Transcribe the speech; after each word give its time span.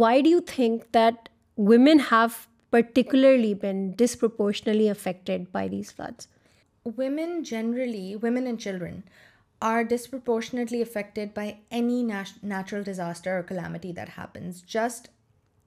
Why 0.00 0.20
do 0.20 0.28
you 0.28 0.42
think 0.42 0.92
that 0.92 1.28
women 1.56 2.00
have 2.08 2.48
particularly 2.70 3.54
been 3.54 3.94
disproportionately 3.96 4.88
affected 4.88 5.50
by 5.52 5.68
these 5.68 5.90
floods? 5.90 6.28
Women 6.84 7.44
generally, 7.44 8.14
women 8.14 8.46
and 8.46 8.60
children, 8.60 9.04
are 9.62 9.84
disproportionately 9.84 10.82
affected 10.82 11.32
by 11.32 11.46
any 11.70 12.02
natural 12.06 12.84
disaster 12.84 13.38
or 13.38 13.42
calamity 13.42 13.90
that 13.92 14.10
happens, 14.16 14.60
just 14.60 15.08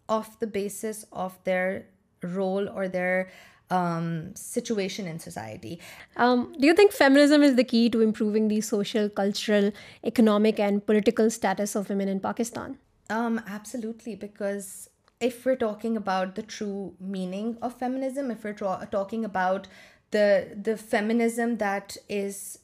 off 0.08 0.40
the 0.40 0.54
basis 0.60 1.06
of 1.12 1.44
their 1.44 1.88
role 2.22 2.70
or 2.70 2.88
their 2.88 3.32
um, 3.72 4.36
situation 4.36 5.08
in 5.08 5.18
society. 5.18 5.80
Um, 6.18 6.54
do 6.60 6.68
you 6.68 6.76
think 6.76 6.92
feminism 6.92 7.42
is 7.42 7.56
the 7.56 7.64
key 7.64 7.90
to 7.90 8.02
improving 8.02 8.48
the 8.48 8.62
social, 8.62 9.10
cultural, 9.10 9.72
economic, 10.04 10.60
and 10.60 10.86
political 10.86 11.32
status 11.32 11.76
of 11.76 11.90
women 11.90 12.08
in 12.08 12.20
Pakistan? 12.20 12.78
Um, 13.10 13.42
absolutely, 13.48 14.16
because 14.16 14.90
if 15.20 15.46
we're 15.46 15.56
talking 15.56 15.98
about 15.98 16.36
the 16.36 16.44
true 16.44 16.94
meaning 17.00 17.58
of 17.62 17.74
feminism, 17.74 18.32
if 18.32 18.44
we're 18.44 18.54
talking 18.54 19.26
about 19.26 19.68
the 20.12 20.82
feminism 20.82 21.58
that 21.58 21.98
is 22.08 22.60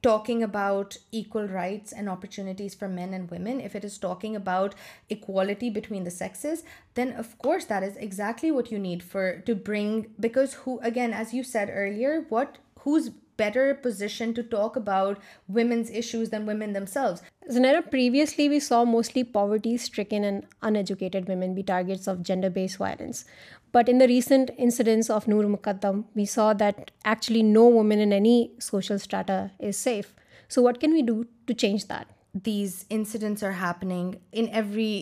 talking 0.00 0.44
about 0.44 0.96
equal 1.10 1.48
rights 1.48 1.92
and 1.92 2.08
opportunities 2.08 2.74
for 2.74 2.88
men 2.88 3.12
and 3.12 3.30
women, 3.30 3.60
if 3.60 3.74
it 3.74 3.84
is 3.84 3.98
talking 3.98 4.36
about 4.36 4.74
equality 5.10 5.70
between 5.70 6.04
the 6.04 6.10
sexes, 6.10 6.62
then 6.94 7.12
of 7.12 7.36
course 7.38 7.64
that 7.64 7.82
is 7.82 7.96
exactly 7.96 8.50
what 8.50 8.70
you 8.70 8.78
need 8.78 9.02
for 9.02 9.38
to 9.40 9.54
bring, 9.54 10.08
because 10.20 10.54
who, 10.54 10.78
again, 10.80 11.12
as 11.12 11.34
you 11.34 11.44
said 11.44 11.70
earlier, 11.72 12.26
who's 12.80 13.10
better 13.38 13.66
position 13.86 14.34
to 14.34 14.42
talk 14.42 14.76
about 14.80 15.22
women's 15.46 15.90
issues 16.02 16.30
than 16.30 16.50
women 16.50 16.74
themselves. 16.74 17.22
Zunaira, 17.56 17.82
previously 17.94 18.48
we 18.48 18.60
saw 18.60 18.84
mostly 18.84 19.24
poverty-stricken 19.24 20.24
and 20.24 20.44
uneducated 20.60 21.26
women 21.28 21.54
be 21.54 21.62
targets 21.62 22.06
of 22.06 22.22
gender-based 22.22 22.76
violence. 22.76 23.24
But 23.72 23.88
in 23.88 23.98
the 23.98 24.08
recent 24.08 24.50
incidents 24.58 25.08
of 25.08 25.26
Noor 25.28 25.44
Muqaddam, 25.44 26.04
we 26.14 26.26
saw 26.26 26.52
that 26.54 26.90
actually 27.04 27.42
no 27.42 27.66
woman 27.66 28.00
in 28.00 28.12
any 28.12 28.52
social 28.58 28.98
strata 28.98 29.52
is 29.58 29.76
safe. 29.76 30.14
So 30.48 30.60
what 30.60 30.80
can 30.80 30.92
we 30.92 31.02
do 31.02 31.26
to 31.46 31.54
change 31.54 31.88
that? 31.88 32.08
These 32.34 32.84
incidents 32.90 33.42
are 33.42 33.56
happening 33.66 34.20
in 34.32 34.50
every 34.50 34.92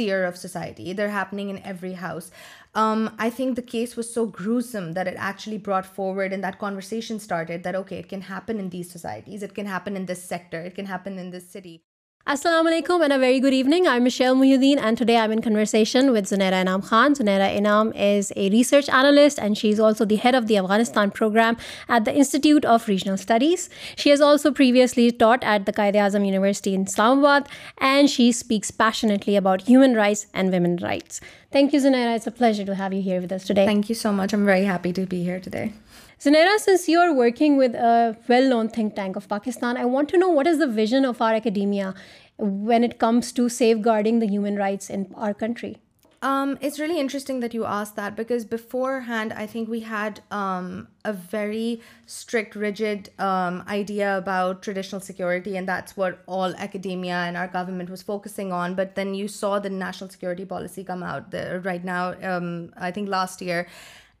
sphere 0.00 0.24
of 0.24 0.34
society. 0.34 0.94
They're 0.94 1.16
happening 1.20 1.50
in 1.50 1.58
every 1.72 1.92
house. 1.92 2.30
Um, 2.74 3.14
I 3.18 3.28
think 3.28 3.56
the 3.56 3.68
case 3.76 3.96
was 3.96 4.08
so 4.12 4.24
gruesome 4.24 4.94
that 4.94 5.06
it 5.06 5.16
actually 5.18 5.58
brought 5.58 5.84
forward, 5.84 6.32
and 6.32 6.42
that 6.42 6.58
conversation 6.58 7.20
started 7.20 7.62
that, 7.64 7.74
okay, 7.82 7.98
it 7.98 8.08
can 8.08 8.22
happen 8.22 8.58
in 8.58 8.70
these 8.70 8.90
societies, 8.90 9.42
it 9.42 9.54
can 9.54 9.66
happen 9.66 9.96
in 9.96 10.06
this 10.06 10.22
sector, 10.32 10.60
it 10.68 10.74
can 10.74 10.86
happen 10.86 11.18
in 11.18 11.30
this 11.30 11.46
city. 11.54 11.78
Assalamualaikum 12.26 13.02
and 13.02 13.12
a 13.12 13.18
very 13.18 13.40
good 13.40 13.54
evening. 13.54 13.88
I'm 13.88 14.04
Michelle 14.04 14.36
Muhyiddin, 14.36 14.78
and 14.78 14.96
today 14.96 15.16
I'm 15.16 15.32
in 15.32 15.40
conversation 15.40 16.12
with 16.12 16.26
Zunaira 16.26 16.62
Inam 16.64 16.86
Khan. 16.86 17.14
Zunaira 17.14 17.48
Inam 17.58 17.96
is 17.96 18.30
a 18.36 18.50
research 18.50 18.90
analyst, 18.90 19.38
and 19.38 19.56
she's 19.56 19.80
also 19.80 20.04
the 20.04 20.16
head 20.16 20.34
of 20.34 20.46
the 20.46 20.58
Afghanistan 20.58 21.10
program 21.10 21.56
at 21.88 22.04
the 22.04 22.14
Institute 22.14 22.66
of 22.66 22.86
Regional 22.88 23.16
Studies. 23.16 23.70
She 23.96 24.10
has 24.10 24.20
also 24.20 24.52
previously 24.52 25.10
taught 25.10 25.42
at 25.42 25.64
the 25.64 25.72
Qaid 25.72 25.94
Azam 25.94 26.26
University 26.26 26.74
in 26.74 26.82
Islamabad, 26.82 27.48
and 27.78 28.10
she 28.10 28.32
speaks 28.32 28.70
passionately 28.70 29.34
about 29.34 29.62
human 29.62 29.94
rights 29.94 30.26
and 30.34 30.52
women's 30.52 30.82
rights. 30.82 31.22
Thank 31.50 31.72
you, 31.72 31.80
Zunaira. 31.80 32.14
It's 32.14 32.26
a 32.26 32.30
pleasure 32.30 32.66
to 32.66 32.74
have 32.74 32.92
you 32.92 33.00
here 33.00 33.20
with 33.20 33.32
us 33.32 33.44
today. 33.44 33.64
Thank 33.64 33.88
you 33.88 33.94
so 33.94 34.12
much. 34.12 34.34
I'm 34.34 34.44
very 34.44 34.64
happy 34.64 34.92
to 34.92 35.06
be 35.06 35.24
here 35.24 35.40
today. 35.40 35.72
Zunaira, 36.20 36.58
since 36.58 36.86
you're 36.86 37.14
working 37.14 37.56
with 37.56 37.74
a 37.74 38.14
well-known 38.28 38.68
think 38.68 38.94
tank 38.94 39.16
of 39.16 39.26
Pakistan, 39.26 39.78
I 39.78 39.86
want 39.86 40.10
to 40.10 40.18
know 40.18 40.28
what 40.28 40.46
is 40.46 40.58
the 40.58 40.66
vision 40.66 41.06
of 41.06 41.22
our 41.22 41.32
academia 41.32 41.94
when 42.36 42.84
it 42.84 42.98
comes 42.98 43.32
to 43.32 43.48
safeguarding 43.48 44.18
the 44.18 44.26
human 44.26 44.56
rights 44.56 44.90
in 44.90 45.14
our 45.16 45.32
country? 45.32 45.78
Um, 46.20 46.58
it's 46.60 46.78
really 46.78 47.00
interesting 47.00 47.40
that 47.40 47.54
you 47.54 47.64
asked 47.64 47.96
that, 47.96 48.16
because 48.16 48.44
beforehand, 48.44 49.32
I 49.32 49.46
think 49.46 49.70
we 49.70 49.80
had 49.80 50.20
um, 50.30 50.88
a 51.06 51.14
very 51.14 51.80
strict, 52.04 52.54
rigid 52.54 53.08
um, 53.18 53.64
idea 53.66 54.18
about 54.18 54.62
traditional 54.62 55.00
security, 55.00 55.56
and 55.56 55.66
that's 55.66 55.96
what 55.96 56.18
all 56.26 56.54
academia 56.56 57.16
and 57.28 57.34
our 57.34 57.48
government 57.48 57.88
was 57.88 58.02
focusing 58.02 58.52
on. 58.52 58.74
But 58.74 58.94
then 58.94 59.14
you 59.14 59.26
saw 59.26 59.58
the 59.58 59.70
national 59.70 60.10
security 60.10 60.44
policy 60.44 60.84
come 60.84 61.02
out 61.02 61.32
right 61.64 61.82
now, 61.82 62.72
I 62.76 62.90
think 62.90 63.08
last 63.08 63.40
year. 63.40 63.66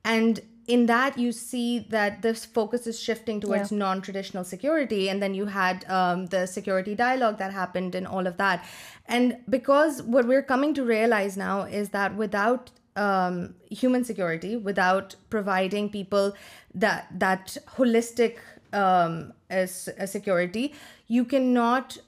And 0.02 0.40
in 0.74 0.86
that 0.86 1.18
you 1.18 1.30
see 1.32 1.78
that 1.94 2.22
this 2.22 2.44
focus 2.56 2.86
is 2.86 2.98
shifting 3.06 3.40
towards 3.40 3.72
non-traditional 3.72 4.44
security. 4.44 5.08
And 5.10 5.22
then 5.22 5.34
you 5.34 5.46
had 5.46 5.84
um, 5.98 6.26
the 6.26 6.46
security 6.46 6.94
dialogue 6.94 7.38
that 7.38 7.52
happened 7.52 7.94
and 7.94 8.06
all 8.06 8.26
of 8.26 8.36
that. 8.36 8.64
And 9.06 9.38
because 9.48 10.02
what 10.02 10.26
we're 10.26 10.42
coming 10.42 10.74
to 10.74 10.84
realize 10.84 11.36
now 11.36 11.62
is 11.62 11.90
that 11.90 12.16
without 12.16 12.70
um, 12.94 13.54
human 13.80 14.04
security, 14.04 14.56
without 14.56 15.16
providing 15.28 15.90
people 15.90 16.34
that 16.74 17.58
holistic 17.78 18.36
um, 18.72 19.32
security, 19.42 20.74
you 21.08 21.24
cannot 21.24 21.98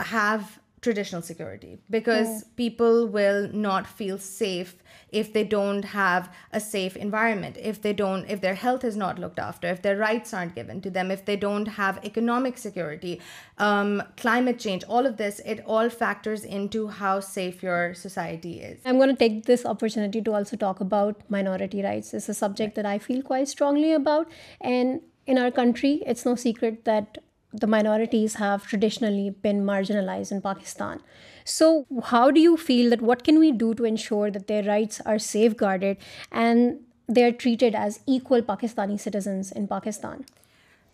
have 0.00 0.50
traditional 0.80 1.22
security, 1.22 1.78
because 1.90 2.44
people 2.56 3.06
will 3.06 3.48
not 3.52 3.86
feel 3.86 4.16
safe 4.16 4.76
if 5.08 5.32
they 5.32 5.42
don't 5.42 5.84
have 5.86 6.32
a 6.52 6.60
safe 6.60 6.96
environment, 6.96 7.56
if 7.60 7.82
their 7.82 8.54
health 8.54 8.84
is 8.84 8.96
not 8.96 9.18
looked 9.18 9.38
after, 9.38 9.68
if 9.68 9.82
their 9.82 9.96
rights 9.96 10.32
aren't 10.32 10.54
given 10.54 10.80
to 10.80 10.90
them, 10.90 11.10
if 11.10 11.24
they 11.24 11.36
don't 11.36 11.66
have 11.66 12.04
economic 12.04 12.58
security, 12.58 13.20
um, 13.58 14.02
climate 14.16 14.58
change, 14.58 14.84
all 14.84 15.06
of 15.06 15.16
this, 15.16 15.40
it 15.40 15.60
all 15.66 15.88
factors 15.88 16.44
into 16.44 16.88
how 16.88 17.18
safe 17.18 17.62
your 17.62 17.94
society 17.94 18.60
is. 18.60 18.80
I'm 18.84 18.98
going 18.98 19.08
to 19.08 19.16
take 19.16 19.46
this 19.46 19.64
opportunity 19.64 20.22
to 20.22 20.32
also 20.32 20.56
talk 20.56 20.80
about 20.80 21.22
minority 21.28 21.82
rights. 21.82 22.14
It's 22.14 22.28
a 22.28 22.34
subject 22.34 22.74
that 22.76 22.86
I 22.86 22.98
feel 22.98 23.22
quite 23.22 23.48
strongly 23.48 23.92
about, 23.92 24.30
and 24.60 25.00
in 25.26 25.36
our 25.36 25.50
country, 25.50 26.02
it's 26.06 26.24
no 26.24 26.36
secret 26.36 26.84
that 26.84 27.16
the 27.52 27.66
minorities 27.66 28.34
have 28.34 28.66
traditionally 28.66 29.30
been 29.30 29.62
marginalized 29.64 30.32
in 30.32 30.40
Pakistan. 30.40 31.00
So 31.44 31.86
how 32.04 32.30
do 32.30 32.40
you 32.40 32.56
feel 32.56 32.90
that 32.90 33.00
what 33.00 33.24
can 33.24 33.38
we 33.38 33.52
do 33.52 33.74
to 33.74 33.84
ensure 33.84 34.30
that 34.30 34.46
their 34.46 34.62
rights 34.62 35.00
are 35.06 35.18
safeguarded 35.18 35.96
and 36.30 36.80
they 37.08 37.24
are 37.24 37.32
treated 37.32 37.74
as 37.74 38.00
equal 38.06 38.42
Pakistani 38.42 39.00
citizens 39.00 39.52
in 39.52 39.66
Pakistan? 39.66 40.24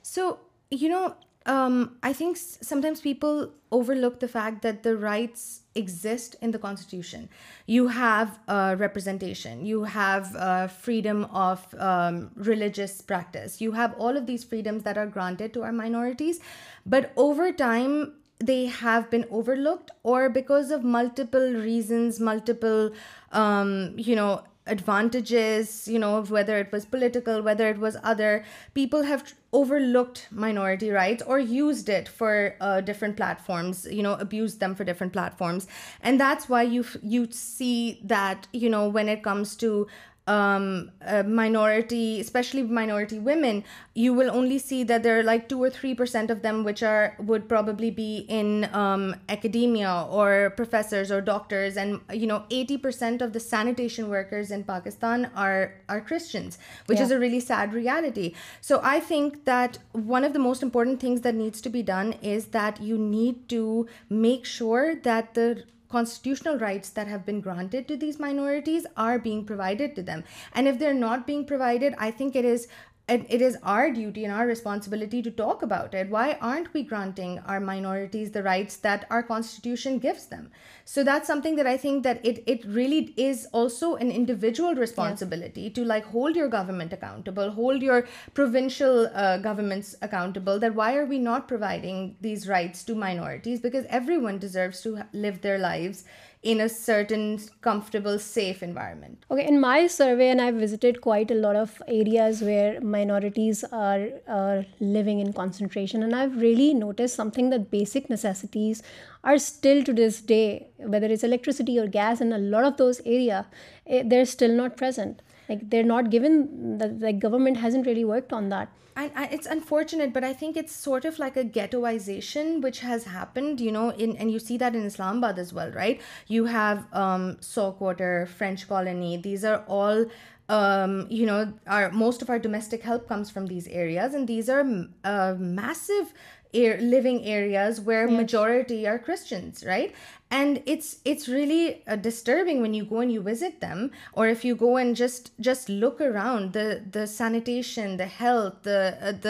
So, 0.03 1.16
um, 1.47 1.98
I 2.03 2.15
think 2.15 2.38
sometimes 2.38 3.03
people 3.03 3.53
overlook 3.70 4.20
the 4.20 4.28
fact 4.28 4.62
that 4.62 4.82
the 4.82 4.97
rights 4.97 5.60
exist 5.75 6.37
in 6.41 6.53
the 6.53 6.59
Constitution. 6.59 7.28
You 7.66 7.88
have 7.88 8.38
uh, 8.48 8.76
representation, 8.78 9.66
you 9.66 9.84
have 9.84 10.34
uh, 10.37 10.69
freedom 10.69 11.26
of 11.26 11.62
um, 11.78 12.31
religious 12.34 13.03
practice, 13.03 13.60
you 13.60 13.72
have 13.72 13.94
all 13.98 14.16
of 14.16 14.26
these 14.26 14.42
freedoms 14.42 14.84
that 14.84 14.97
are 14.97 15.06
granted 15.06 15.53
to 15.54 15.62
our 15.65 15.72
minorities, 15.72 16.41
but 16.87 17.12
over 17.15 17.53
time 17.53 18.15
they 18.42 18.65
have 18.66 19.10
been 19.10 19.26
overlooked, 19.31 19.91
or 20.03 20.31
because 20.31 20.70
of 20.70 20.82
multiple 20.82 21.53
reasons, 21.53 22.20
multiple 22.20 22.91
um, 23.32 24.41
advantages, 24.66 25.88
whether 26.28 26.59
it 26.59 26.72
was 26.72 26.87
political, 26.87 27.42
whether 27.42 27.69
it 27.69 27.78
was 27.78 27.97
other, 28.03 28.44
people 28.72 29.03
have 29.03 29.34
overlooked 29.53 30.26
minority 30.32 30.91
rights 30.91 31.22
or 31.26 31.38
used 31.38 31.88
it 31.88 32.09
for 32.09 32.56
uh, 32.60 32.81
different 32.81 33.16
platforms, 33.16 33.87
abused 34.19 34.59
them 34.59 34.75
for 34.75 34.82
different 34.82 35.12
platforms. 35.12 35.69
And 36.00 36.19
that's 36.19 36.48
why 36.48 36.62
you 36.62 37.28
see 37.31 38.00
that, 38.04 38.48
when 38.54 39.09
it 39.09 39.22
comes 39.22 39.56
to 39.56 39.87
um, 40.26 40.92
uh, 41.06 41.22
minority, 41.22 42.19
especially 42.19 42.62
minority 42.62 43.19
women, 43.19 43.62
you 43.94 44.15
will 44.15 44.31
only 44.31 44.56
see 44.56 44.82
that 44.84 45.03
there 45.03 45.19
are 45.19 45.22
like 45.22 45.50
2 45.50 45.62
or 45.62 45.69
3% 45.69 46.31
of 46.31 46.41
them 46.41 46.65
which 46.65 46.82
would 47.19 47.47
probably 47.47 47.91
be 47.91 48.25
in 48.26 48.75
um, 48.75 49.16
academia 49.28 50.06
or 50.09 50.54
professors 50.56 51.12
or 51.12 51.20
doctors, 51.20 51.76
and 51.76 52.00
80% 52.09 53.20
of 53.20 53.34
the 53.34 53.41
sanitation 53.41 54.09
workers 54.09 54.51
in 54.51 54.65
Pakistan 54.65 55.27
are 55.36 55.74
Christians, 56.06 56.56
which 56.86 57.01
is 57.01 57.10
a 57.10 57.18
really 57.18 57.41
sad 57.41 57.74
reality. 57.74 58.33
So 58.62 58.80
I 58.83 59.01
think 59.01 59.45
that 59.45 59.77
one 59.92 60.24
of 60.24 60.33
the 60.33 60.39
most 60.39 60.62
important 60.62 61.01
things 61.01 61.21
that 61.21 61.34
needs 61.34 61.60
to 61.60 61.68
be 61.68 61.83
done 61.83 62.15
is 62.22 62.47
that 62.59 62.80
you 62.80 62.97
need 62.97 63.47
to 63.51 63.86
make 64.09 64.47
sure 64.47 64.95
that 64.95 65.34
the 65.34 65.62
constitutional 65.95 66.56
rights 66.59 66.89
that 66.91 67.06
have 67.06 67.24
been 67.24 67.41
granted 67.41 67.86
to 67.86 67.97
these 67.97 68.18
minorities 68.18 68.84
are 68.97 69.16
being 69.16 69.45
provided 69.51 69.95
to 69.95 70.03
them. 70.03 70.24
And 70.53 70.66
if 70.66 70.80
they're 70.80 71.03
not 71.06 71.24
being 71.24 71.45
provided, 71.45 71.95
I 72.06 72.10
think 72.10 72.45
it 72.45 72.53
is 72.56 72.66
and 73.06 73.27
it 73.28 73.42
is 73.42 73.59
our 73.62 73.91
duty 73.91 74.24
and 74.24 74.33
our 74.33 74.47
responsibility 74.47 75.21
to 75.21 75.30
talk 75.30 75.60
about 75.60 75.92
it. 75.92 76.09
Why 76.09 76.39
aren't 76.41 76.72
we 76.72 76.83
granting 76.83 77.39
our 77.41 77.60
minorities 77.60 78.30
the 78.30 78.42
rights 78.42 78.78
that 78.78 79.06
our 79.10 79.22
constitution 79.22 79.98
gives 79.98 80.24
them? 80.27 80.51
So 80.86 81.04
that's 81.04 81.27
something 81.27 81.56
that 81.56 81.66
I 81.66 81.77
think 81.77 82.03
that 82.04 82.24
it 82.24 82.65
really 82.66 83.12
is 83.18 83.47
also 83.53 83.97
an 83.97 84.10
individual 84.10 84.74
responsibility 84.74 85.68
to 85.68 85.84
like 85.84 86.06
hold 86.06 86.34
your 86.34 86.48
government 86.48 86.95
accountable, 86.95 87.51
hold 87.51 87.83
your 87.83 88.06
provincial 88.33 89.06
uh, 89.09 89.36
governments 89.36 89.95
accountable, 90.01 90.59
that 90.59 90.74
why 90.74 90.97
are 90.97 91.04
we 91.04 91.18
not 91.18 91.47
providing 91.47 92.16
these 92.22 92.48
rights 92.48 92.83
to 92.84 92.95
minorities? 92.95 93.60
Because 93.60 93.84
everyone 93.91 94.39
deserves 94.39 94.80
to 94.80 95.04
live 95.12 95.42
their 95.42 95.59
lives 95.59 96.04
in 96.45 96.60
a 96.60 96.68
certain 96.68 97.41
comfortable, 97.62 98.18
safe 98.18 98.62
environment. 98.62 99.24
Okay, 99.30 99.47
in 99.48 99.59
my 99.59 99.86
survey, 99.86 100.28
and 100.28 100.42
I've 100.42 100.56
visited 100.56 101.01
quite 101.01 101.30
a 101.30 101.34
lot 101.34 101.56
of 101.56 101.83
areas 101.89 102.42
where 102.42 102.80
minorities 102.83 103.65
are 103.72 104.65
living 104.78 105.21
in 105.21 105.33
concentration, 105.33 106.03
and 106.03 106.15
I've 106.15 106.36
really 106.36 106.74
noticed 106.74 107.15
something 107.15 107.48
that 107.48 107.71
basic 107.71 108.10
necessities 108.10 108.83
are 109.24 109.39
still 109.39 109.83
to 109.84 109.92
this 109.95 110.21
day, 110.21 110.68
whether 110.77 111.06
it's 111.06 111.24
electricity 111.24 111.78
or 111.78 111.86
gas, 111.86 112.21
in 112.21 112.33
a 112.34 112.39
lot 112.39 112.65
of 112.65 112.77
those 112.77 113.01
areas, 113.06 113.47
eh, 113.86 114.03
they're 114.04 114.27
still 114.27 114.53
not 114.62 114.77
present. 114.77 115.22
Like 115.48 115.68
they're 115.68 115.83
not 115.83 116.10
given 116.10 116.78
that, 116.78 117.01
like 117.01 117.18
government 117.18 117.56
hasn't 117.59 117.86
really 117.86 118.04
worked 118.04 118.33
on 118.33 118.48
that. 118.51 118.68
And 118.97 119.10
it's 119.33 119.47
unfortunate, 119.47 120.12
but 120.12 120.22
I 120.22 120.33
think 120.33 120.56
it's 120.56 120.72
sort 120.72 121.04
of 121.04 121.18
like 121.18 121.36
a 121.36 121.45
ghettoization 121.45 122.62
which 122.62 122.78
has 122.78 123.03
happened, 123.03 123.60
you 123.60 123.72
know, 123.72 123.91
and 123.91 124.30
you 124.30 124.39
see 124.39 124.56
that 124.59 124.77
in 124.77 124.84
Islamabad 124.84 125.36
as 125.36 125.53
well, 125.53 125.72
right? 125.72 126.01
You 126.28 126.45
have 126.45 126.86
um, 126.92 127.36
Saltwater, 127.41 128.27
French 128.27 128.68
Colony. 128.68 129.16
These 129.16 129.45
are 129.45 129.65
all, 129.66 130.06
um, 130.48 131.09
you 131.10 131.27
know, 131.27 131.53
most 131.92 132.22
of 132.22 132.30
our 132.30 132.39
domestic 132.39 132.84
help 132.84 133.09
comes 133.09 133.33
from 133.33 133.47
these 133.47 133.66
areas, 133.66 134.15
and 134.15 134.28
these 134.28 134.48
are 134.48 134.65
uh, 135.03 135.34
massive 135.39 136.15
لوگ 136.62 137.06
areas 137.22 137.80
where 137.86 138.06
majority 138.06 138.86
are 138.86 138.97
Christians 139.06 139.65
right 139.65 139.92
and 140.34 140.59
it's 140.66 141.28
really 141.28 141.68
disturbing 142.03 142.60
when 142.62 142.74
you 142.74 142.84
go 142.91 142.98
in 143.01 143.10
you 143.10 143.22
visit 143.24 143.60
them 143.62 143.86
or 144.12 144.28
if 144.28 144.45
you 144.45 144.54
go 144.60 144.74
and 144.77 144.97
just 144.98 145.28
just 145.48 145.71
look 145.71 146.03
around 146.03 146.54
the 146.54 146.60
the 146.95 147.04
sanitation 147.16 147.98
the 147.98 148.04
health 148.21 149.24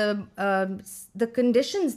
conditions 1.36 1.96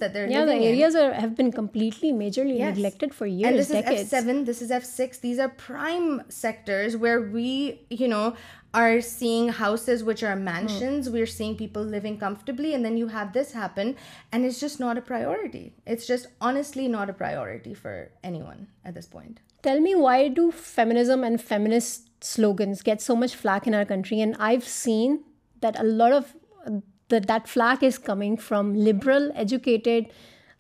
seven 3.19 4.43
this 4.47 4.61
is 4.61 4.71
F 4.71 4.85
six 4.85 5.21
these 5.23 5.39
are 5.39 5.47
prime 5.67 6.17
sector 6.31 6.85
where 7.01 7.17
we 7.33 7.71
you 7.99 8.07
know 8.09 8.29
are 8.77 9.01
seeing 9.01 9.47
houses 9.49 10.03
which 10.03 10.21
are 10.21 10.35
hmm. 10.35 10.43
mansions. 10.43 11.09
We're 11.09 11.31
seeing 11.35 11.55
people 11.57 11.83
living 11.83 12.19
comfortably, 12.19 12.75
and 12.75 12.85
then 12.85 12.95
you 12.95 13.07
have 13.07 13.33
this 13.33 13.53
happen, 13.53 13.95
and 14.31 14.45
it's 14.45 14.59
just 14.59 14.79
not 14.79 14.99
a 14.99 15.01
priority. 15.01 15.73
It's 15.93 16.05
just 16.05 16.27
honestly 16.39 16.87
not 16.87 17.09
a 17.09 17.13
priority 17.21 17.73
for 17.73 18.11
anyone 18.23 18.67
at 18.85 18.93
this 18.93 19.07
point. 19.07 19.39
Tell 19.63 19.81
me, 19.81 19.95
why 19.95 20.27
do 20.27 20.51
feminism 20.51 21.23
and 21.23 21.41
feminist 21.41 22.23
slogans 22.23 22.83
get 22.83 23.01
so 23.01 23.15
much 23.15 23.35
flack 23.35 23.65
in 23.65 23.73
our 23.73 23.85
country? 23.85 24.21
And 24.21 24.35
I've 24.37 24.67
seen 24.67 25.23
that 25.61 25.79
a 25.79 25.83
lot 25.83 26.11
of 26.11 26.35
uh, 26.67 26.79
that 27.09 27.47
flack 27.47 27.81
is 27.81 27.97
coming 27.97 28.37
from 28.37 28.75
liberal, 28.75 29.31
educated, 29.33 30.09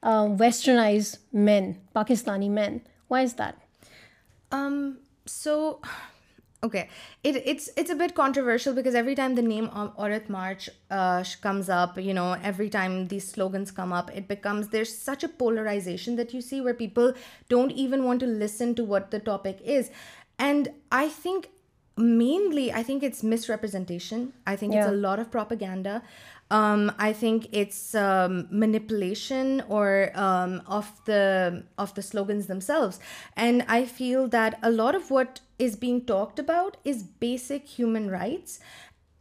uh, 0.01 0.25
westernized 0.41 1.19
men, 1.31 1.81
Pakistani 1.95 2.49
men. 2.49 2.81
Why 3.07 3.21
is 3.21 3.33
that? 3.33 3.61
Um, 4.51 5.01
so 5.27 5.81
Okay, 6.63 6.89
it's 7.23 7.69
a 7.77 7.95
bit 7.95 8.15
controversial 8.15 8.73
because 8.73 8.95
every 8.95 9.13
time 9.13 9.35
the 9.35 9.43
name 9.43 9.69
Aurat 9.69 10.27
March 10.27 10.71
uh, 10.89 11.23
comes 11.39 11.69
up, 11.69 11.99
every 11.99 12.69
time 12.69 13.07
these 13.09 13.27
slogans 13.27 13.69
come 13.69 13.93
up, 13.93 14.09
there's 14.71 14.97
such 14.97 15.23
a 15.23 15.27
polarization 15.27 16.15
that 16.15 16.33
you 16.33 16.41
see 16.41 16.59
where 16.59 16.73
people 16.73 17.13
don't 17.47 17.71
even 17.73 18.03
want 18.05 18.19
to 18.21 18.25
listen 18.25 18.73
to 18.73 18.83
what 18.83 19.11
the 19.11 19.19
topic 19.19 19.59
is. 19.63 19.91
And 20.39 20.69
I 20.91 21.09
think 21.09 21.49
mainly, 21.95 22.71
it's 22.71 23.21
misrepresentation. 23.21 24.33
I 24.47 24.55
think 24.55 24.73
it's 24.73 24.87
a 24.87 24.91
lot 24.91 25.19
of 25.19 25.29
propaganda. 25.29 26.01
Um, 26.49 26.93
I 26.97 27.11
think 27.11 27.47
it's 27.51 27.93
um, 27.93 28.47
manipulation 28.49 29.63
or 29.67 30.11
um, 30.15 30.61
of 30.67 30.91
the 31.05 31.63
slogans 31.99 32.47
themselves. 32.47 32.99
And 33.35 33.65
I 33.67 33.85
feel 33.85 34.27
that 34.29 34.57
a 34.61 34.71
lot 34.71 34.95
of 34.95 35.11
what 35.11 35.41
is 35.59 35.75
being 35.75 36.05
talked 36.05 36.39
about 36.39 36.77
is 36.85 37.03
basic 37.03 37.67
human 37.67 38.09
rights. 38.09 38.59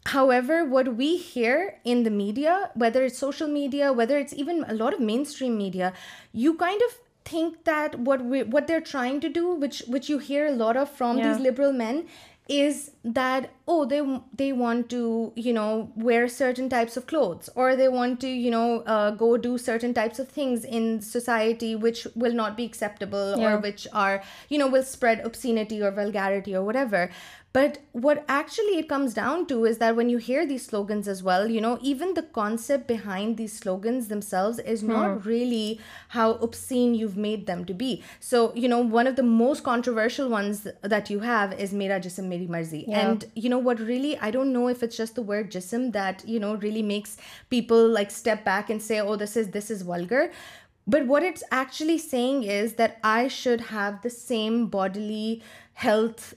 However, 0.06 0.64
what 0.64 0.94
we 0.94 1.16
hear 1.16 1.81
in 1.84 2.04
the 2.04 2.10
media, 2.10 2.70
whether 2.75 3.02
it's 3.02 3.19
social 3.19 3.48
media, 3.48 3.93
whether 3.93 4.16
it's 4.19 4.32
even 4.32 4.64
a 4.69 4.75
lot 4.75 4.94
of 4.94 5.00
mainstream 5.00 5.58
media, 5.58 5.94
you 6.32 6.54
kind 6.54 6.81
of 6.81 6.98
think 7.25 7.64
that 7.64 7.98
what 7.98 8.69
they're 8.69 8.81
trying 8.81 9.19
to 9.19 9.28
do, 9.28 9.52
which 9.52 10.08
you 10.08 10.19
hear 10.19 10.46
a 10.46 10.52
lot 10.52 10.76
of 10.76 10.88
from 10.88 11.16
these 11.16 11.40
liberal 11.40 11.72
men, 11.72 12.06
is 12.48 12.93
that, 13.02 13.50
oh, 13.66 13.84
they 13.84 14.52
want 14.52 14.90
to, 14.90 15.32
wear 15.96 16.28
certain 16.28 16.69
types 16.69 16.96
of 16.96 17.06
clothes, 17.06 17.50
or 17.56 17.75
they 17.75 17.88
want 17.88 18.20
to, 18.20 18.54
uh, 18.87 19.10
go 19.12 19.37
do 19.37 19.58
certain 19.58 19.93
types 19.93 20.19
of 20.19 20.28
things 20.28 20.64
in 20.64 21.00
society 21.00 21.75
which 21.75 22.06
will 22.14 22.32
not 22.32 22.56
be 22.56 22.64
acceptable, 22.64 23.34
or 23.40 23.58
which 23.58 23.88
are, 23.93 24.22
will 24.50 24.82
spread 24.82 25.20
obscenity 25.20 25.81
or 25.82 25.90
vulgarity 25.90 26.54
or 26.54 26.62
whatever. 26.62 27.10
But 27.58 27.78
what 27.93 28.22
actually 28.28 28.75
it 28.81 28.87
comes 28.87 29.14
down 29.14 29.46
to 29.46 29.64
is 29.64 29.78
that 29.78 29.96
when 29.96 30.10
you 30.10 30.19
hear 30.19 30.44
these 30.44 30.66
slogans 30.66 31.08
as 31.08 31.22
well, 31.22 31.50
you 31.50 31.58
know, 31.58 31.78
even 31.81 32.12
the 32.12 32.26
concept 32.40 32.87
behind 32.87 33.38
these 33.38 33.54
slogans 33.54 34.08
themselves 34.08 34.58
is 34.58 34.82
not 34.82 35.08
hmm. 35.12 35.26
really 35.26 35.81
how 36.08 36.32
obscene 36.32 36.93
you've 36.94 37.16
made 37.16 37.46
them 37.46 37.64
to 37.64 37.72
be. 37.72 38.02
So, 38.20 38.52
you 38.54 38.69
know, 38.69 38.81
one 38.81 39.06
of 39.06 39.16
the 39.16 39.22
most 39.22 39.64
controversial 39.64 40.28
ones 40.28 40.69
that 40.82 41.08
you 41.08 41.20
have 41.20 41.58
is 41.58 41.72
Mera 41.72 41.98
Jism 41.98 42.25
Meri 42.25 42.46
Marzi. 42.46 42.84
Yeah. 42.87 43.08
And, 43.08 43.25
you 43.34 43.48
know, 43.48 43.64
what 43.70 43.81
really, 43.81 44.19
I 44.19 44.31
don't 44.31 44.52
know 44.52 44.69
if 44.69 44.82
it's 44.82 44.98
just 45.04 45.14
the 45.14 45.22
word 45.22 45.50
jism 45.50 45.93
that, 45.93 46.28
you 46.28 46.38
know, 46.38 46.56
really 46.56 46.82
makes 46.82 47.16
people 47.48 47.88
like 47.98 48.10
step 48.10 48.44
back 48.44 48.69
and 48.69 48.82
say, 48.82 49.00
oh, 49.00 49.16
this 49.16 49.70
is 49.75 49.81
vulgar. 49.81 50.31
But 50.87 51.06
what 51.06 51.22
it's 51.22 51.44
actually 51.50 52.00
saying 52.12 52.43
is 52.43 52.75
that 52.75 52.98
I 53.02 53.28
should 53.28 53.69
have 53.76 54.02
the 54.02 54.10
same 54.10 54.66
bodily 54.66 55.31
health 55.72 56.34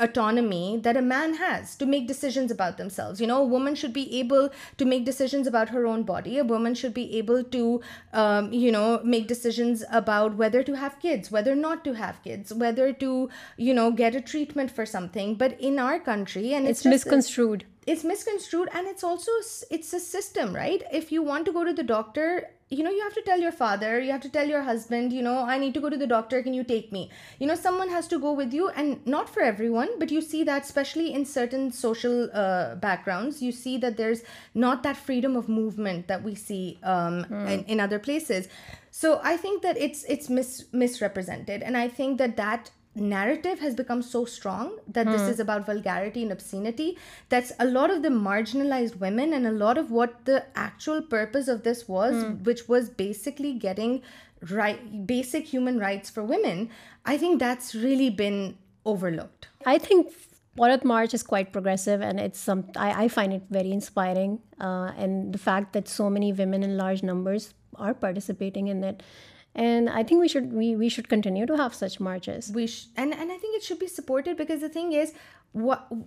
autonomy 0.00 0.80
that 0.82 0.96
a 0.96 1.02
man 1.02 1.34
has 1.34 1.76
to 1.76 1.86
make 1.86 2.06
decisions 2.06 2.50
about 2.50 2.78
themselves. 2.78 3.20
You 3.20 3.26
know, 3.26 3.40
a 3.42 3.44
woman 3.44 3.74
should 3.74 3.92
be 3.92 4.18
able 4.18 4.50
to 4.78 4.84
make 4.84 5.04
decisions 5.04 5.46
about 5.46 5.68
her 5.70 5.86
own 5.86 6.02
body. 6.02 6.38
A 6.38 6.44
woman 6.44 6.74
should 6.74 6.94
be 6.94 7.16
able 7.18 7.44
to, 7.44 7.80
um, 8.12 8.52
you 8.52 8.72
know, 8.72 9.00
make 9.04 9.26
decisions 9.28 9.84
about 9.90 10.36
whether 10.36 10.62
to 10.62 10.76
have 10.76 10.98
kids, 11.00 11.30
whether 11.30 11.54
not 11.54 11.84
to 11.84 11.92
have 11.94 12.22
kids, 12.24 12.52
whether 12.52 12.92
to, 12.94 13.28
you 13.56 13.74
know, 13.74 13.90
get 13.90 14.14
a 14.14 14.20
treatment 14.20 14.70
for 14.70 14.86
something. 14.86 15.34
But 15.34 15.60
in 15.60 15.78
our 15.78 15.98
country, 15.98 16.54
and 16.54 16.66
it's 16.66 16.82
just 16.82 16.92
misconstrued. 16.92 17.64
It's 17.86 18.04
misconstrued, 18.04 18.68
and 18.72 18.86
it's 18.86 19.02
also, 19.02 19.32
it's 19.70 19.92
a 19.94 20.00
system, 20.00 20.54
right? 20.54 20.82
If 20.92 21.10
you 21.10 21.22
want 21.22 21.46
to 21.46 21.52
go 21.52 21.64
to 21.64 21.72
the 21.72 21.82
doctor, 21.82 22.50
you 22.68 22.84
know, 22.84 22.90
you 22.90 23.02
have 23.02 23.14
to 23.14 23.22
tell 23.22 23.40
your 23.40 23.50
father, 23.50 23.98
you 23.98 24.12
have 24.12 24.20
to 24.20 24.28
tell 24.28 24.46
your 24.46 24.62
husband, 24.62 25.14
you 25.14 25.22
know, 25.22 25.38
I 25.38 25.56
need 25.58 25.74
to 25.74 25.80
go 25.80 25.88
to 25.88 25.96
the 25.96 26.06
doctor, 26.06 26.42
can 26.42 26.54
you 26.54 26.62
take 26.62 26.92
me? 26.92 27.10
You 27.40 27.46
know, 27.46 27.54
someone 27.54 27.88
has 27.88 28.06
to 28.08 28.18
go 28.18 28.32
with 28.32 28.52
you, 28.52 28.68
and 28.68 29.04
not 29.06 29.30
for 29.30 29.42
everyone. 29.42 29.78
But 29.98 30.10
you 30.10 30.20
see 30.20 30.44
that 30.44 30.64
especially 30.64 31.12
in 31.12 31.24
certain 31.24 31.70
social 31.72 32.30
uh, 32.32 32.74
backgrounds, 32.76 33.42
you 33.42 33.52
see 33.52 33.78
that 33.78 33.96
there's 33.96 34.22
not 34.54 34.82
that 34.82 34.96
freedom 34.96 35.36
of 35.36 35.48
movement 35.48 36.06
that 36.08 36.22
we 36.22 36.34
see 36.34 36.78
um, 36.82 37.24
hmm. 37.24 37.46
in 37.46 37.80
other 37.80 37.98
places. 37.98 38.48
So 38.90 39.20
I 39.22 39.36
think 39.36 39.62
that 39.62 39.76
it's 39.78 40.30
misrepresented. 40.72 41.62
And 41.62 41.76
I 41.76 41.88
think 41.88 42.18
that 42.18 42.36
that 42.36 42.70
narrative 42.96 43.60
has 43.60 43.72
become 43.76 44.02
so 44.02 44.24
strong 44.24 44.76
that 44.88 45.06
this 45.06 45.22
hmm. 45.22 45.28
is 45.28 45.40
about 45.40 45.64
vulgarity 45.64 46.22
and 46.22 46.32
obscenity. 46.32 46.98
That's 47.28 47.52
a 47.60 47.64
lot 47.64 47.90
of 47.90 48.02
the 48.02 48.08
marginalized 48.08 48.98
women 48.98 49.32
and 49.32 49.46
a 49.46 49.52
lot 49.52 49.78
of 49.78 49.90
what 49.90 50.24
the 50.24 50.44
actual 50.56 51.00
purpose 51.00 51.48
of 51.48 51.62
this 51.62 51.88
was, 51.88 52.24
hmm. 52.24 52.42
which 52.42 52.68
was 52.68 52.88
basically 52.88 53.54
getting 53.54 54.02
basic 55.04 55.46
human 55.46 55.78
rights 55.78 56.08
for 56.08 56.24
women. 56.24 56.70
I 57.04 57.18
think 57.18 57.38
that's 57.38 57.74
really 57.74 58.08
been 58.08 58.56
overlooked. 58.84 59.48
I 59.66 59.78
think 59.78 60.12
Bharat 60.56 60.84
March 60.84 61.14
is 61.14 61.22
quite 61.22 61.52
progressive, 61.52 62.00
and 62.00 62.18
it's 62.18 62.48
I 62.76 63.08
find 63.08 63.32
it 63.32 63.42
very 63.50 63.72
inspiring. 63.72 64.40
Uh, 64.60 64.92
and 64.96 65.32
the 65.32 65.38
fact 65.38 65.72
that 65.74 65.88
so 65.88 66.10
many 66.10 66.32
women 66.32 66.62
in 66.62 66.76
large 66.76 67.02
numbers 67.02 67.54
are 67.76 67.94
participating 67.94 68.68
in 68.68 68.82
it, 68.84 69.02
and 69.54 69.88
I 69.88 70.02
think 70.02 70.20
we 70.20 70.88
should 70.88 71.08
continue 71.08 71.46
to 71.46 71.56
have 71.56 71.74
such 71.74 72.00
marches. 72.00 72.50
And 72.96 73.14
I 73.14 73.38
think 73.40 73.56
it 73.56 73.62
should 73.62 73.78
be 73.78 73.88
supported, 73.88 74.36
because 74.36 74.60
the 74.60 74.68
thing 74.68 74.92
is, 74.92 75.12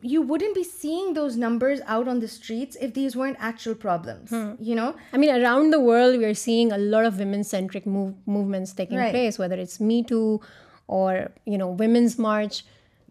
you 0.01 0.21
wouldn't 0.21 0.55
be 0.55 0.63
seeing 0.63 1.13
those 1.13 1.35
numbers 1.35 1.81
out 1.85 2.07
on 2.07 2.19
the 2.19 2.27
streets 2.27 2.77
if 2.79 2.93
these 2.93 3.15
weren't 3.15 3.37
actual 3.39 3.75
problems. 3.75 4.29
Hmm. 4.29 4.53
You 4.59 4.75
know, 4.75 4.95
I 5.11 5.17
mean, 5.17 5.29
around 5.29 5.71
the 5.71 5.79
world 5.79 6.17
we 6.17 6.25
are 6.25 6.33
seeing 6.33 6.71
a 6.71 6.77
lot 6.77 7.05
of 7.05 7.19
women-centric 7.19 7.85
movements 7.85 8.73
taking 8.73 8.97
place, 8.97 9.37
whether 9.37 9.55
it's 9.55 9.79
Me 9.79 10.03
Too 10.03 10.41
or, 10.87 11.31
Women's 11.45 12.17
March. 12.19 12.65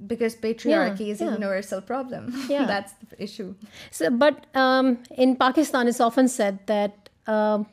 Because 0.05 0.35
patriarchy 0.35 1.09
is 1.11 1.21
a 1.21 1.27
universal 1.27 1.81
problem. 1.81 2.47
Yeah. 2.51 2.67
That's 2.67 2.93
the 3.09 3.23
issue. 3.23 3.55
So, 3.93 4.11
but 4.11 4.47
um, 4.57 4.99
in 5.17 5.37
Pakistan, 5.37 5.87
it's 5.87 6.01
often 6.01 6.27
said 6.27 6.59
that 6.67 7.09
um, 7.29 7.67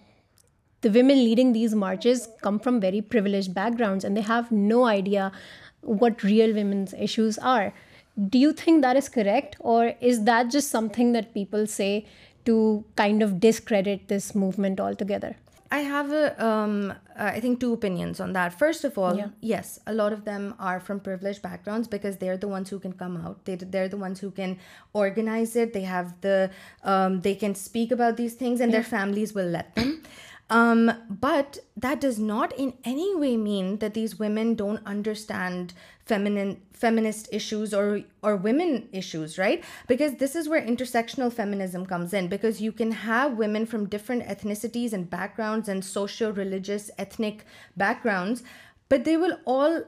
the 0.81 0.91
women 0.91 1.17
leading 1.17 1.53
these 1.53 1.73
marches 1.73 2.27
come 2.43 2.59
from 2.59 2.79
very 2.79 3.01
privileged 3.01 3.55
backgrounds 3.55 4.03
and 4.03 4.15
they 4.15 4.21
have 4.21 4.51
no 4.51 4.85
idea 4.85 5.31
what 5.81 6.21
real 6.21 6.53
women's 6.53 6.93
issues 6.93 7.39
are. 7.39 7.73
Do 8.29 8.37
you 8.37 8.53
think 8.53 8.83
that 8.83 8.95
is 8.95 9.09
correct? 9.09 9.55
Or 9.59 9.93
is 9.99 10.25
that 10.25 10.51
just 10.51 10.69
something 10.69 11.13
that 11.13 11.33
people 11.33 11.65
say 11.65 12.05
to 12.45 12.85
kind 12.95 13.23
of 13.23 13.39
discredit 13.39 14.07
this 14.07 14.35
movement 14.35 14.79
altogether? 14.79 15.35
I 15.71 15.79
have, 15.79 16.11
um, 16.39 16.91
uh, 16.91 17.25
I 17.25 17.39
think, 17.39 17.59
two 17.59 17.73
opinions 17.73 18.19
on 18.19 18.33
that. 18.33 18.57
First 18.57 18.83
of 18.83 18.97
all, 18.97 19.31
yes, 19.39 19.79
a 19.85 19.93
lot 19.93 20.13
of 20.13 20.25
them 20.25 20.55
are 20.59 20.79
from 20.79 20.99
privileged 20.99 21.43
backgrounds 21.43 21.87
because 21.87 22.17
they're 22.17 22.37
the 22.37 22.47
ones 22.47 22.69
who 22.71 22.79
can 22.79 22.93
come 22.93 23.17
out. 23.17 23.41
They're 23.45 23.89
the 23.89 23.97
ones 23.97 24.19
who 24.19 24.31
can 24.31 24.57
organize 24.93 25.55
it. 25.55 25.73
They 25.73 25.81
have 25.81 26.19
the, 26.21 26.49
um, 26.83 27.21
they 27.21 27.35
can 27.35 27.53
speak 27.53 27.91
about 27.91 28.17
these 28.17 28.33
things, 28.33 28.61
and 28.61 28.73
their 28.73 28.83
families 28.83 29.33
will 29.33 29.45
let 29.45 29.75
them. 29.75 30.01
Um, 30.49 30.91
but 31.07 31.59
that 31.77 32.01
does 32.01 32.17
not 32.17 32.57
in 32.57 32.73
any 32.83 33.15
way 33.15 33.37
mean 33.37 33.77
that 33.77 33.93
these 33.93 34.17
women 34.17 34.55
don't 34.55 34.81
understand 34.87 35.73
feminist 36.09 37.27
issues 37.31 37.73
or 37.73 38.35
women 38.35 38.89
issues, 38.91 39.37
right? 39.37 39.63
Because 39.87 40.15
this 40.15 40.35
is 40.35 40.49
where 40.49 40.61
intersectional 40.61 41.31
feminism 41.31 41.85
comes 41.85 42.13
in, 42.13 42.27
because 42.27 42.61
you 42.61 42.71
can 42.71 42.91
have 42.91 43.37
women 43.37 43.65
from 43.65 43.87
different 43.87 44.23
ethnicities 44.23 44.93
and 44.93 45.09
backgrounds 45.09 45.69
and 45.69 45.85
socio-religious 45.85 46.89
ethnic 46.97 47.45
backgrounds, 47.77 48.43
but 48.87 49.05
they 49.05 49.17
will 49.17 49.37
all, 49.45 49.83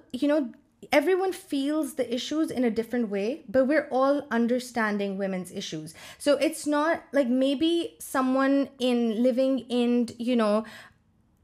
everyone 0.92 1.34
feels 1.34 1.96
the 1.96 2.14
issues 2.14 2.52
in 2.52 2.64
a 2.64 2.70
different 2.70 3.10
way, 3.10 3.44
but 3.50 3.66
we're 3.66 3.88
all 3.90 4.28
understanding 4.30 5.18
women's 5.18 5.52
issues. 5.52 5.96
So 6.20 6.38
it's 6.38 6.68
not 6.68 7.04
like 7.12 7.28
maybe 7.28 7.96
someone 8.00 8.70
living 8.80 9.60
in 9.70 10.10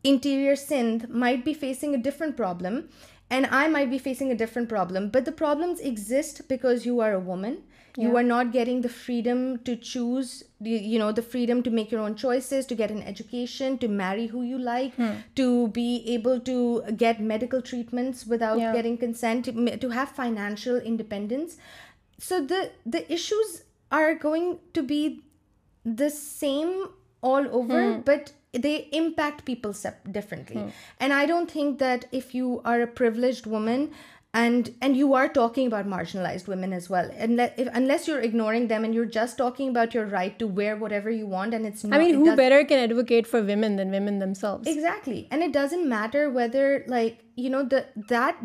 interior 0.03 0.56
Sindh 0.56 1.10
might 1.10 1.44
be 1.44 1.53
facing 1.53 1.96
a 1.96 1.98
different 1.98 2.38
problem 2.38 2.89
and 3.29 3.46
I 3.48 3.67
might 3.67 3.89
be 3.89 3.98
facing 3.98 4.32
a 4.32 4.36
different 4.36 4.70
problem, 4.70 5.10
but 5.10 5.25
the 5.25 5.32
problems 5.32 5.82
exist 5.82 6.48
because 6.48 6.86
you 6.86 7.01
are 7.01 7.12
a 7.12 7.20
woman. 7.20 7.63
Yeah. 7.98 8.10
You 8.10 8.17
are 8.17 8.24
not 8.24 8.51
getting 8.51 8.82
the 8.82 8.89
freedom 8.89 9.58
to 9.63 9.75
choose, 9.75 10.44
the 10.62 11.27
freedom 11.27 11.63
to 11.63 11.70
make 11.70 11.91
your 11.91 12.01
own 12.01 12.15
choices, 12.15 12.65
to 12.67 12.75
get 12.75 12.91
an 12.91 13.01
education, 13.01 13.77
to 13.79 13.88
marry 13.88 14.27
who 14.27 14.44
you 14.44 14.58
like, 14.58 14.96
hmm. 14.96 15.15
to 15.36 15.67
be 15.70 16.03
able 16.13 16.39
to 16.41 16.84
get 16.96 17.20
medical 17.20 17.62
treatments 17.62 18.25
without 18.25 18.60
getting 18.60 18.98
consent, 18.98 19.46
to 19.46 19.89
have 19.89 20.10
financial 20.10 20.77
independence. 20.77 21.58
So 22.20 22.46
the 22.46 23.12
issues 23.12 23.63
are 23.91 24.13
going 24.13 24.60
to 24.74 24.84
be 24.84 25.24
the 25.84 26.12
same 26.12 26.89
all 27.22 27.48
over, 27.48 27.96
hmm. 27.96 28.01
but 28.01 28.25
they 28.51 28.89
impact 28.91 29.46
people 29.46 29.75
differently. 30.12 30.62
Hmm. 30.62 30.70
And 31.00 31.13
I 31.13 31.25
don't 31.25 31.50
think 31.50 31.79
that 31.79 32.06
if 32.12 32.34
you 32.34 32.62
are 32.65 32.82
a 32.82 32.88
privileged 32.88 33.46
woman, 33.46 33.91
and 34.34 34.72
you 34.91 35.15
are 35.15 35.27
talking 35.27 35.65
about 35.65 35.88
marginalized 35.88 36.48
women 36.48 36.72
as 36.72 36.88
well, 36.91 37.10
and 37.15 37.39
unless 37.39 38.08
you're 38.08 38.20
ignoring 38.20 38.67
them 38.67 38.86
and 38.86 38.94
you're 38.94 39.06
just 39.06 39.36
talking 39.36 39.67
about 39.67 39.96
your 39.96 40.06
right 40.06 40.38
to 40.38 40.46
wear 40.46 40.75
whatever 40.75 41.10
you 41.10 41.25
want, 41.25 41.56
and 41.56 41.65
it's 41.65 41.84
not, 41.84 42.00
I 42.00 42.03
mean, 42.03 42.13
who 42.13 42.36
better 42.36 42.63
can 42.63 42.77
advocate 42.77 43.25
for 43.25 43.41
women 43.41 43.77
than 43.77 43.89
women 43.89 44.20
themselves? 44.20 44.67
Exactly. 44.67 45.27
And 45.32 45.41
it 45.41 45.53
doesn't 45.53 45.89
matter 45.89 46.29
whether, 46.29 46.84
like, 46.86 47.25
you 47.36 47.50
know, 47.50 47.67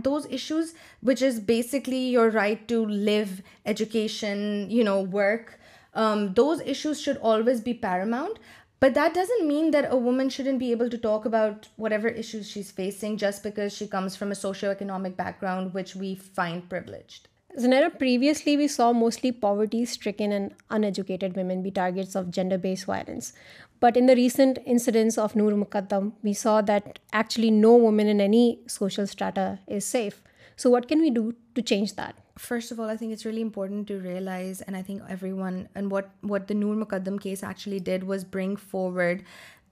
those 0.02 0.24
issues, 0.30 0.72
which 1.02 1.20
is 1.20 1.38
basically 1.38 2.08
your 2.08 2.30
right 2.30 2.66
to 2.68 2.86
live, 2.86 3.42
education, 3.66 4.70
you 4.70 4.84
know, 4.84 5.02
work, 5.02 5.58
um, 5.92 6.32
those 6.32 6.62
issues 6.62 7.02
should 7.02 7.18
always 7.18 7.60
be 7.60 7.74
paramount. 7.74 8.38
But 8.82 8.94
that 8.94 9.14
doesn't 9.14 9.46
mean 9.46 9.70
that 9.72 9.92
a 9.96 9.96
woman 9.96 10.28
shouldn't 10.28 10.58
be 10.58 10.72
able 10.72 10.88
to 10.92 10.98
talk 10.98 11.24
about 11.24 11.68
whatever 11.76 12.08
issues 12.08 12.48
she's 12.50 12.72
facing 12.78 13.16
just 13.16 13.44
because 13.44 13.72
she 13.72 13.86
comes 13.86 14.16
from 14.16 14.32
a 14.32 14.40
socioeconomic 14.44 15.14
background, 15.16 15.72
which 15.72 15.94
we 15.94 16.16
find 16.16 16.68
privileged. 16.68 17.28
Zunaira, 17.60 17.90
previously 17.96 18.56
we 18.56 18.66
saw 18.66 18.92
mostly 18.92 19.30
poverty-stricken 19.30 20.32
and 20.32 20.54
uneducated 20.70 21.36
women 21.36 21.62
be 21.62 21.70
targets 21.70 22.16
of 22.16 22.32
gender-based 22.32 22.86
violence. 22.86 23.32
But 23.78 23.96
in 23.96 24.06
the 24.06 24.16
recent 24.16 24.58
incidents 24.66 25.16
of 25.16 25.36
Noor 25.36 25.52
Muqaddam, 25.52 26.14
we 26.24 26.32
saw 26.32 26.60
that 26.62 26.98
actually 27.12 27.52
no 27.52 27.76
woman 27.76 28.08
in 28.08 28.20
any 28.20 28.62
social 28.66 29.06
strata 29.06 29.60
is 29.68 29.84
safe. 29.84 30.24
So 30.56 30.70
what 30.70 30.88
can 30.88 31.00
we 31.00 31.10
do 31.10 31.36
to 31.54 31.62
change 31.62 31.94
that? 31.94 32.10
First 32.38 32.72
of 32.72 32.80
all, 32.80 32.88
I 32.88 32.96
think 32.96 33.12
it's 33.12 33.26
really 33.26 33.42
important 33.42 33.86
to 33.88 33.98
realize, 33.98 34.62
and 34.62 34.74
I 34.74 34.82
think 34.82 35.02
everyone, 35.08 35.68
and 35.74 35.90
what 35.90 36.46
the 36.46 36.54
Noor 36.54 36.74
Muqaddam 36.74 37.20
case 37.20 37.42
actually 37.42 37.80
did 37.80 38.04
was 38.04 38.24
bring 38.24 38.56
forward 38.56 39.22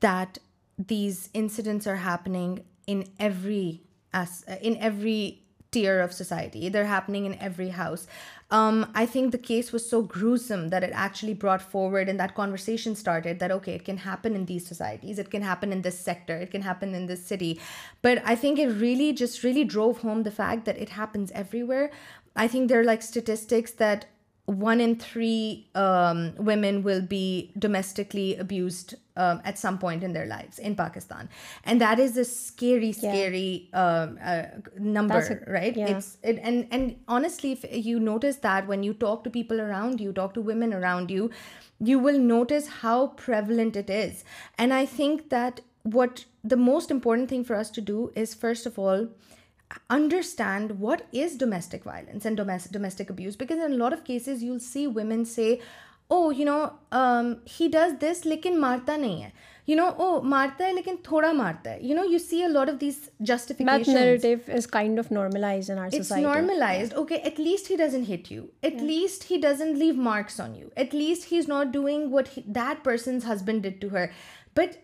that 0.01 0.37
these 0.79 1.31
incidents 1.33 1.87
are 1.87 1.97
happening 1.97 2.65
in 2.87 3.09
every 3.19 3.83
tier 5.73 6.01
of 6.01 6.13
society. 6.13 6.69
They're 6.69 6.85
happening 6.85 7.25
in 7.25 7.39
every 7.39 7.69
house. 7.71 8.07
Um, 8.51 8.91
I 8.95 9.07
think 9.07 9.31
the 9.31 9.39
case 9.39 9.71
was 9.71 9.89
so 9.89 10.03
gruesome 10.03 10.69
that 10.69 10.83
it 10.83 10.91
actually 10.93 11.35
brought 11.35 11.63
forward, 11.63 12.11
and 12.11 12.21
that 12.21 12.35
conversation 12.35 12.95
started 12.95 13.39
that, 13.39 13.51
okay, 13.51 13.73
it 13.75 13.87
can 13.87 13.99
happen 13.99 14.35
in 14.35 14.45
these 14.45 14.67
societies, 14.67 15.19
it 15.19 15.31
can 15.31 15.41
happen 15.41 15.73
in 15.73 15.81
this 15.81 15.99
sector, 15.99 16.37
it 16.37 16.51
can 16.51 16.63
happen 16.63 16.95
in 16.95 17.07
this 17.07 17.25
city. 17.25 17.59
But 18.03 18.21
I 18.23 18.35
think 18.35 18.59
it 18.59 18.69
really 18.69 19.65
drove 19.65 20.01
home 20.01 20.25
the 20.25 20.31
fact 20.31 20.67
that 20.67 20.77
it 20.77 20.91
happens 20.91 21.31
everywhere. 21.31 21.91
I 22.41 22.49
think 22.49 22.71
there 22.71 22.81
are 22.81 22.85
like 22.85 23.03
statistics 23.03 23.73
that 23.73 24.07
1 24.69 24.81
in 24.81 24.97
3 24.99 25.69
um, 25.75 26.35
women 26.39 26.83
will 26.83 27.03
be 27.03 27.53
domestically 27.59 28.37
abused 28.37 28.95
um, 29.17 29.43
at 29.45 29.59
some 29.59 29.77
point 29.79 30.03
in 30.03 30.15
their 30.15 30.25
lives 30.25 30.59
in 30.59 30.75
Pakistan. 30.79 31.29
And 31.65 31.83
that 31.83 32.01
is 32.07 32.17
a 32.17 32.25
scary 32.25 32.93
um, 32.95 34.17
uh, 34.25 34.43
number, 34.79 35.21
right? 35.47 35.77
Yeah. 35.77 36.01
And 36.33 36.97
honestly, 37.07 37.53
if 37.53 37.67
you 37.91 38.01
notice 38.01 38.37
that 38.37 38.67
when 38.67 38.83
you 38.83 38.95
talk 38.95 39.25
to 39.25 39.31
people 39.39 39.61
around 39.61 40.01
you, 40.01 40.11
talk 40.11 40.35
to 40.41 40.41
women 40.41 40.73
around 40.73 41.11
you, 41.19 41.31
you 41.93 41.99
will 41.99 42.19
notice 42.19 42.71
how 42.81 42.99
prevalent 43.27 43.83
it 43.87 43.91
is. 44.01 44.25
And 44.57 44.73
I 44.83 44.87
think 44.87 45.29
that 45.29 45.61
what 45.83 46.25
the 46.43 46.63
most 46.67 46.91
important 47.01 47.29
thing 47.29 47.45
for 47.45 47.57
us 47.57 47.71
to 47.73 47.83
do 47.83 48.13
is, 48.15 48.33
first 48.47 48.73
of 48.73 48.79
all, 48.79 49.11
understand 49.95 50.73
what 50.79 51.03
is 51.25 51.37
domestic 51.39 51.87
violence 51.87 52.27
and 52.27 52.39
domestic 52.73 53.13
lot 53.69 53.93
of 53.93 54.05
cases 54.07 54.43
you 54.43 54.59
see 54.71 54.87
women 54.95 55.25
say 55.35 55.55
oh 56.13 56.31
you 56.37 56.45
know 56.47 56.65
he 57.61 57.69
does 57.73 57.93
this 58.03 58.25
لیکن 58.27 58.61
مارتا 58.61 58.97
نہیں 58.97 59.23
ہے 59.23 59.31
مارتا 60.29 60.67
ہے 60.67 60.73
لیکن 60.75 60.95
تھوڑا 61.05 61.31
مارتا 61.33 61.71
ہے 61.71 61.79
you 61.87 61.97
know 61.97 62.03
you 62.11 62.19
see 62.19 62.37
a 62.43 62.47
of 62.59 62.81
this 62.81 62.95
just 63.31 63.53
normalize 66.21 66.93
okay 66.97 67.15
at 67.15 67.39
least 67.41 67.71
hit 68.09 68.33
you 68.33 68.47
at 68.63 68.83
least 68.83 69.31
have 69.31 69.93
marks 70.03 70.41
on 70.41 70.57
you 70.57 70.69
at 70.75 70.95
least 70.95 71.33
has 71.33 71.49
not 71.49 71.73
doing 71.73 72.13
what 72.15 72.29
that 72.55 72.85
person's 72.85 73.29
husband 73.33 73.63
did 73.67 73.81
to 73.83 73.89
her 73.97 74.07
but 74.57 74.75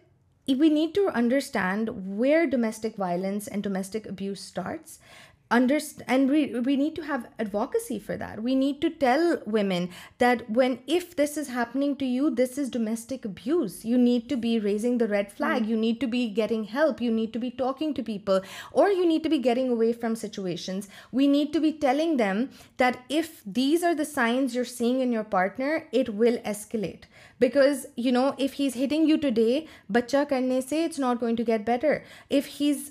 we 0.54 0.68
need 0.70 0.94
to 0.94 1.08
understand 1.08 2.16
where 2.16 2.46
domestic 2.46 2.96
violence 2.96 3.48
and 3.48 3.62
domestic 3.62 4.06
abuse 4.06 4.40
starts. 4.40 5.00
And 5.48 6.28
we 6.28 6.76
need 6.76 6.96
to 6.96 7.02
have 7.02 7.28
advocacy 7.38 8.00
for 8.00 8.16
that. 8.16 8.42
We 8.42 8.56
need 8.56 8.80
to 8.80 8.90
tell 8.90 9.40
women 9.46 9.90
that 10.18 10.42
if 10.48 11.14
this 11.14 11.36
is 11.36 11.50
happening 11.50 11.94
to 11.98 12.04
you, 12.04 12.30
this 12.30 12.58
is 12.58 12.68
domestic 12.68 13.24
abuse. 13.24 13.84
You 13.84 13.96
need 13.96 14.28
to 14.28 14.36
be 14.36 14.58
raising 14.58 14.98
the 14.98 15.06
red 15.06 15.30
flag. 15.30 15.62
Mm. 15.62 15.68
You 15.68 15.76
need 15.76 16.00
to 16.00 16.08
be 16.08 16.28
getting 16.30 16.64
help. 16.64 17.00
You 17.00 17.12
need 17.12 17.32
to 17.32 17.38
be 17.38 17.52
talking 17.52 17.94
to 17.94 18.02
people, 18.02 18.40
or 18.72 18.88
you 18.88 19.06
need 19.06 19.22
to 19.22 19.28
be 19.28 19.38
getting 19.38 19.68
away 19.68 19.92
from 19.92 20.16
situations. 20.16 20.88
We 21.12 21.28
need 21.28 21.52
to 21.52 21.60
be 21.60 21.72
telling 21.72 22.16
them 22.16 22.50
that 22.78 23.04
if 23.08 23.42
these 23.46 23.84
are 23.84 23.94
the 23.94 24.04
signs 24.04 24.56
you're 24.56 24.64
seeing 24.64 24.98
in 24.98 25.12
your 25.12 25.24
partner, 25.24 25.86
it 25.92 26.08
will 26.08 26.38
escalate. 26.38 27.04
Because 27.40 27.78
you 28.04 28.12
know 28.14 28.24
if 28.38 28.58
he 28.60 28.66
is 28.66 28.76
hitting 28.82 29.08
you 29.08 29.16
today 29.36 29.48
بچہ 29.92 30.22
کرنے 30.28 30.60
سے 30.68 30.84
it's 30.84 30.98
not 30.98 31.20
going 31.22 31.36
to 31.36 31.42
get 31.48 31.66
better 31.66 31.94
if 32.36 32.44
he 32.60 32.70
is 32.70 32.90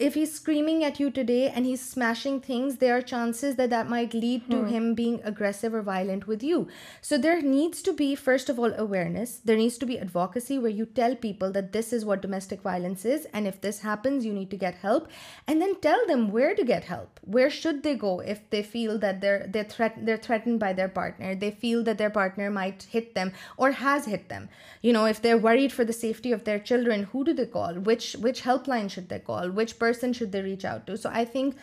if 0.00 0.14
he's 0.14 0.34
screaming 0.34 0.82
at 0.82 0.98
you 0.98 1.10
today 1.12 1.48
and 1.48 1.64
he's 1.64 1.80
smashing 1.80 2.40
things, 2.40 2.78
there 2.78 2.96
are 2.96 3.02
chances 3.02 3.54
that 3.54 3.70
that 3.70 3.88
might 3.88 4.12
lead 4.12 4.50
to 4.50 4.62
hmm. 4.62 4.66
him 4.66 4.94
being 4.94 5.20
aggressive 5.22 5.72
or 5.72 5.82
violent 5.82 6.26
with 6.26 6.42
you. 6.42 6.66
So 7.00 7.16
there 7.16 7.40
needs 7.40 7.80
to 7.82 7.92
be, 7.92 8.16
first 8.16 8.48
of 8.48 8.58
all, 8.58 8.72
awareness. 8.76 9.36
There 9.36 9.56
needs 9.56 9.78
to 9.78 9.86
be 9.86 9.96
advocacy 9.96 10.58
where 10.58 10.72
you 10.72 10.86
tell 10.86 11.14
people 11.14 11.52
that 11.52 11.72
this 11.72 11.92
is 11.92 12.04
what 12.04 12.20
domestic 12.20 12.62
violence 12.62 13.04
is, 13.04 13.28
and 13.32 13.46
if 13.46 13.60
this 13.60 13.80
happens, 13.80 14.24
you 14.24 14.32
need 14.32 14.50
to 14.50 14.56
get 14.56 14.74
help. 14.74 15.08
And 15.46 15.62
then 15.62 15.76
tell 15.80 16.04
them 16.06 16.32
where 16.32 16.56
to 16.56 16.64
get 16.64 16.84
help. 16.84 17.20
Where 17.22 17.50
should 17.50 17.84
they 17.84 17.94
go 17.94 18.18
if 18.18 18.50
they 18.50 18.64
feel 18.64 18.98
that 18.98 19.20
they're 19.20 20.18
threatened 20.18 20.58
by 20.58 20.72
their 20.72 20.88
partner, 20.88 21.36
they 21.36 21.52
feel 21.52 21.84
that 21.84 21.98
their 21.98 22.10
partner 22.10 22.50
might 22.50 22.88
hit 22.90 23.14
them 23.14 23.32
or 23.56 23.70
has 23.72 24.06
hit 24.06 24.28
them. 24.28 24.48
You 24.82 24.92
know, 24.92 25.04
if 25.04 25.22
they're 25.22 25.38
worried 25.38 25.72
for 25.72 25.84
the 25.84 25.92
safety 25.92 26.32
of 26.32 26.42
their 26.42 26.58
children, 26.58 27.04
who 27.12 27.24
do 27.24 27.32
they 27.32 27.46
call? 27.46 27.74
Which 27.74 28.16
helpline 28.16 28.90
should 28.90 29.08
they 29.08 29.20
call? 29.20 29.48
Which 29.60 29.78
person 29.78 30.14
should 30.14 30.32
they 30.32 30.40
reach 30.40 30.64
out 30.64 30.86
to? 30.86 30.96
So 30.96 31.08
I 31.12 31.26
think 31.26 31.56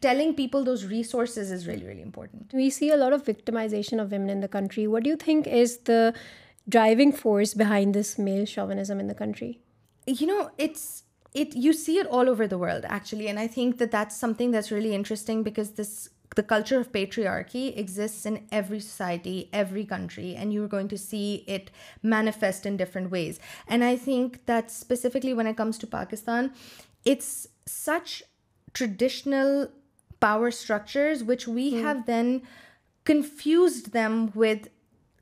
telling 0.00 0.30
people 0.42 0.62
those 0.62 0.82
resources 0.84 1.50
is 1.50 1.66
really, 1.66 1.84
really 1.84 2.06
important. 2.10 2.52
We 2.62 2.70
see 2.70 2.88
a 2.96 2.98
lot 3.04 3.12
of 3.12 3.24
victimization 3.24 4.00
of 4.02 4.12
women 4.12 4.30
in 4.30 4.38
the 4.46 4.52
country. 4.56 4.86
What 4.86 5.02
do 5.02 5.10
you 5.10 5.16
think 5.16 5.40
is 5.48 5.70
the 5.90 6.14
driving 6.68 7.12
force 7.12 7.52
behind 7.52 7.96
this 7.98 8.16
male 8.16 8.46
chauvinism 8.52 9.00
in 9.00 9.08
the 9.08 9.18
country? 9.22 9.60
You 10.06 10.26
know, 10.28 10.42
you 11.66 11.72
see 11.72 11.96
it 11.98 12.06
all 12.06 12.30
over 12.32 12.46
the 12.46 12.60
world, 12.64 12.84
actually. 12.98 13.26
And 13.26 13.40
I 13.40 13.48
think 13.48 13.78
that 13.78 13.90
that's 13.90 14.16
something 14.24 14.52
that's 14.52 14.70
really 14.70 14.94
interesting, 14.94 15.42
because 15.42 15.70
the 16.38 16.44
culture 16.44 16.78
of 16.78 16.92
patriarchy 16.92 17.76
exists 17.84 18.24
in 18.24 18.46
every 18.52 18.78
society, 18.78 19.50
every 19.52 19.84
country, 19.94 20.36
and 20.36 20.52
you're 20.52 20.72
going 20.76 20.90
to 20.94 21.00
see 21.10 21.42
it 21.56 21.72
manifest 22.04 22.64
in 22.64 22.76
different 22.76 23.10
ways. 23.10 23.40
And 23.66 23.82
I 23.82 23.96
think 23.96 24.46
that 24.46 24.70
specifically 24.70 25.34
when 25.38 25.48
it 25.48 25.56
comes 25.56 25.76
to 25.78 25.88
Pakistan, 25.88 26.54
it's 27.04 27.46
such 27.66 28.22
traditional 28.72 29.68
power 30.20 30.50
structures, 30.50 31.24
which 31.24 31.48
we 31.48 31.72
hmm. 31.72 31.82
have 31.82 32.06
then 32.06 32.42
confused 33.04 33.92
them 33.92 34.30
with 34.34 34.68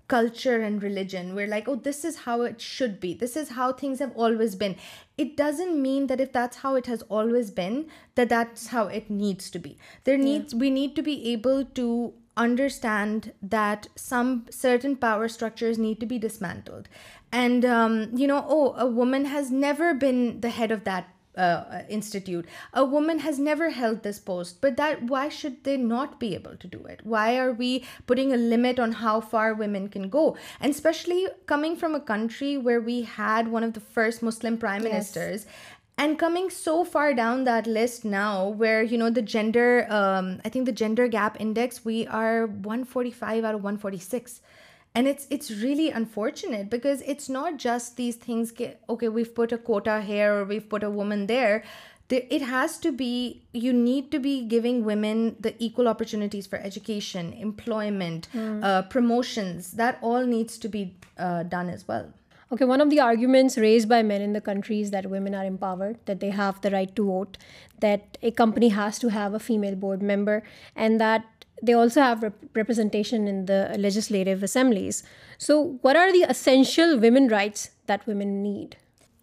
culture 0.08 0.60
and 0.62 0.82
religion. 0.82 1.34
We're 1.34 1.46
like, 1.46 1.68
oh, 1.68 1.76
this 1.76 2.04
is 2.04 2.18
how 2.20 2.42
it 2.42 2.60
should 2.60 2.98
be. 2.98 3.12
This 3.14 3.36
is 3.36 3.50
how 3.50 3.72
things 3.72 3.98
have 3.98 4.12
always 4.16 4.54
been. 4.54 4.76
It 5.18 5.36
doesn't 5.36 5.80
mean 5.80 6.06
that 6.06 6.20
if 6.20 6.32
that's 6.32 6.58
how 6.58 6.76
it 6.76 6.86
has 6.86 7.02
always 7.02 7.50
been, 7.50 7.86
that 8.14 8.30
that's 8.30 8.68
how 8.68 8.86
it 8.86 9.10
needs 9.10 9.50
to 9.50 9.58
be. 9.58 9.76
We 10.06 10.70
need 10.70 10.96
to 10.96 11.02
be 11.02 11.30
able 11.32 11.64
to 11.64 12.14
understand 12.38 13.32
that 13.42 13.88
some 13.96 14.46
certain 14.48 14.96
power 14.96 15.28
structures 15.28 15.76
need 15.76 16.00
to 16.00 16.06
be 16.06 16.18
dismantled. 16.18 16.88
And, 17.30 17.64
um, 17.64 18.12
oh, 18.16 18.74
a 18.78 18.86
woman 18.86 19.26
has 19.26 19.50
never 19.50 19.92
been 19.92 20.40
the 20.40 20.50
head 20.50 20.72
of 20.72 20.84
that 20.84 21.06
uh, 21.38 21.62
uh, 21.72 21.82
institute. 21.88 22.46
A 22.72 22.84
woman 22.84 23.20
has 23.20 23.38
never 23.38 23.70
held 23.70 24.02
this 24.02 24.18
post, 24.18 24.60
but 24.60 24.76
that 24.76 25.04
why 25.04 25.28
should 25.28 25.62
they 25.62 25.76
not 25.76 26.18
be 26.18 26.34
able 26.34 26.56
to 26.56 26.66
do 26.66 26.84
it? 26.84 27.00
Why 27.04 27.38
are 27.38 27.52
we 27.52 27.84
putting 28.08 28.32
a 28.32 28.36
limit 28.36 28.80
on 28.80 28.90
how 28.90 29.20
far 29.20 29.54
women 29.54 29.88
can 29.88 30.08
go? 30.08 30.36
And 30.58 30.72
especially 30.72 31.28
coming 31.46 31.76
from 31.76 31.94
a 31.94 32.00
country 32.00 32.58
where 32.58 32.80
we 32.80 33.02
had 33.02 33.52
one 33.52 33.62
of 33.62 33.74
the 33.74 33.84
first 33.96 34.20
Muslim 34.20 34.58
prime 34.58 34.82
ministers. 34.82 35.46
And 35.96 36.18
coming 36.18 36.50
so 36.50 36.84
far 36.84 37.14
down 37.14 37.44
that 37.44 37.68
list 37.68 38.04
now, 38.04 38.48
where, 38.48 38.82
you 38.82 38.98
know, 38.98 39.10
the 39.10 39.22
gender, 39.22 39.86
um, 39.90 40.40
I 40.44 40.48
think 40.48 40.66
the 40.66 40.72
gender 40.72 41.06
gap 41.06 41.40
index, 41.40 41.84
we 41.84 42.06
are 42.08 42.48
145 42.48 43.44
out 43.44 43.54
of 43.54 43.62
146. 43.62 44.40
And 44.94 45.06
it's 45.06 45.50
really 45.52 45.90
unfortunate, 45.90 46.70
because 46.70 47.02
it's 47.02 47.28
not 47.28 47.56
just 47.56 47.96
these 47.96 48.16
things, 48.16 48.52
okay, 48.88 49.08
we've 49.08 49.34
put 49.34 49.52
a 49.52 49.58
quota 49.58 50.00
here 50.00 50.34
or 50.34 50.44
we've 50.44 50.68
put 50.68 50.82
a 50.82 50.90
woman 50.90 51.26
there. 51.26 51.62
It 52.10 52.40
has 52.42 52.78
to 52.78 52.90
be, 52.90 53.42
you 53.52 53.72
need 53.72 54.10
to 54.12 54.18
be 54.18 54.44
giving 54.44 54.84
women 54.84 55.36
the 55.38 55.54
equal 55.62 55.86
opportunities 55.86 56.46
for 56.46 56.58
education, 56.58 57.34
employment, 57.34 58.26
hmm. 58.32 58.64
uh, 58.64 58.82
promotions. 58.82 59.72
That 59.72 59.98
all 60.00 60.24
needs 60.24 60.56
to 60.56 60.68
be 60.68 60.96
uh, 61.18 61.42
done 61.42 61.68
as 61.68 61.86
well. 61.86 62.10
Okay, 62.50 62.64
one 62.64 62.80
of 62.80 62.88
the 62.88 62.98
arguments 62.98 63.58
raised 63.58 63.90
by 63.90 64.02
men 64.02 64.22
in 64.22 64.32
the 64.32 64.40
country 64.40 64.80
is 64.80 64.90
that 64.90 65.10
women 65.10 65.34
are 65.34 65.44
empowered, 65.44 65.98
that 66.06 66.20
they 66.20 66.30
have 66.30 66.62
the 66.62 66.70
right 66.70 66.96
to 66.96 67.04
vote, 67.04 67.36
that 67.80 68.16
a 68.22 68.30
company 68.30 68.70
has 68.70 68.98
to 69.00 69.08
have 69.08 69.34
a 69.34 69.38
female 69.38 69.76
board 69.76 70.02
member, 70.02 70.42
and 70.74 70.98
that 70.98 71.26
they 71.62 71.72
also 71.72 72.00
have 72.00 72.32
representation 72.54 73.26
in 73.26 73.46
the 73.46 73.74
legislative 73.78 74.42
assemblies. 74.42 75.02
So 75.36 75.78
what 75.82 75.96
are 75.96 76.12
the 76.12 76.22
essential 76.28 76.98
women 76.98 77.28
rights 77.28 77.70
that 77.86 78.06
women 78.06 78.42
need? 78.42 78.76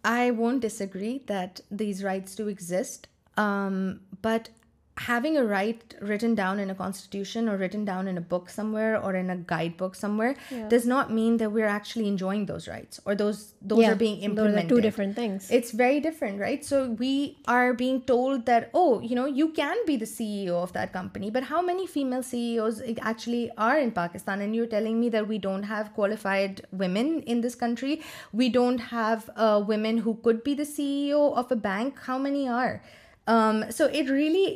I 0.04 0.30
won't 0.30 0.60
disagree 0.60 1.22
that 1.26 1.60
these 1.70 2.04
rights 2.04 2.34
do 2.34 2.48
exist, 2.48 3.08
um, 3.36 4.00
but 4.22 4.50
having 4.98 5.36
a 5.36 5.44
right 5.44 5.94
written 6.00 6.34
down 6.34 6.58
in 6.58 6.70
a 6.70 6.74
constitution 6.74 7.50
or 7.50 7.56
written 7.58 7.84
down 7.84 8.08
in 8.08 8.16
a 8.16 8.20
book 8.20 8.48
somewhere 8.48 8.98
or 9.02 9.14
in 9.14 9.28
a 9.28 9.36
guidebook 9.36 9.94
somewhere 9.94 10.34
does 10.70 10.86
not 10.86 11.12
mean 11.12 11.36
that 11.36 11.52
we're 11.52 11.66
actually 11.66 12.08
enjoying 12.08 12.46
those 12.46 12.66
rights 12.66 12.98
or 13.04 13.14
those 13.14 13.52
are 13.70 13.94
being 13.94 14.22
implemented. 14.22 14.56
Those 14.56 14.64
are 14.64 14.68
two 14.68 14.80
different 14.80 15.14
things. 15.14 15.50
It's 15.50 15.70
very 15.72 16.00
different, 16.00 16.40
right? 16.40 16.64
So 16.64 16.90
we 16.92 17.36
are 17.46 17.74
being 17.74 18.02
told 18.02 18.46
that, 18.46 18.70
oh, 18.72 19.00
you 19.00 19.14
know, 19.14 19.26
you 19.26 19.50
can 19.50 19.76
be 19.86 19.96
the 19.96 20.06
CEO 20.06 20.62
of 20.62 20.72
that 20.72 20.94
company, 20.94 21.30
but 21.30 21.42
how 21.42 21.60
many 21.60 21.86
female 21.86 22.22
CEOs 22.22 22.80
actually 23.02 23.50
are 23.58 23.78
in 23.78 23.92
Pakistan? 23.92 24.40
And 24.40 24.56
you're 24.56 24.64
telling 24.64 24.98
me 24.98 25.10
that 25.10 25.28
we 25.28 25.36
don't 25.36 25.64
have 25.64 25.92
qualified 25.92 26.66
women 26.72 27.20
in 27.24 27.42
this 27.42 27.54
country. 27.54 28.00
We 28.32 28.48
don't 28.48 28.78
have 28.78 29.28
uh, 29.36 29.62
women 29.66 29.98
who 29.98 30.14
could 30.22 30.42
be 30.42 30.54
the 30.54 30.64
CEO 30.64 31.34
of 31.34 31.52
a 31.52 31.56
bank. 31.56 31.98
How 32.00 32.16
many 32.16 32.48
are? 32.48 32.80
Um, 33.26 33.70
so 33.70 33.86
it 33.86 34.08
really, 34.08 34.54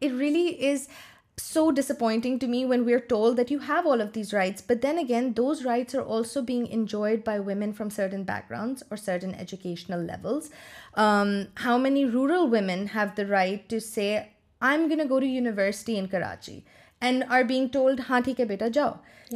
it 0.00 0.12
really 0.12 0.62
is 0.62 0.88
so 1.36 1.72
disappointing 1.72 2.38
to 2.38 2.46
me 2.46 2.64
when 2.64 2.84
we're 2.84 3.00
told 3.00 3.36
that 3.36 3.50
you 3.50 3.58
have 3.58 3.86
all 3.86 4.00
of 4.00 4.12
these 4.12 4.32
rights, 4.32 4.62
but 4.62 4.82
then 4.82 4.98
again, 4.98 5.32
those 5.32 5.64
rights 5.64 5.94
are 5.94 6.04
also 6.04 6.40
being 6.40 6.68
enjoyed 6.68 7.24
by 7.24 7.40
women 7.40 7.72
from 7.72 7.90
certain 7.90 8.22
backgrounds 8.22 8.84
or 8.88 8.96
certain 8.96 9.34
educational 9.34 10.00
levels. 10.00 10.50
Um, 10.94 11.48
how 11.56 11.76
many 11.76 12.04
rural 12.04 12.46
women 12.46 12.88
have 12.88 13.16
the 13.16 13.26
right 13.26 13.68
to 13.68 13.80
say, 13.80 14.28
I'm 14.60 14.86
going 14.86 15.00
to 15.00 15.06
go 15.06 15.18
to 15.18 15.26
university 15.26 15.98
in 15.98 16.06
Karachi? 16.06 16.64
And 17.00 17.24
are 17.32 17.42
being 17.48 17.66
told 17.72 18.00
ہاں 18.08 18.20
ٹھیک 18.24 18.40
ہے 18.40 18.44
بیٹا 18.44 18.66
جاؤ 18.74 18.90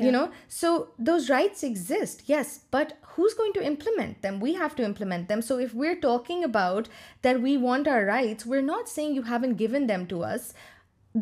you 0.04 0.10
know 0.12 0.24
so 0.60 0.74
those 1.06 1.30
rights 1.30 1.64
exist 1.64 2.30
yes 2.30 2.58
but 2.72 2.92
who 3.18 3.24
is 3.24 3.38
going 3.38 3.52
to 3.54 3.60
implement 3.66 4.22
them 4.22 4.42
we 4.42 4.54
have 4.58 4.68
to 4.76 4.84
implement 4.84 5.28
them 5.28 5.40
so 5.48 5.56
if 5.58 5.76
we 5.76 5.88
are 5.88 5.94
talking 6.02 6.44
about 6.44 6.88
that 7.24 7.36
we 7.42 7.56
want 7.62 7.88
our 7.88 8.02
rights 8.06 8.46
we 8.46 8.58
are 8.58 8.62
not 8.64 8.88
seeing 8.88 9.16
you 9.16 9.22
have 9.30 9.42
an 9.46 9.58
given 9.58 9.88
them 9.88 10.04
to 10.08 10.24
us 10.24 10.52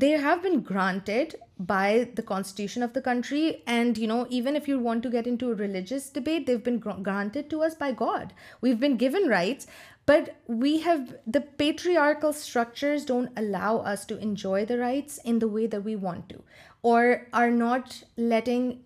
they 0.01 0.15
have 0.23 0.35
been 0.43 0.59
granted 0.71 1.35
by 1.67 2.03
the 2.17 2.23
constitution 2.27 2.83
of 2.83 2.95
the 2.95 3.01
country 3.05 3.51
and 3.75 3.99
you 3.99 4.09
know 4.09 4.23
even 4.29 4.57
if 4.57 4.69
you 4.69 4.81
want 4.85 5.03
to 5.03 5.11
get 5.13 5.29
into 5.43 5.53
religious 5.59 6.13
debate 6.15 6.47
they've 6.47 6.59
been 6.65 6.79
granted 6.87 7.51
to 7.51 7.63
us 7.65 7.77
by 7.81 7.93
God 8.01 8.33
we 8.63 8.71
have 8.71 8.79
been 8.79 8.97
given 9.01 9.31
rights 9.33 9.67
But 10.07 10.37
the 10.49 11.45
patriarchal 11.59 12.33
structures 12.33 13.05
don't 13.05 13.31
allow 13.37 13.79
us 13.79 14.07
to 14.07 14.17
enjoy 14.19 14.65
the 14.65 14.79
rights 14.79 15.19
in 15.25 15.41
the 15.41 15.49
way 15.49 15.67
that 15.67 15.83
we 15.83 15.97
want 15.97 16.29
to, 16.29 16.43
or 16.83 17.27
are 17.33 17.51
not 17.51 18.05
letting 18.17 18.85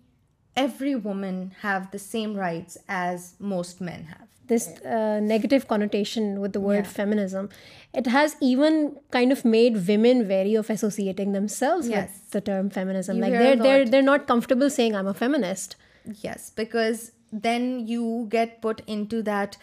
every 0.55 0.95
woman 0.95 1.55
have 1.61 1.91
the 1.91 1.99
same 1.99 2.33
rights 2.33 2.75
as 2.89 3.35
most 3.39 3.79
men 3.81 4.05
have. 4.05 4.27
This 4.47 4.67
uh, 4.83 5.19
negative 5.21 5.67
connotation 5.67 6.41
with 6.41 6.51
the 6.51 6.59
word 6.59 6.85
feminism, 6.85 7.49
it 7.93 8.07
has 8.07 8.35
even 8.41 8.97
kind 9.11 9.31
of 9.31 9.45
made 9.45 9.87
women 9.87 10.27
wary 10.27 10.55
of 10.55 10.69
associating 10.69 11.31
themselves 11.31 11.87
with 11.87 12.31
the 12.31 12.41
term 12.41 12.69
feminism. 12.69 13.17
You 13.17 13.27
like 13.27 13.59
they're 13.61 14.01
not 14.01 14.27
comfortable 14.27 14.71
saying 14.71 14.95
I'm 14.95 15.07
a 15.07 15.13
feminist. 15.13 15.77
Yes, 16.21 16.49
because 16.49 17.11
then 17.31 17.87
you 17.87 18.27
get 18.31 18.61
put 18.61 18.81
into 18.87 19.21
that 19.21 19.55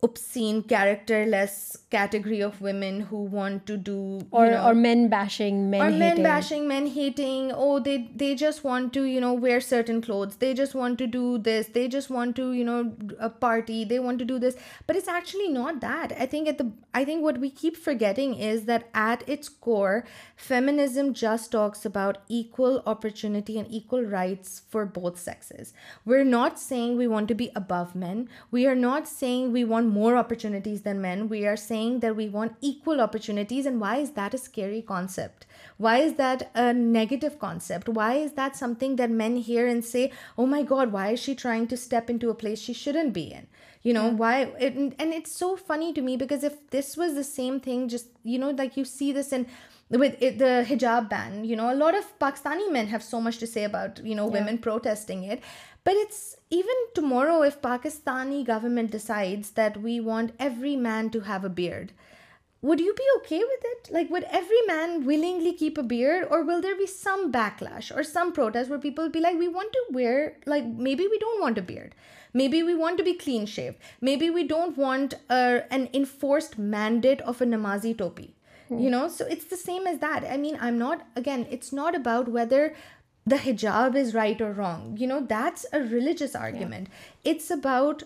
obscene, 0.00 0.62
characterless 0.62 1.76
category 1.90 2.40
of 2.40 2.60
women 2.60 3.00
who 3.00 3.16
want 3.16 3.66
to 3.66 3.76
do 3.76 4.20
or 4.30 4.74
men 4.74 5.08
bashing, 5.08 5.70
men 5.70 6.86
hating. 6.86 7.50
Oh, 7.52 7.80
they 7.80 8.34
just 8.36 8.62
want 8.62 8.92
to 8.92 9.32
wear 9.32 9.60
certain 9.60 10.00
clothes. 10.00 10.36
They 10.36 10.54
just 10.54 10.74
want 10.76 10.98
to 10.98 11.08
do 11.08 11.38
this. 11.38 11.68
They 11.68 11.88
just 11.88 12.10
want 12.10 12.36
to 12.36 12.96
a 13.18 13.28
party. 13.28 13.84
They 13.84 13.98
want 13.98 14.20
to 14.20 14.24
do 14.24 14.38
this, 14.38 14.56
but 14.86 14.94
it's 14.94 15.08
actually 15.08 15.48
not 15.48 15.80
that. 15.80 16.12
I 16.12 16.26
think 16.26 17.22
what 17.22 17.38
we 17.38 17.50
keep 17.50 17.76
forgetting 17.76 18.34
is 18.34 18.66
that 18.66 18.88
at 18.94 19.28
its 19.28 19.48
core, 19.48 20.04
feminism 20.36 21.12
just 21.12 21.50
talks 21.50 21.84
about 21.84 22.18
equal 22.28 22.84
opportunity 22.86 23.58
and 23.58 23.66
equal 23.68 24.04
rights 24.04 24.62
for 24.68 24.86
both 24.86 25.18
sexes. 25.18 25.72
We're 26.04 26.24
not 26.24 26.60
saying 26.60 26.96
we 26.96 27.08
want 27.08 27.26
to 27.28 27.34
be 27.34 27.50
above 27.56 27.96
men. 27.96 28.28
We 28.52 28.64
are 28.66 28.76
not 28.76 29.08
saying 29.08 29.50
we 29.50 29.64
want 29.64 29.76
more 29.88 30.16
opportunities 30.16 30.82
than 30.82 31.00
men. 31.00 31.28
We 31.28 31.46
are 31.46 31.56
saying 31.56 32.00
that 32.00 32.14
we 32.14 32.28
want 32.28 32.56
equal 32.60 33.00
opportunities. 33.00 33.66
And 33.66 33.80
why 33.80 33.96
is 33.96 34.12
that 34.12 34.34
a 34.34 34.38
scary 34.38 34.82
concept? 34.82 35.46
Why 35.78 35.98
is 35.98 36.14
that 36.14 36.50
a 36.54 36.72
negative 36.72 37.38
concept? 37.38 37.88
Why 37.88 38.14
is 38.14 38.32
that 38.32 38.56
something 38.56 38.96
that 38.96 39.10
men 39.10 39.36
hear 39.36 39.66
and 39.66 39.84
say, 39.84 40.12
oh 40.36 40.46
my 40.46 40.62
God, 40.62 40.92
why 40.92 41.10
is 41.10 41.20
she 41.20 41.34
trying 41.34 41.66
to 41.68 41.76
step 41.76 42.08
into 42.08 42.30
a 42.30 42.34
place 42.34 42.60
she 42.60 42.74
shouldn't 42.74 43.12
be 43.12 43.32
in? 43.32 43.48
You 43.82 43.94
know, 43.94 44.08
why? 44.08 44.52
And 44.60 44.94
it's 45.00 45.32
so 45.32 45.56
funny 45.56 45.92
to 45.94 46.02
me, 46.02 46.16
because 46.16 46.44
if 46.44 46.68
this 46.70 46.96
was 46.96 47.14
the 47.14 47.24
same 47.24 47.58
thing, 47.58 47.88
just, 47.88 48.06
you 48.22 48.38
know, 48.38 48.50
like 48.50 48.76
you 48.76 48.84
see 48.84 49.12
this 49.12 49.32
in 49.32 49.46
with 49.90 50.18
the 50.20 50.66
hijab 50.68 51.08
ban, 51.08 51.46
you 51.46 51.56
know, 51.56 51.72
a 51.72 51.74
lot 51.74 51.94
of 51.94 52.18
Pakistani 52.18 52.70
men 52.70 52.88
have 52.88 53.02
so 53.02 53.22
much 53.22 53.38
to 53.38 53.46
say 53.46 53.64
about, 53.64 54.04
you 54.04 54.14
know, 54.14 54.26
women 54.26 54.58
protesting 54.58 55.22
it. 55.24 55.40
But 55.88 55.96
it's 55.96 56.36
even 56.50 56.76
tomorrow, 56.94 57.40
if 57.40 57.62
Pakistani 57.62 58.40
government 58.44 58.90
decides 58.90 59.52
that 59.52 59.80
we 59.80 60.00
want 60.00 60.34
every 60.38 60.76
man 60.76 61.08
to 61.14 61.20
have 61.20 61.46
a 61.46 61.54
beard, 61.60 61.94
would 62.60 62.78
you 62.78 62.92
be 62.92 63.08
okay 63.14 63.38
with 63.38 63.62
it? 63.70 63.88
Like, 63.90 64.10
would 64.10 64.24
every 64.24 64.60
man 64.66 65.06
willingly 65.06 65.54
keep 65.54 65.78
a 65.78 65.90
beard, 65.94 66.28
or 66.30 66.42
will 66.42 66.60
there 66.60 66.76
be 66.76 66.86
some 66.86 67.32
backlash 67.32 67.90
or 67.96 68.04
some 68.04 68.32
protest 68.34 68.68
where 68.68 68.86
people 68.86 69.08
be 69.08 69.20
like, 69.20 69.38
we 69.38 69.48
want 69.48 69.72
to 69.72 69.82
wear, 69.90 70.36
like, 70.44 70.66
maybe 70.66 71.08
we 71.10 71.18
don't 71.26 71.40
want 71.40 71.56
a 71.56 71.68
beard. 71.72 71.94
Maybe 72.34 72.62
we 72.62 72.74
want 72.74 72.98
to 72.98 73.10
be 73.10 73.14
clean 73.14 73.46
shaved. 73.46 73.78
Maybe 74.02 74.28
we 74.28 74.46
don't 74.46 74.76
want 74.76 75.14
uh, 75.30 75.60
an 75.70 75.88
enforced 75.94 76.58
mandate 76.58 77.22
of 77.22 77.40
a 77.40 77.46
Namazi 77.46 77.96
topi. 77.96 78.34
Hmm. 78.68 78.78
You 78.78 78.90
know, 78.90 79.08
so 79.08 79.24
it's 79.24 79.46
the 79.46 79.62
same 79.64 79.86
as 79.86 80.00
that. 80.00 80.24
I 80.30 80.36
mean, 80.36 80.58
I'm 80.60 80.76
not, 80.76 81.06
again, 81.16 81.46
it's 81.48 81.72
not 81.72 81.94
about 81.94 82.28
whether 82.28 82.64
the 83.28 83.40
hijab 83.46 83.96
is 83.96 84.14
right 84.14 84.40
or 84.40 84.52
wrong. 84.52 84.96
You 84.98 85.06
know, 85.06 85.20
that's 85.20 85.66
a 85.72 85.80
religious 85.80 86.34
argument. 86.34 86.88
Yeah. 86.90 87.32
It's 87.32 87.50
about 87.50 88.02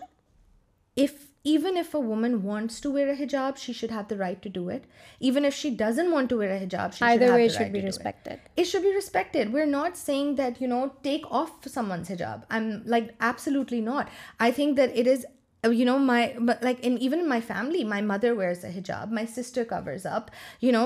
even 1.44 1.76
if 1.76 1.92
a 1.92 1.98
woman 1.98 2.44
wants 2.44 2.80
to 2.80 2.90
wear 2.90 3.10
a 3.10 3.16
hijab, 3.16 3.56
she 3.56 3.72
should 3.72 3.90
have 3.90 4.06
the 4.06 4.16
right 4.16 4.40
to 4.42 4.48
do 4.48 4.68
it. 4.68 4.84
Even 5.18 5.44
if 5.44 5.52
she 5.52 5.70
doesn't 5.70 6.10
want 6.10 6.28
to 6.28 6.38
wear 6.38 6.52
a 6.52 6.60
hijab, 6.60 6.94
she 6.94 7.02
either 7.02 7.02
should 7.02 7.02
have 7.02 7.20
way 7.20 7.26
the 7.26 7.32
right 7.32 7.52
should 7.52 7.72
be 7.72 7.80
to 7.80 7.86
respected. 7.86 8.40
It 8.56 8.64
should 8.64 8.82
be 8.82 8.94
respected. 8.94 9.52
We're 9.52 9.66
not 9.66 9.96
saying 9.96 10.36
that, 10.36 10.60
you 10.60 10.68
know, 10.68 10.92
take 11.02 11.28
off 11.30 11.50
someone's 11.66 12.08
hijab. 12.08 12.44
I'm 12.48 12.82
like, 12.84 13.14
absolutely 13.20 13.80
not. 13.80 14.08
I 14.38 14.50
think 14.50 14.76
that 14.76 14.96
it 14.96 15.06
is 15.06 15.24
you 15.70 15.84
know 15.86 15.96
my 16.04 16.24
like 16.62 16.76
in 16.82 17.26
my 17.28 17.40
family 17.46 17.82
my 17.88 18.02
mother 18.02 18.30
wears 18.38 18.64
a 18.64 18.70
حجاب 18.78 19.12
my 19.12 19.26
sister 19.34 19.64
covers 19.68 20.06
up 20.10 20.30
you 20.62 20.70
know 20.72 20.80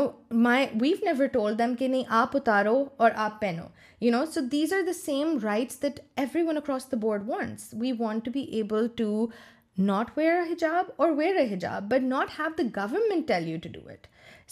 my 0.46 0.66
we've 0.80 0.96
never 1.04 1.26
told 1.32 1.58
them 1.58 1.74
کہ 1.78 1.88
نہیں 1.88 2.02
آپ 2.18 2.36
اتارو 2.36 2.84
اور 3.04 3.10
آپ 3.26 3.40
پہنو 3.40 3.66
you 4.04 4.10
know 4.12 4.24
so 4.34 4.40
these 4.52 4.72
are 4.74 4.82
the 4.86 4.92
same 5.04 5.36
rights 5.44 5.82
that 5.82 6.00
everyone 6.48 6.56
across 6.56 6.90
the 6.92 6.96
board 7.02 7.28
wants 7.28 7.68
we 7.80 7.92
want 7.98 8.28
be 8.32 8.40
able 8.58 8.86
to 8.96 9.26
not 9.78 10.10
wear 10.16 10.32
a 10.40 10.52
حجاب 10.52 10.90
or 10.96 11.10
wear 11.18 11.36
a 11.36 11.46
حجاب 11.54 11.88
but 11.90 12.02
not 12.08 12.38
have 12.38 12.48
the 12.58 12.68
government 12.76 13.26
tell 13.28 13.48
you 13.48 13.58
to 13.62 13.68
do 13.80 13.88
it 13.92 14.06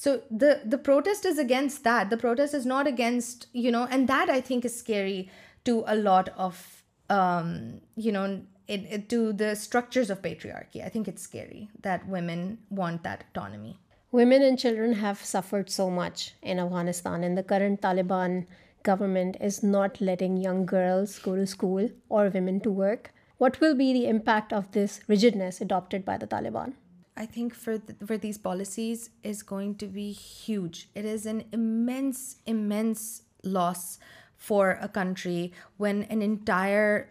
so 0.05 0.17
the 0.41 0.53
the 0.73 0.77
protest 0.85 1.27
is 1.27 1.39
against 1.41 1.85
that 1.85 2.11
the 2.11 2.17
protest 2.23 2.55
is 2.55 2.67
not 2.67 2.87
against 2.93 3.47
you 3.65 3.73
know 3.73 3.85
and 3.91 4.09
that 4.09 4.31
I 4.31 4.41
think 4.47 4.67
is 4.67 4.83
carry 4.83 5.23
to 5.65 5.81
a 5.89 5.97
lot 6.03 6.31
of 6.49 6.63
you 8.07 8.13
know 8.13 8.27
to 8.67 9.33
the 9.33 9.55
structures 9.55 10.11
of 10.11 10.23
patriarchy. 10.23 10.85
I 10.85 10.89
think 10.89 11.09
it's 11.09 11.23
scary 11.23 11.69
that 11.83 12.07
women 12.09 12.59
want 12.71 13.03
that 13.03 13.25
autonomy. 13.31 13.79
Women 14.11 14.43
and 14.43 14.59
children 14.59 14.95
have 14.95 15.25
suffered 15.25 15.69
so 15.71 15.91
much 15.91 16.35
in 16.43 16.61
Afghanistan, 16.61 17.25
and 17.25 17.37
the 17.37 17.43
current 17.43 17.83
Taliban 17.83 18.47
government 18.83 19.37
is 19.41 19.63
not 19.63 20.01
letting 20.01 20.37
young 20.37 20.67
girls 20.67 21.19
go 21.19 21.35
to 21.37 21.47
school 21.47 21.89
or 22.09 22.29
women 22.29 22.61
to 22.61 22.71
work. 22.71 23.13
What 23.39 23.61
will 23.61 23.75
be 23.75 23.93
the 23.93 24.07
impact 24.07 24.53
of 24.53 24.71
this 24.71 25.01
rigidness 25.09 25.61
adopted 25.61 26.05
by 26.05 26.19
the 26.19 26.27
Taliban? 26.27 26.75
I 27.17 27.27
think 27.27 27.55
for 27.55 27.79
these 27.79 28.39
policies 28.39 29.11
is 29.23 29.43
going 29.43 29.77
to 29.77 29.87
be 29.87 30.13
huge. 30.13 30.89
It 30.95 31.05
is 31.05 31.27
an 31.27 31.45
immense, 31.53 32.37
immense 32.47 33.23
loss 33.43 33.99
for 34.37 34.79
a 34.81 34.89
country 34.89 35.53
when 35.77 36.05
an 36.05 36.23
entire 36.23 37.03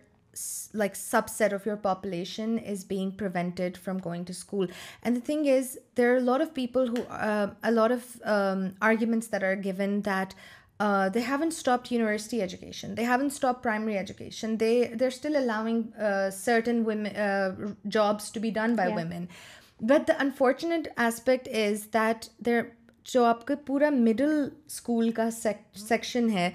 like 0.79 0.95
subset 1.29 1.53
of 1.53 1.65
your 1.67 1.75
population 1.81 2.55
is 2.71 2.83
being 2.87 3.11
prevented 3.19 3.77
from 3.83 3.97
going 4.05 4.23
to 4.25 4.33
school 4.37 4.67
and 5.01 5.17
the 5.17 5.25
thing 5.25 5.47
is 5.57 5.77
they 5.97 6.05
are 6.09 6.19
lot 6.19 6.41
of 6.41 6.53
people 6.55 6.89
of 7.07 8.15
arguments 8.23 9.31
there 9.31 9.45
are 9.49 9.55
gone 9.65 9.99
that 10.05 10.33
they 11.13 11.19
haven't 11.27 11.49
university 11.91 12.41
education 12.41 12.97
they 12.97 13.05
he 13.05 13.25
stop 13.25 13.61
primary 13.63 13.97
education 13.97 14.59
they 14.59 14.73
they 14.99 15.07
still 15.07 15.35
allowing 15.35 15.81
certain 16.37 16.83
jobs 17.91 18.31
to 18.33 18.39
be 18.41 18.49
done 18.55 18.75
by 18.75 18.93
women 18.95 19.25
but 19.89 20.07
the 20.07 20.13
unfortunate 20.21 20.87
aspect 21.01 21.47
is 21.65 21.87
that 21.93 22.25
there 22.45 22.61
جو 23.11 23.23
آپ 23.25 23.45
کا 23.47 23.53
پورا 23.65 23.89
middle 23.91 24.33
school 24.65 25.11
کا 25.15 25.29
section 25.35 26.29
ہے 26.33 26.49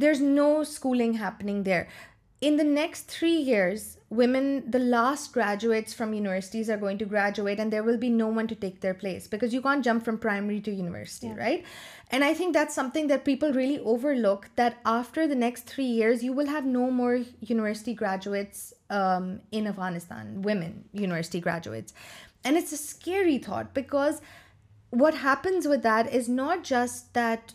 there 0.00 0.10
is 0.10 0.20
no 0.22 0.46
schooling 0.60 1.14
happening 1.20 1.62
there 1.64 1.82
In 2.40 2.56
the 2.56 2.64
next 2.64 3.02
3 3.02 3.32
years, 3.32 3.98
women, 4.08 4.70
the 4.70 4.78
last 4.78 5.34
graduates 5.34 5.92
from 5.92 6.14
universities 6.14 6.70
are 6.70 6.78
going 6.78 6.96
to 6.96 7.04
graduate, 7.04 7.58
and 7.60 7.70
there 7.70 7.82
will 7.82 7.98
be 7.98 8.08
no 8.08 8.28
one 8.28 8.46
to 8.46 8.54
take 8.54 8.80
their 8.80 8.94
place, 8.94 9.26
because 9.26 9.52
you 9.52 9.60
can't 9.60 9.84
jump 9.84 10.06
from 10.06 10.16
primary 10.16 10.58
to 10.62 10.70
university, 10.70 11.30
right? 11.34 11.62
And 12.10 12.24
I 12.24 12.32
think 12.32 12.54
that's 12.54 12.74
something 12.74 13.08
that 13.08 13.26
people 13.26 13.52
really 13.52 13.78
overlook, 13.80 14.48
that 14.56 14.78
after 14.86 15.28
the 15.28 15.34
next 15.34 15.76
3 15.76 15.84
years, 15.84 16.22
you 16.22 16.32
will 16.32 16.46
have 16.46 16.64
no 16.64 16.90
more 16.90 17.16
university 17.40 17.92
graduates 17.92 18.72
um, 18.88 19.40
in 19.52 19.66
Afghanistan, 19.66 20.40
women 20.40 20.84
university 20.92 21.40
graduates. 21.40 21.92
And 22.42 22.56
it's 22.56 22.72
a 22.72 22.78
scary 22.78 23.36
thought, 23.36 23.74
because 23.74 24.22
what 24.88 25.14
happens 25.14 25.68
with 25.68 25.82
that 25.82 26.10
is 26.10 26.26
not 26.26 26.64
just 26.64 27.12
that 27.12 27.48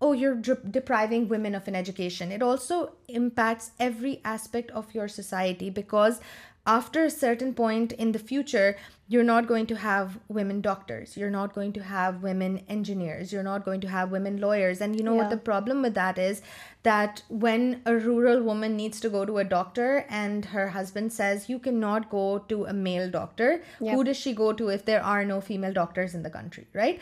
oh, 0.00 0.12
you're 0.12 0.36
depriving 0.36 1.28
women 1.28 1.54
of 1.54 1.68
an 1.68 1.76
education. 1.76 2.32
It 2.32 2.42
also 2.42 2.94
impacts 3.08 3.70
every 3.78 4.20
aspect 4.24 4.70
of 4.72 4.94
your 4.94 5.08
society, 5.08 5.70
because 5.70 6.20
after 6.66 7.04
a 7.04 7.10
certain 7.10 7.54
point 7.54 7.92
in 7.92 8.12
the 8.12 8.18
future, 8.18 8.76
you're 9.06 9.22
not 9.22 9.46
going 9.46 9.66
to 9.66 9.76
have 9.76 10.18
women 10.28 10.62
doctors. 10.62 11.14
You're 11.14 11.30
not 11.30 11.54
going 11.54 11.74
to 11.74 11.82
have 11.82 12.22
women 12.22 12.64
engineers. 12.70 13.34
You're 13.34 13.42
not 13.42 13.64
going 13.64 13.82
to 13.82 13.88
have 13.88 14.10
women 14.10 14.38
lawyers. 14.40 14.80
And 14.80 14.96
you 14.96 15.02
know 15.02 15.14
what 15.14 15.28
the 15.28 15.36
problem 15.36 15.82
with 15.82 15.92
that 15.94 16.16
is? 16.16 16.40
That 16.84 17.22
when 17.28 17.82
a 17.84 17.94
rural 17.94 18.40
woman 18.40 18.76
needs 18.76 19.00
to 19.00 19.10
go 19.10 19.26
to 19.26 19.38
a 19.38 19.44
doctor 19.44 20.06
and 20.08 20.46
her 20.46 20.68
husband 20.68 21.12
says, 21.12 21.50
you 21.50 21.58
cannot 21.58 22.08
go 22.08 22.38
to 22.48 22.64
a 22.64 22.72
male 22.72 23.10
doctor, 23.10 23.62
who 23.78 24.04
does 24.04 24.16
she 24.16 24.32
go 24.32 24.54
to 24.54 24.68
if 24.68 24.86
there 24.86 25.04
are 25.04 25.24
no 25.24 25.42
female 25.42 25.74
doctors 25.74 26.14
in 26.14 26.22
the 26.22 26.30
country, 26.30 26.66
right? 26.72 26.98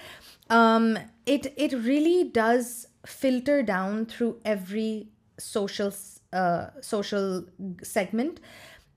Um, 0.51 0.99
it 1.25 1.73
really 1.73 2.25
does 2.25 2.89
filter 3.07 3.63
down 3.63 4.07
through 4.07 4.41
every 4.45 5.07
social 5.39 5.93
uh, 5.95 6.67
segment. 7.83 8.41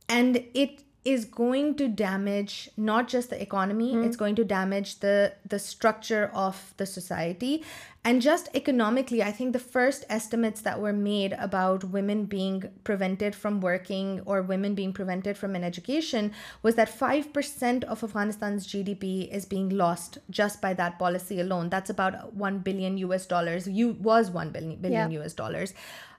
And 0.09 0.43
it 0.55 0.71
is 1.05 1.23
going 1.23 1.75
to 1.75 1.87
damage 1.87 2.67
not 2.77 3.07
just 3.07 3.29
the 3.29 3.39
economy, 3.39 3.93
hmm. 3.93 4.03
it's 4.03 4.17
going 4.17 4.35
to 4.35 4.43
damage 4.43 4.99
the 5.01 5.59
structure 5.59 6.31
of 6.33 6.73
the 6.77 6.85
society. 6.85 7.63
And 8.03 8.21
just 8.21 8.49
economically, 8.55 9.21
I 9.21 9.31
think 9.31 9.53
the 9.53 9.65
first 9.77 10.03
estimates 10.09 10.61
that 10.61 10.81
were 10.81 10.97
made 11.13 11.33
about 11.33 11.83
women 11.83 12.25
being 12.25 12.63
prevented 12.83 13.33
from 13.35 13.61
working 13.61 14.21
or 14.25 14.41
women 14.41 14.73
being 14.73 14.93
prevented 14.93 15.37
from 15.37 15.55
an 15.55 15.63
education 15.63 16.33
was 16.63 16.73
that 16.75 16.89
5% 16.89 17.83
of 17.83 18.03
Afghanistan's 18.03 18.67
GDP 18.67 19.05
is 19.31 19.45
being 19.45 19.69
lost 19.69 20.17
just 20.29 20.59
by 20.59 20.73
that 20.73 20.97
policy 20.97 21.39
alone. 21.39 21.69
That's 21.69 21.91
about 21.91 22.13
$1 22.13 22.63
billion. 22.63 22.63
$1 22.97 24.51
billion. 24.81 25.67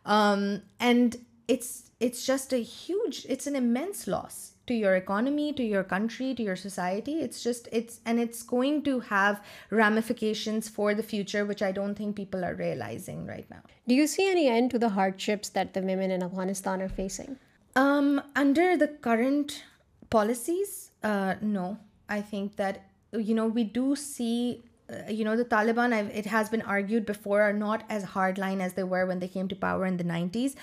Um, 0.07 0.63
and 0.79 1.17
it's 1.49 2.21
just 2.31 2.53
an 2.53 3.57
immense 3.63 4.07
loss 4.09 4.37
to 4.67 4.75
your 4.75 4.97
economy, 4.97 5.53
to 5.55 5.63
your 5.63 5.85
country, 5.85 6.35
to 6.35 6.43
your 6.43 6.57
society. 6.57 7.23
It's 7.23 8.43
going 8.43 8.83
to 8.83 9.01
have 9.01 9.43
ramifications 9.71 10.69
for 10.69 10.95
the 10.95 11.03
future, 11.03 11.45
which 11.45 11.63
I 11.63 11.73
don't 11.73 11.95
think 11.95 12.17
people 12.17 12.45
are 12.45 12.55
realizing 12.55 13.27
right 13.27 13.49
now. 13.51 13.63
Do 13.87 13.95
you 13.95 14.07
see 14.07 14.29
any 14.29 14.49
end 14.49 14.71
to 14.73 14.79
the 14.79 14.89
hardships 14.89 15.49
that 15.51 15.75
the 15.75 15.83
women 15.83 16.11
in 16.11 16.23
Afghanistan 16.23 16.83
are 16.83 16.89
facing? 16.89 17.39
Um, 17.77 18.23
under 18.35 18.77
the 18.77 18.89
current 18.89 19.65
policies, 20.11 20.91
uh, 21.03 21.35
no. 21.41 21.79
I 22.09 22.21
think 22.21 22.57
that, 22.57 22.83
we 23.13 23.65
do 23.65 23.97
see, 23.97 24.65
uh, 24.89 25.07
the 25.07 25.47
Taliban, 25.49 25.93
it 26.15 26.27
has 26.27 26.49
been 26.49 26.63
argued 26.63 27.07
before, 27.07 27.43
are 27.43 27.53
not 27.53 27.85
as 27.89 28.05
hardline 28.05 28.61
as 28.61 28.75
they 28.75 28.85
were 28.85 29.07
when 29.07 29.19
they 29.19 29.29
came 29.29 29.49
to 29.49 29.57
power 29.57 29.87
in 29.87 29.97
the 29.97 30.05
90s. 30.05 30.57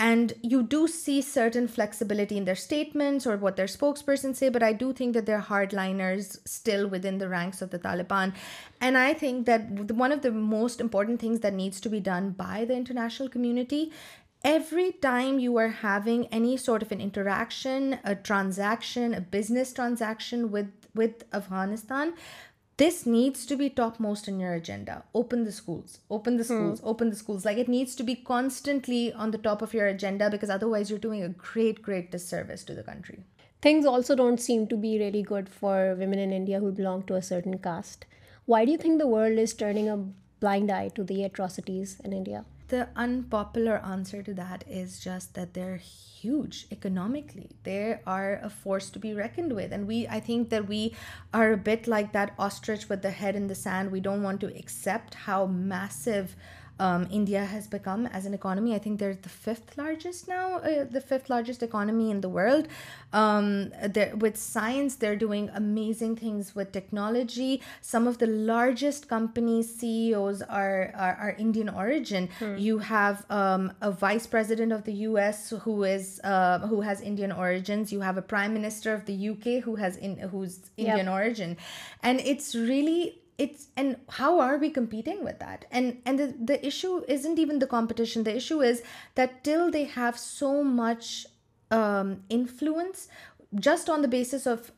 And 0.00 0.32
you 0.40 0.62
do 0.62 0.88
see 0.88 1.20
certain 1.20 1.68
flexibility 1.68 2.38
in 2.38 2.46
their 2.46 2.56
statements 2.56 3.26
or 3.26 3.36
what 3.36 3.56
their 3.56 3.66
spokesperson 3.66 4.34
say, 4.34 4.48
but 4.48 4.62
I 4.62 4.72
do 4.72 4.94
think 4.94 5.12
that 5.12 5.26
they're 5.26 5.42
hardliners 5.42 6.38
still 6.48 6.88
within 6.88 7.18
the 7.18 7.28
ranks 7.28 7.60
of 7.60 7.68
the 7.68 7.78
Taliban. 7.78 8.32
And 8.80 8.96
I 8.96 9.12
think 9.12 9.44
that 9.44 9.70
one 10.04 10.10
of 10.10 10.22
the 10.22 10.30
most 10.30 10.80
important 10.80 11.20
things 11.20 11.40
that 11.40 11.52
needs 11.52 11.82
to 11.82 11.90
be 11.90 12.00
done 12.00 12.30
by 12.30 12.64
the 12.64 12.74
international 12.74 13.28
community, 13.28 13.92
every 14.42 14.92
time 14.92 15.38
you 15.38 15.54
are 15.58 15.68
having 15.68 16.28
any 16.28 16.56
sort 16.56 16.80
of 16.80 16.92
an 16.92 17.02
interaction, 17.02 17.98
a 18.02 18.14
transaction, 18.14 19.12
a 19.12 19.20
business 19.20 19.70
transaction 19.70 20.50
with 20.50 21.24
Afghanistan, 21.34 22.14
this 22.80 23.00
needs 23.12 23.44
to 23.44 23.56
be 23.60 23.68
topmost 23.68 24.26
in 24.26 24.40
your 24.40 24.54
agenda. 24.54 25.02
Open 25.14 25.44
the 25.44 25.52
schools, 25.52 25.98
open 26.08 26.38
the 26.38 26.44
hmm. 26.44 26.54
schools, 26.54 26.80
open 26.82 27.10
the 27.10 27.16
schools. 27.16 27.44
Like, 27.44 27.58
it 27.58 27.68
needs 27.68 27.94
to 27.96 28.02
be 28.02 28.14
constantly 28.14 29.12
on 29.12 29.32
the 29.32 29.42
top 29.46 29.60
of 29.60 29.74
your 29.74 29.88
agenda, 29.88 30.30
because 30.30 30.48
otherwise 30.48 30.88
you're 30.88 30.98
doing 30.98 31.22
a 31.22 31.28
great, 31.28 31.82
great 31.82 32.10
disservice 32.10 32.64
to 32.64 32.74
the 32.74 32.82
country. 32.82 33.18
Things 33.60 33.84
also 33.84 34.16
don't 34.16 34.40
seem 34.40 34.66
to 34.68 34.76
be 34.76 34.98
really 34.98 35.22
good 35.22 35.48
for 35.48 35.94
women 35.98 36.18
in 36.18 36.32
India 36.32 36.60
who 36.60 36.72
belong 36.72 37.02
to 37.04 37.16
a 37.16 37.22
certain 37.22 37.58
caste. 37.58 38.06
Why 38.46 38.64
do 38.64 38.72
you 38.72 38.78
think 38.78 38.98
the 38.98 39.12
world 39.14 39.38
is 39.38 39.52
turning 39.52 39.90
a 39.90 40.06
blind 40.40 40.70
eye 40.70 40.88
to 40.94 41.04
the 41.04 41.22
atrocities 41.24 42.00
in 42.02 42.14
India? 42.14 42.46
The 42.70 42.86
unpopular 42.94 43.78
answer 43.84 44.22
to 44.22 44.32
that 44.34 44.62
is 44.68 45.00
just 45.00 45.34
that 45.34 45.54
they're 45.54 45.74
huge 45.74 46.68
economically. 46.70 47.50
They 47.64 47.98
are 48.06 48.38
a 48.44 48.48
force 48.48 48.90
to 48.90 49.00
be 49.00 49.12
reckoned 49.12 49.54
with. 49.54 49.72
And 49.72 49.90
I 50.08 50.20
think 50.20 50.50
that 50.50 50.68
we 50.68 50.94
are 51.34 51.50
a 51.50 51.56
bit 51.56 51.88
like 51.88 52.12
that 52.12 52.32
ostrich 52.38 52.88
with 52.88 53.02
the 53.02 53.10
head 53.10 53.34
in 53.34 53.48
the 53.48 53.56
sand. 53.56 53.90
We 53.90 53.98
don't 53.98 54.22
want 54.22 54.40
to 54.40 54.56
accept 54.56 55.14
how 55.14 55.46
massive 55.46 56.36
um, 56.80 57.06
India 57.12 57.44
has 57.44 57.66
become 57.66 58.06
as 58.06 58.24
an 58.24 58.32
economy. 58.32 58.74
I 58.74 58.78
think 58.78 58.98
they're 58.98 59.14
the 59.14 59.28
fifth 59.28 59.76
largest 59.76 60.26
now, 60.26 60.56
uh, 60.68 60.86
the 60.90 61.02
fifth 61.02 61.28
largest 61.28 61.62
economy 61.62 62.10
in 62.10 62.22
the 62.22 62.28
world. 62.28 62.68
Um, 63.12 63.70
with 64.24 64.38
science, 64.38 64.94
they're 64.94 65.20
doing 65.26 65.50
amazing 65.52 66.16
things 66.16 66.54
with 66.54 66.72
technology. 66.72 67.60
Some 67.82 68.08
of 68.08 68.16
the 68.16 68.26
largest 68.26 69.10
company 69.10 69.62
CEOs 69.62 70.40
are 70.40 71.36
Indian 71.38 71.68
origin. 71.68 72.30
Hmm. 72.38 72.56
You 72.56 72.78
have 72.78 73.26
um, 73.28 73.72
a 73.82 73.90
vice 73.90 74.26
president 74.26 74.72
of 74.72 74.84
the 74.84 74.94
US 75.08 75.52
uh, 75.52 75.58
who 76.70 76.80
has 76.80 77.00
Indian 77.02 77.32
origins. 77.32 77.92
You 77.92 78.00
have 78.00 78.16
a 78.16 78.22
prime 78.22 78.54
minister 78.54 78.94
of 78.94 79.04
the 79.04 79.16
UK 79.32 79.44
who's 79.64 80.58
Indian 80.78 81.08
origin, 81.08 81.58
and 82.02 82.20
it's 82.20 82.54
really 82.54 83.16
it's, 83.40 83.68
and 83.74 83.96
how 84.10 84.38
are 84.38 84.58
we 84.58 84.68
competing 84.68 85.24
with 85.24 85.38
that? 85.38 85.64
And 85.72 86.46
the 86.46 86.60
issue 86.62 87.02
isn't 87.08 87.38
even 87.38 87.58
the 87.58 87.66
competition. 87.66 88.22
The 88.22 88.36
issue 88.36 88.60
is 88.60 88.82
that 89.14 89.42
till 89.42 89.70
they 89.70 89.84
have 89.84 90.18
so 90.18 90.62
much 90.62 91.26
um, 91.70 92.22
influence 92.28 93.08
just 93.54 93.88
on 93.88 94.02
the 94.02 94.08
basis 94.08 94.46
of 94.46 94.70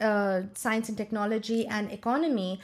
uh, 0.00 0.42
science 0.54 0.88
and 0.88 0.96
technology 0.96 1.66
and 1.66 1.90
economy, 1.90 2.60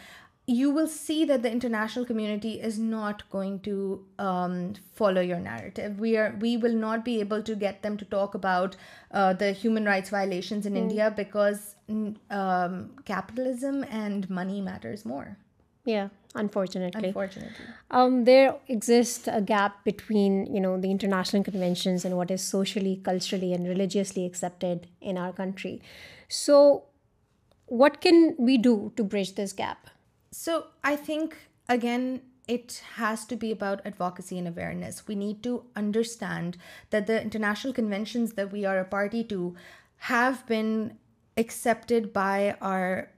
you 0.47 0.71
will 0.71 0.87
see 0.87 1.25
that 1.25 1.43
the 1.43 1.51
international 1.51 2.05
community 2.05 2.61
is 2.61 2.79
not 2.79 3.29
going 3.31 3.59
to 3.61 4.05
um, 4.21 4.75
follow 4.93 5.21
your 5.21 5.41
narrative. 5.41 5.99
We 5.99 6.57
will 6.57 6.75
not 6.75 7.05
be 7.05 7.19
able 7.19 7.43
to 7.43 7.57
get 7.57 7.83
them 7.83 7.97
to 7.97 8.05
talk 8.05 8.37
about 8.37 8.77
uh, 9.11 9.33
the 9.33 9.51
human 9.51 9.87
rights 9.87 10.11
violations 10.11 10.67
in 10.67 10.75
hmm. 10.75 10.85
India 10.85 11.13
because 11.25 11.63
um, 11.93 12.91
capitalism 13.05 13.85
and 13.91 14.29
money 14.31 14.61
matters 14.61 15.05
more. 15.05 15.37
Yeah, 15.85 16.09
unfortunately. 16.35 17.13
Um, 17.91 18.25
there 18.25 18.55
exists 18.69 19.29
a 19.29 19.41
gap 19.41 19.85
between, 19.85 20.33
the 20.81 20.91
international 20.91 21.43
conventions 21.43 22.05
and 22.05 22.17
what 22.17 22.31
is 22.31 22.43
socially, 22.43 23.01
culturally, 23.05 23.53
and 23.53 23.69
religiously 23.69 24.25
accepted 24.25 24.87
in 25.01 25.19
our 25.19 25.33
country. 25.33 25.83
So 26.29 26.85
what 27.67 28.01
can 28.01 28.37
we 28.39 28.59
do 28.59 28.93
to 28.97 29.05
bridge 29.05 29.35
this 29.35 29.53
gap? 29.53 29.91
So 30.31 30.67
I 30.85 30.95
think, 30.95 31.37
again, 31.69 32.23
it 32.47 32.81
has 32.95 33.25
to 33.27 33.37
be 33.37 33.51
about 33.51 33.85
advocacy 33.85 34.39
and 34.39 34.47
awareness. 34.47 35.09
We 35.09 35.17
need 35.17 35.43
to 35.43 35.65
understand 35.77 36.57
that 36.91 37.07
the 37.07 37.21
international 37.21 37.73
conventions 37.75 38.35
that 38.35 38.53
we 38.53 38.65
are 38.65 38.79
a 38.79 38.85
party 38.85 39.25
to 39.25 39.57
have 40.13 40.47
been 40.47 40.91
accepted 41.37 42.13
by 42.13 42.57
our 42.61 43.11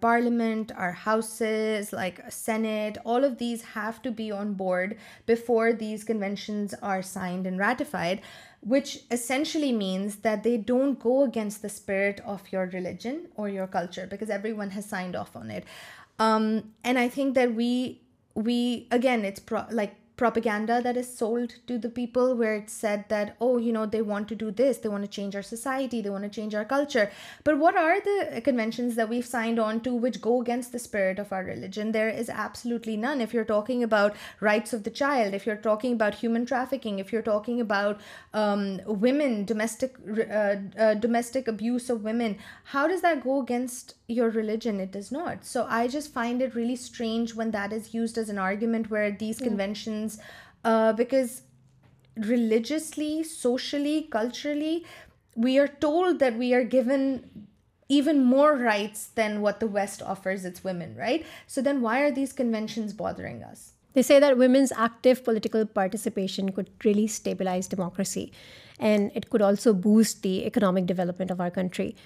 parliament, 0.00 0.72
our 0.76 0.92
houses, 0.92 1.92
like 1.92 2.20
Senate. 2.30 2.98
All 3.04 3.24
of 3.24 3.38
these 3.38 3.62
have 3.62 4.02
to 4.02 4.10
be 4.10 4.30
on 4.30 4.54
board 4.54 4.96
before 5.26 5.72
these 5.72 6.04
conventions 6.04 6.74
are 6.82 7.02
signed 7.02 7.46
and 7.46 7.58
ratified, 7.58 8.20
which 8.60 9.00
essentially 9.10 9.72
means 9.72 10.16
that 10.16 10.42
they 10.42 10.56
don't 10.56 10.98
go 10.98 11.24
against 11.24 11.62
the 11.62 11.68
spirit 11.68 12.20
of 12.24 12.50
your 12.52 12.66
religion 12.66 13.28
or 13.36 13.48
your 13.48 13.66
culture, 13.66 14.06
because 14.06 14.30
everyone 14.30 14.70
has 14.70 14.86
signed 14.86 15.14
off 15.14 15.36
on 15.36 15.50
it. 15.50 15.64
Um, 16.18 16.72
and 16.84 16.98
I 16.98 17.08
think 17.08 17.34
that 17.36 17.54
we 17.54 18.02
again, 18.90 19.24
it's 19.24 19.40
like 19.70 19.96
propaganda 20.20 20.82
that 20.82 20.98
is 20.98 21.08
sold 21.22 21.50
to 21.66 21.78
the 21.78 21.88
people, 21.88 22.26
where 22.40 22.54
it's 22.54 22.76
said 22.84 23.06
that, 23.08 23.28
oh, 23.40 23.56
you 23.56 23.72
know, 23.76 23.86
they 23.86 24.02
want 24.12 24.28
to 24.32 24.36
do 24.44 24.50
this, 24.60 24.78
they 24.78 24.90
want 24.94 25.04
to 25.06 25.12
change 25.16 25.34
our 25.34 25.46
society, 25.56 26.00
they 26.00 26.14
want 26.14 26.24
to 26.28 26.36
change 26.38 26.54
our 26.54 26.68
culture. 26.76 27.06
But 27.42 27.58
what 27.62 27.76
are 27.84 27.98
the 28.08 28.18
conventions 28.48 28.96
that 28.96 29.08
we've 29.08 29.30
signed 29.34 29.58
on 29.66 29.80
to 29.86 29.94
which 30.04 30.20
go 30.28 30.34
against 30.42 30.72
the 30.72 30.82
spirit 30.88 31.18
of 31.18 31.32
our 31.32 31.42
religion? 31.42 31.92
There 31.92 32.10
is 32.10 32.28
absolutely 32.46 32.96
none. 32.98 33.22
If 33.22 33.32
you're 33.32 33.50
talking 33.52 33.82
about 33.82 34.18
rights 34.40 34.74
of 34.74 34.84
the 34.84 34.94
child, 35.02 35.38
if 35.38 35.46
you're 35.46 35.64
talking 35.68 35.94
about 35.94 36.20
human 36.24 36.44
trafficking, 36.52 36.98
if 36.98 37.12
you're 37.12 37.30
talking 37.30 37.58
about 37.66 37.98
um, 38.34 38.62
women, 39.04 39.32
uh, 39.66 39.86
uh, 39.86 40.94
domestic 41.06 41.48
abuse 41.48 41.88
of 41.88 42.04
women, 42.10 42.36
how 42.74 42.86
does 42.92 43.00
that 43.00 43.24
go 43.24 43.40
against 43.40 43.94
your 44.18 44.28
religion? 44.28 44.80
It 44.84 44.92
does 44.92 45.10
not. 45.18 45.46
So 45.46 45.66
I 45.80 45.88
just 45.88 46.12
find 46.12 46.42
it 46.42 46.54
really 46.54 46.76
strange 46.76 47.34
when 47.34 47.52
that 47.52 47.72
is 47.72 47.94
used 47.94 48.18
as 48.18 48.28
an 48.28 48.36
argument, 48.36 48.90
where 48.90 49.10
these 49.24 49.40
hmm. 49.40 49.44
conventions 49.50 49.98
uh, 50.64 50.92
because 50.92 51.42
religiously, 52.16 53.22
socially, 53.22 54.08
culturally, 54.10 54.84
we 55.34 55.58
are 55.58 55.68
told 55.68 56.18
that 56.18 56.36
we 56.36 56.52
are 56.52 56.64
given 56.64 57.46
even 57.88 58.22
more 58.22 58.56
rights 58.56 59.06
than 59.06 59.40
what 59.40 59.58
the 59.58 59.66
West 59.66 60.00
offers 60.02 60.44
its 60.44 60.62
women, 60.62 60.94
right? 60.96 61.26
So 61.46 61.60
then 61.62 61.80
why 61.80 62.00
are 62.02 62.12
these 62.12 62.32
conventions 62.32 62.92
bothering 62.92 63.42
us? 63.42 63.72
They 63.92 64.02
say 64.02 64.20
that 64.20 64.38
women's 64.38 64.70
active 64.72 65.24
political 65.24 65.66
participation 65.66 66.52
could 66.52 66.70
really 66.84 67.08
stabilize 67.08 67.66
democracy, 67.66 68.32
and 68.78 69.10
it 69.14 69.28
could 69.28 69.42
also 69.42 69.74
boost 69.74 70.22
the 70.22 70.46
economic 70.46 70.86
development 70.86 71.30
of 71.30 71.40
our 71.40 71.50
country. 71.50 71.96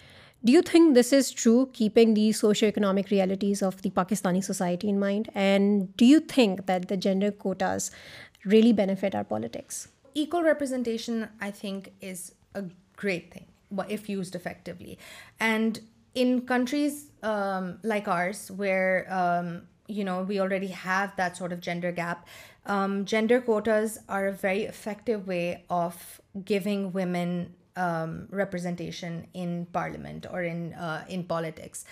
Do 0.45 0.53
you 0.53 0.61
think 0.61 0.95
this 0.95 1.11
is 1.11 1.31
true, 1.31 1.71
keeping 1.73 2.13
the 2.13 2.29
socioeconomic 2.29 3.09
realities 3.11 3.63
of 3.63 3.81
the 3.81 3.89
Pakistani 3.89 4.45
society 4.45 4.91
in 4.91 5.01
mind? 5.01 5.31
And 5.35 5.97
do 5.97 6.05
you 6.05 6.21
think 6.21 6.67
that 6.67 6.89
the 6.89 6.99
gender 6.99 7.31
quotas 7.31 7.91
really 8.45 8.75
benefit 8.75 9.15
our 9.15 9.25
politics? 9.25 9.89
Equal 10.13 10.43
representation, 10.43 11.31
I 11.41 11.51
think, 11.51 11.93
is 12.03 12.35
a 12.55 12.65
great 12.95 13.33
thing 13.33 13.47
if 13.89 14.11
used 14.11 14.35
effectively. 14.35 14.99
And 15.41 15.81
in 16.15 16.43
countries 16.43 17.07
um, 17.23 17.79
like 17.83 18.07
ours, 18.07 18.51
where 18.51 19.07
um, 19.11 19.63
we 19.89 20.41
already 20.41 20.67
have 20.67 21.17
that 21.17 21.39
sort 21.39 21.53
of 21.53 21.61
gender 21.61 21.91
gap, 21.91 22.29
um, 22.67 23.07
gender 23.07 23.41
quotas 23.41 23.99
are 24.11 24.27
a 24.27 24.33
very 24.33 24.65
effective 24.65 25.27
way 25.27 25.65
of 25.71 26.21
giving 26.45 26.93
women 26.93 27.53
um, 27.77 28.29
representation 28.31 29.27
in 29.35 29.67
parliament 29.67 30.27
or 30.31 30.45
uh, 30.45 31.01
in 31.09 31.25
politics. 31.25 31.85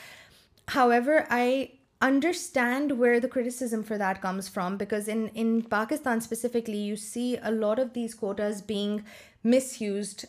However, 0.69 1.27
I 1.29 1.73
understand 2.01 3.01
where 3.01 3.19
the 3.19 3.27
criticism 3.27 3.83
for 3.83 3.99
that 3.99 4.23
comes 4.23 4.47
from, 4.47 4.77
because 4.77 5.09
in 5.09 5.63
Pakistan 5.63 6.21
specifically, 6.21 6.77
you 6.77 6.95
see 6.95 7.37
a 7.43 7.51
lot 7.51 7.81
of 7.81 7.95
these 7.95 8.15
quotas 8.15 8.63
being 8.63 9.03
misused 9.43 10.27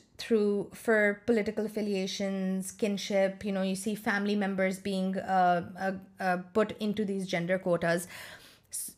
for 0.74 1.22
political 1.28 1.68
affiliations, 1.68 2.72
kinship. 2.72 3.46
You 3.46 3.76
see 3.76 3.94
family 3.94 4.36
members 4.36 4.80
being 4.80 5.18
uh, 5.20 5.98
uh, 6.20 6.38
put 6.54 6.76
into 6.82 7.06
these 7.06 7.28
gender 7.28 7.60
quotas. 7.60 8.08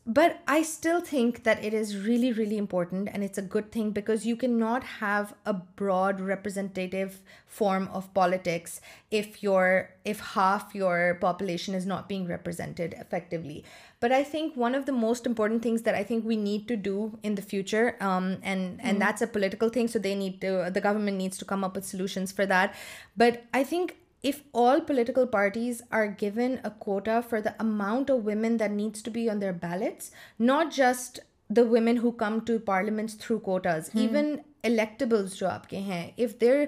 But 0.06 0.40
I 0.46 0.62
still 0.62 1.00
think 1.00 1.44
that 1.44 1.62
it 1.64 1.74
is 1.74 1.96
really, 1.96 2.32
really 2.32 2.56
important, 2.56 3.08
and 3.12 3.24
it's 3.24 3.38
a 3.38 3.42
good 3.42 3.72
thing, 3.72 3.90
because 3.90 4.24
you 4.24 4.36
cannot 4.36 4.84
have 4.84 5.34
a 5.44 5.52
broad 5.52 6.20
representative 6.20 7.20
form 7.46 7.88
of 7.92 8.12
politics 8.14 8.80
if 9.10 10.20
half 10.32 10.74
your 10.74 11.18
population 11.20 11.74
is 11.74 11.84
not 11.84 12.08
being 12.08 12.26
represented 12.26 12.94
effectively. 13.00 13.64
But 13.98 14.12
I 14.12 14.22
think 14.22 14.56
one 14.56 14.74
of 14.74 14.86
the 14.86 14.92
most 14.92 15.26
important 15.26 15.62
things 15.62 15.82
that 15.82 15.94
I 15.94 16.04
think 16.04 16.24
we 16.24 16.36
need 16.36 16.68
to 16.68 16.76
do 16.76 17.18
in 17.22 17.34
the 17.34 17.42
future, 17.42 17.96
um, 18.00 18.38
and 18.42 18.78
mm-hmm. 18.78 18.98
that's 18.98 19.22
a 19.22 19.26
political 19.26 19.68
thing, 19.68 19.88
so 19.88 19.98
the 19.98 20.80
government 20.82 21.16
needs 21.16 21.36
to 21.38 21.44
come 21.44 21.64
up 21.64 21.74
with 21.74 21.84
solutions 21.84 22.30
for 22.30 22.46
that. 22.46 22.74
But 23.16 23.44
I 23.52 23.64
think 23.64 23.94
if 24.26 24.38
all 24.60 24.78
political 24.86 25.26
parties 25.32 25.80
are 25.96 26.06
gone 26.36 26.40
a 26.64 26.68
quota 26.84 27.18
for 27.30 27.40
the 27.44 27.48
amount 27.64 28.10
of 28.10 28.18
women 28.24 28.58
that 28.60 28.70
needs 28.70 29.02
to 29.02 29.10
be 29.14 29.28
on 29.30 29.40
their 29.40 29.52
ballots 29.62 30.10
not 30.40 30.76
just 30.76 31.20
the 31.56 31.62
women 31.70 31.98
come 32.18 32.38
to 32.46 32.56
parliament 32.66 33.10
through 33.20 33.38
quotas 33.44 33.90
even 33.94 34.34
electables 34.70 35.38
جو 35.40 35.48
آپ 35.48 35.68
كے 35.70 35.78
ہیں 35.90 36.06
if 36.22 36.40
there 36.40 36.64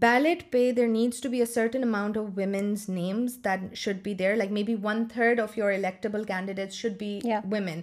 belt 0.00 0.42
pay 0.52 0.70
there 0.76 0.86
needs 0.88 1.20
to 1.20 1.28
be 1.30 1.42
certain 1.56 1.82
amount 1.84 2.16
of 2.18 2.24
women's 2.36 2.88
names 2.88 3.36
that 3.44 3.76
should 3.78 3.96
bear 4.04 4.34
like 4.36 4.50
may 4.52 4.62
be 4.70 4.74
one 4.82 5.04
third 5.12 5.40
of 5.40 5.56
your 5.58 5.72
electable 5.72 6.24
candidates 6.28 6.74
should 6.80 6.92
be 7.00 7.18
women 7.52 7.80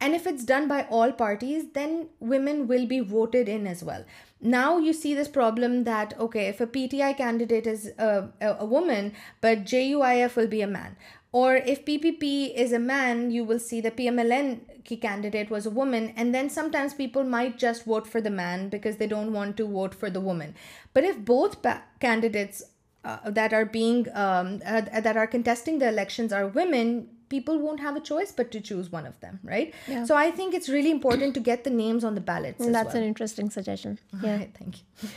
and 0.00 0.14
if 0.14 0.26
it's 0.28 0.46
done 0.48 0.66
by 0.68 0.82
all 1.00 1.10
parties 1.18 1.64
then 1.74 2.02
women 2.30 2.64
will 2.68 2.86
be 2.86 3.00
voted 3.12 3.48
in 3.54 3.66
as 3.66 3.82
well 3.88 4.02
Now 4.40 4.78
you 4.78 4.92
see 4.92 5.14
this 5.14 5.28
problem 5.28 5.84
that, 5.84 6.14
okay, 6.18 6.48
if 6.48 6.60
a 6.60 6.66
PTI 6.66 7.16
candidate 7.16 7.66
is 7.66 7.92
a 7.98 8.64
woman, 8.64 9.14
but 9.40 9.64
JUIF 9.64 10.36
will 10.36 10.46
be 10.46 10.60
a 10.60 10.66
man. 10.66 10.96
Or 11.32 11.56
if 11.56 11.84
PPP 11.84 12.54
is 12.54 12.72
a 12.72 12.78
man, 12.78 13.30
you 13.30 13.44
will 13.44 13.58
see 13.58 13.80
the 13.80 13.90
PMLN 13.90 15.00
candidate 15.00 15.50
was 15.50 15.66
a 15.66 15.70
woman. 15.70 16.14
And 16.16 16.34
then 16.34 16.48
sometimes 16.50 16.94
people 16.94 17.24
might 17.24 17.58
just 17.58 17.84
vote 17.84 18.06
for 18.06 18.20
the 18.20 18.30
man 18.30 18.68
because 18.68 18.96
they 18.96 19.06
don't 19.06 19.32
want 19.32 19.56
to 19.58 19.66
vote 19.66 19.94
for 19.94 20.08
the 20.08 20.20
woman. 20.20 20.54
But 20.92 21.04
if 21.04 21.18
both 21.18 21.64
candidates 22.00 22.62
uh, 23.04 23.18
um, 23.26 23.32
uh, 23.32 23.32
that 23.32 25.16
are 25.16 25.26
contesting 25.26 25.78
the 25.78 25.88
elections 25.88 26.32
are 26.32 26.46
women, 26.46 27.04
people 27.28 27.58
won't 27.64 27.80
have 27.80 27.96
a 27.96 28.00
choice 28.08 28.32
but 28.36 28.50
to 28.52 28.60
choose 28.60 28.90
one 28.90 29.06
of 29.06 29.18
them, 29.20 29.40
right? 29.42 29.74
Yeah. 29.88 30.04
So 30.04 30.16
I 30.16 30.30
think 30.30 30.54
it's 30.54 30.68
really 30.68 30.90
important 30.90 31.34
to 31.34 31.40
get 31.40 31.64
the 31.64 31.70
names 31.70 32.04
on 32.04 32.14
the 32.14 32.20
ballots. 32.20 32.60
Well, 32.60 32.72
that's 32.72 32.94
an 32.94 33.02
interesting 33.02 33.50
suggestion. 33.50 33.98
Yeah, 34.12 34.32
all 34.32 34.38
right, 34.38 34.56
thank 34.58 34.78
you. 34.78 35.08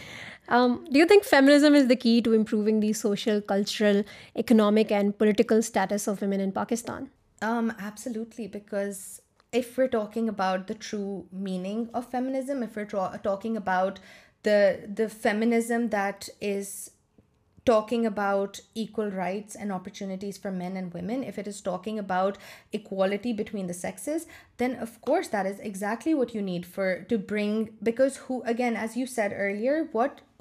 Um, 0.47 0.86
do 0.91 0.97
you 0.97 1.06
think 1.06 1.23
feminism 1.23 1.75
is 1.75 1.88
the 1.88 1.95
key 1.95 2.21
to 2.21 2.34
improving 2.34 2.80
the 2.80 2.93
social, 2.93 3.39
cultural, 3.39 4.04
economic, 4.36 4.91
and 4.91 5.17
political 5.17 5.62
status 5.62 6.08
of 6.08 6.21
women 6.21 6.39
in 6.39 6.52
Pakistan? 6.52 7.10
Um, 7.41 7.71
absolutely, 7.80 8.47
because 8.47 9.21
if 9.52 9.78
we're 9.78 9.93
talking 9.99 10.30
about 10.30 10.65
the 10.65 10.73
true 10.73 11.28
meaning 11.32 11.89
of 11.93 12.08
feminism, 12.08 12.63
if 12.63 12.75
we're 12.75 13.19
talking 13.30 13.56
about 13.58 13.99
the 14.43 15.10
feminism 15.21 15.89
that 15.89 16.30
is 16.54 16.88
talking 17.69 18.04
about 18.06 18.60
equal 18.73 19.12
rights 19.17 19.56
and 19.56 19.71
opportunities 19.71 20.38
for 20.38 20.52
men 20.52 20.75
and 20.75 20.91
women, 20.91 21.23
if 21.23 21.38
it 21.38 21.47
is 21.47 21.62
talking 21.62 21.99
about 21.99 22.38
equality 22.73 23.32
between 23.32 23.67
the 23.67 23.75
sexes, 23.75 24.25
then 24.58 24.75
of 24.88 24.99
course 25.02 25.28
that 25.28 25.45
is 25.45 25.60
exactly 25.60 26.15
what 26.15 26.34
you 26.34 26.41
need 26.41 26.67
to 26.73 27.17
bring, 27.34 27.56
because 27.91 28.17
who, 28.25 28.41
again, 28.41 28.75
as 28.75 28.97
you 28.97 29.06
said 29.06 29.34
earlier, 29.38 29.89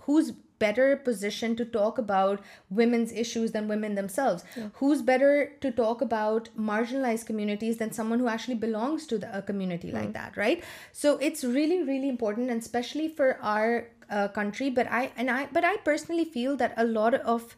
who's 0.03 0.31
better 0.63 0.97
positioned 0.97 1.57
to 1.57 1.65
talk 1.65 1.99
about 1.99 2.41
women's 2.69 3.13
issues 3.13 3.53
than 3.53 3.69
women 3.69 3.95
themselves? 3.95 4.43
Yeah. 4.57 4.71
Who's 4.79 5.03
better 5.03 5.53
to 5.61 5.71
talk 5.71 6.01
about 6.01 6.49
marginalized 6.59 7.27
communities 7.27 7.77
than 7.77 7.93
someone 7.93 8.19
who 8.19 8.27
actually 8.27 8.61
belongs 8.67 9.07
to 9.09 9.21
a 9.33 9.43
community 9.43 9.93
like 9.93 10.09
mm. 10.09 10.15
that, 10.15 10.37
right? 10.37 10.65
So 10.93 11.17
it's 11.19 11.45
really, 11.45 11.83
really 11.91 12.09
important, 12.09 12.51
and 12.51 12.63
especially 12.63 13.07
for 13.07 13.39
our 13.43 13.87
uh, 14.11 14.27
country, 14.27 14.71
but 14.71 14.87
I 14.91 15.77
personally 15.85 16.25
feel 16.25 16.57
that 16.57 16.73
a 16.79 16.85
lot 16.87 17.13
of 17.13 17.55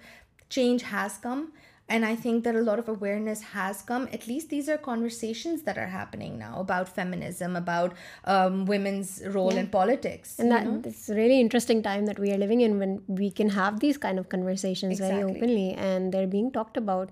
change 0.49 0.83
has 0.83 1.17
come, 1.17 1.53
and 1.89 2.05
I 2.05 2.17
think 2.17 2.43
that 2.43 2.57
a 2.57 2.61
lot 2.61 2.81
of 2.81 2.89
awareness 2.89 3.41
has 3.41 3.83
come. 3.83 4.09
At 4.13 4.27
least 4.27 4.49
these 4.49 4.69
are 4.69 4.77
conversations 4.77 5.63
that 5.63 5.79
are 5.79 5.87
happening 5.87 6.41
now 6.41 6.59
about 6.59 6.89
feminism, 6.89 7.55
about 7.55 7.93
um, 8.25 8.65
women's 8.65 9.23
role 9.29 9.57
in 9.57 9.69
politics. 9.69 10.41
And 10.41 10.85
it's 10.85 11.09
a 11.09 11.15
really 11.15 11.41
interesting 11.41 11.85
time 11.85 12.07
that 12.07 12.19
we 12.19 12.33
are 12.33 12.39
living 12.39 12.63
in, 12.63 12.81
when 12.81 13.03
we 13.07 13.31
can 13.31 13.51
have 13.51 13.79
these 13.79 13.97
kind 13.97 14.19
of 14.19 14.29
conversations 14.29 14.99
very 14.99 15.23
openly, 15.23 15.75
and 15.75 16.13
they're 16.13 16.27
being 16.27 16.51
talked 16.51 16.77
about. 16.77 17.09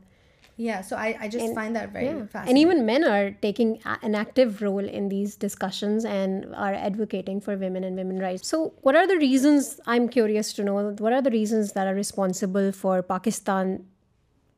Yeah, 0.60 0.80
so 0.80 0.96
I 0.96 1.28
just 1.28 1.54
find 1.54 1.76
that 1.76 1.90
very 1.90 2.08
fascinating. 2.08 2.48
And 2.48 2.58
even 2.58 2.84
men 2.84 3.04
are 3.04 3.30
taking 3.30 3.80
an 4.02 4.16
active 4.16 4.60
role 4.60 4.88
in 5.00 5.08
these 5.08 5.36
discussions 5.36 6.04
and 6.04 6.46
are 6.52 6.74
advocating 6.74 7.40
for 7.40 7.56
women 7.56 7.84
and 7.84 7.96
women's 7.96 8.20
rights. 8.20 8.48
So 8.48 8.74
what 8.82 8.96
are 8.96 9.06
the 9.06 9.16
reasons, 9.16 9.80
I'm 9.86 10.08
curious 10.08 10.52
to 10.54 10.64
know, 10.64 10.90
what 10.98 11.12
are 11.12 11.22
the 11.22 11.30
reasons 11.30 11.72
that 11.72 11.86
are 11.86 11.94
responsible 11.94 12.72
for 12.72 13.02
Pakistan 13.02 13.84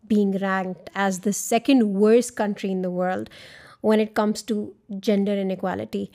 being 0.09 0.39
ranked 0.39 0.89
as 0.95 1.21
the 1.21 1.35
second 1.35 1.93
worst 1.93 2.35
country 2.35 2.71
in 2.71 2.81
the 2.81 2.91
world 2.91 3.29
when 3.83 4.01
it 4.01 4.15
comes 4.15 4.43
to 4.45 4.75
gender 5.01 5.35
inequality? 5.35 6.11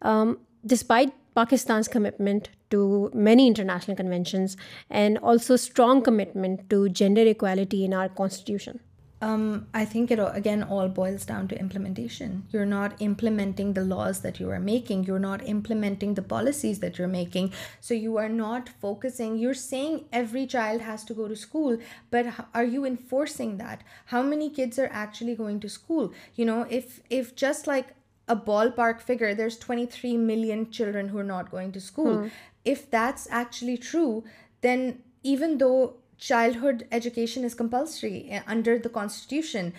Um, 0.00 0.38
despite 0.64 1.12
Pakistan's 1.34 1.88
commitment 1.88 2.48
to 2.70 3.10
many 3.12 3.46
international 3.46 3.96
conventions 3.96 4.56
and 4.88 5.18
also 5.18 5.56
strong 5.56 6.00
commitment 6.00 6.70
to 6.70 6.88
gender 6.88 7.28
equality 7.36 7.84
in 7.84 7.92
our 7.92 8.08
constitution. 8.08 8.74
Um, 9.22 9.68
I 9.72 9.86
think 9.86 10.10
it 10.10 10.18
again 10.20 10.62
all 10.62 10.88
boils 10.88 11.24
down 11.24 11.48
to 11.48 11.58
implementation. 11.58 12.44
You're 12.50 12.66
not 12.66 13.00
implementing 13.00 13.72
the 13.72 13.84
laws 13.84 14.20
that 14.20 14.38
you 14.38 14.50
are 14.50 14.60
making. 14.60 15.04
You're 15.04 15.18
not 15.18 15.46
implementing 15.48 16.14
the 16.14 16.22
policies 16.22 16.80
that 16.80 16.98
you're 16.98 17.08
making. 17.08 17.52
So 17.80 17.94
you 17.94 18.18
are 18.18 18.28
not 18.28 18.68
focusing. 18.68 19.38
You're 19.38 19.54
saying 19.54 20.04
every 20.12 20.46
child 20.46 20.82
has 20.82 21.02
to 21.04 21.14
go 21.14 21.28
to 21.28 21.36
school, 21.36 21.78
but 22.10 22.26
are 22.52 22.64
you 22.64 22.84
enforcing 22.84 23.56
that? 23.56 23.82
How 24.06 24.22
many 24.22 24.50
kids 24.50 24.78
are 24.78 24.90
actually 24.92 25.34
going 25.34 25.60
to 25.60 25.68
school? 25.70 26.12
You 26.34 26.44
know, 26.44 26.66
if 26.68 27.34
just 27.34 27.66
like 27.66 27.94
a 28.28 28.36
ballpark 28.36 29.00
figure, 29.00 29.34
there's 29.34 29.56
23 29.56 30.18
million 30.18 30.70
children 30.70 31.08
who 31.08 31.16
are 31.16 31.24
not 31.24 31.50
going 31.50 31.72
to 31.72 31.80
school. 31.80 32.24
Hmm. 32.24 32.28
If 32.66 32.90
that's 32.90 33.28
actually 33.30 33.78
true, 33.78 34.24
then 34.60 34.98
even 35.22 35.56
though 35.56 35.94
childhood 36.18 36.86
education 36.90 37.44
is 37.44 37.54
compulsory 37.54 38.28
eh, 38.30 38.42
under 38.46 38.78
the 38.78 38.88
Constitution. 38.88 39.72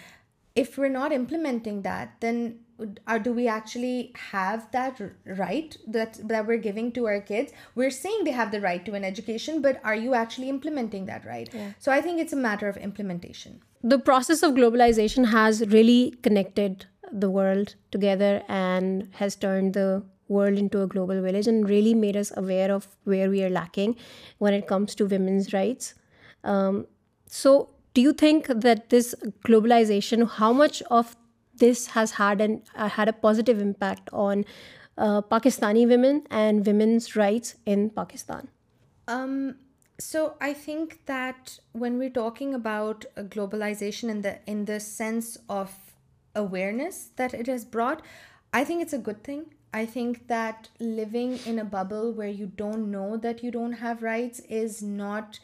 If 0.55 0.77
we're 0.77 0.89
not 0.89 1.11
implementing 1.11 1.83
that, 1.83 2.15
then 2.19 2.59
do 3.23 3.33
we 3.33 3.47
actually 3.47 4.13
have 4.31 4.71
that 4.71 5.01
right 5.25 5.75
that 5.87 6.19
we're 6.47 6.57
giving 6.57 6.91
to 6.93 7.05
our 7.05 7.21
kids? 7.21 7.51
We're 7.75 7.91
saying 7.91 8.23
they 8.23 8.31
have 8.31 8.51
the 8.51 8.61
right 8.61 8.83
to 8.85 8.93
an 8.93 9.03
education, 9.03 9.61
but 9.61 9.79
are 9.83 9.95
you 9.95 10.13
actually 10.13 10.49
implementing 10.49 11.05
that 11.05 11.25
right? 11.25 11.49
Yeah. 11.53 11.73
So 11.77 11.91
I 11.91 12.01
think 12.01 12.19
it's 12.19 12.33
a 12.33 12.37
matter 12.37 12.67
of 12.67 12.77
implementation. 12.77 13.61
The 13.83 13.99
process 13.99 14.41
of 14.41 14.53
globalization 14.53 15.27
has 15.27 15.67
really 15.67 16.15
connected 16.23 16.87
the 17.11 17.29
world 17.29 17.75
together 17.91 18.41
and 18.47 19.07
has 19.13 19.35
turned 19.35 19.75
the 19.75 20.03
world 20.27 20.57
into 20.57 20.81
a 20.81 20.87
global 20.87 21.21
village 21.21 21.47
and 21.47 21.69
really 21.69 21.93
made 21.93 22.17
us 22.17 22.33
aware 22.35 22.71
of 22.71 22.87
where 23.05 23.29
we 23.29 23.43
are 23.43 23.49
lacking 23.49 23.95
when 24.39 24.53
it 24.53 24.65
comes 24.65 24.95
to 24.95 25.05
women's 25.05 25.53
rights. 25.53 25.93
Um, 26.43 26.87
so 27.27 27.69
do 27.93 28.01
you 28.01 28.13
think 28.13 28.47
that 28.47 28.89
this 28.89 29.15
globalization, 29.45 30.29
how 30.29 30.53
much 30.53 30.81
of 30.83 31.15
this 31.55 31.87
has 31.87 32.11
had 32.11 32.61
uh, 32.75 32.89
a 32.95 33.13
positive 33.13 33.59
impact 33.59 34.09
on 34.13 34.45
uh, 34.97 35.21
Pakistani 35.21 35.87
women 35.87 36.23
and 36.29 36.65
women's 36.65 37.15
rights 37.15 37.55
in 37.65 37.89
Pakistan? 37.89 38.47
Um, 39.07 39.55
so 39.99 40.35
I 40.39 40.53
think 40.53 41.05
that 41.07 41.59
when 41.71 41.97
we're 41.97 42.09
talking 42.09 42.53
about 42.53 43.05
uh, 43.15 43.23
globalization 43.23 44.09
in 44.47 44.65
the 44.65 44.79
sense 44.79 45.37
of 45.49 45.73
awareness 46.35 47.09
that 47.15 47.33
it 47.33 47.47
has 47.47 47.65
brought, 47.65 48.03
I 48.53 48.63
think 48.63 48.81
it's 48.81 48.93
a 48.93 48.99
good 48.99 49.23
thing. 49.23 49.45
I 49.73 49.85
think 49.85 50.27
that 50.27 50.69
living 50.79 51.39
in 51.45 51.59
a 51.59 51.65
bubble 51.65 52.11
where 52.11 52.29
you 52.29 52.45
don't 52.45 52.89
know 52.89 53.17
that 53.17 53.43
you 53.43 53.51
don't 53.51 53.73
have 53.73 54.03
rights 54.03 54.39
is 54.41 54.83
not 54.83 55.39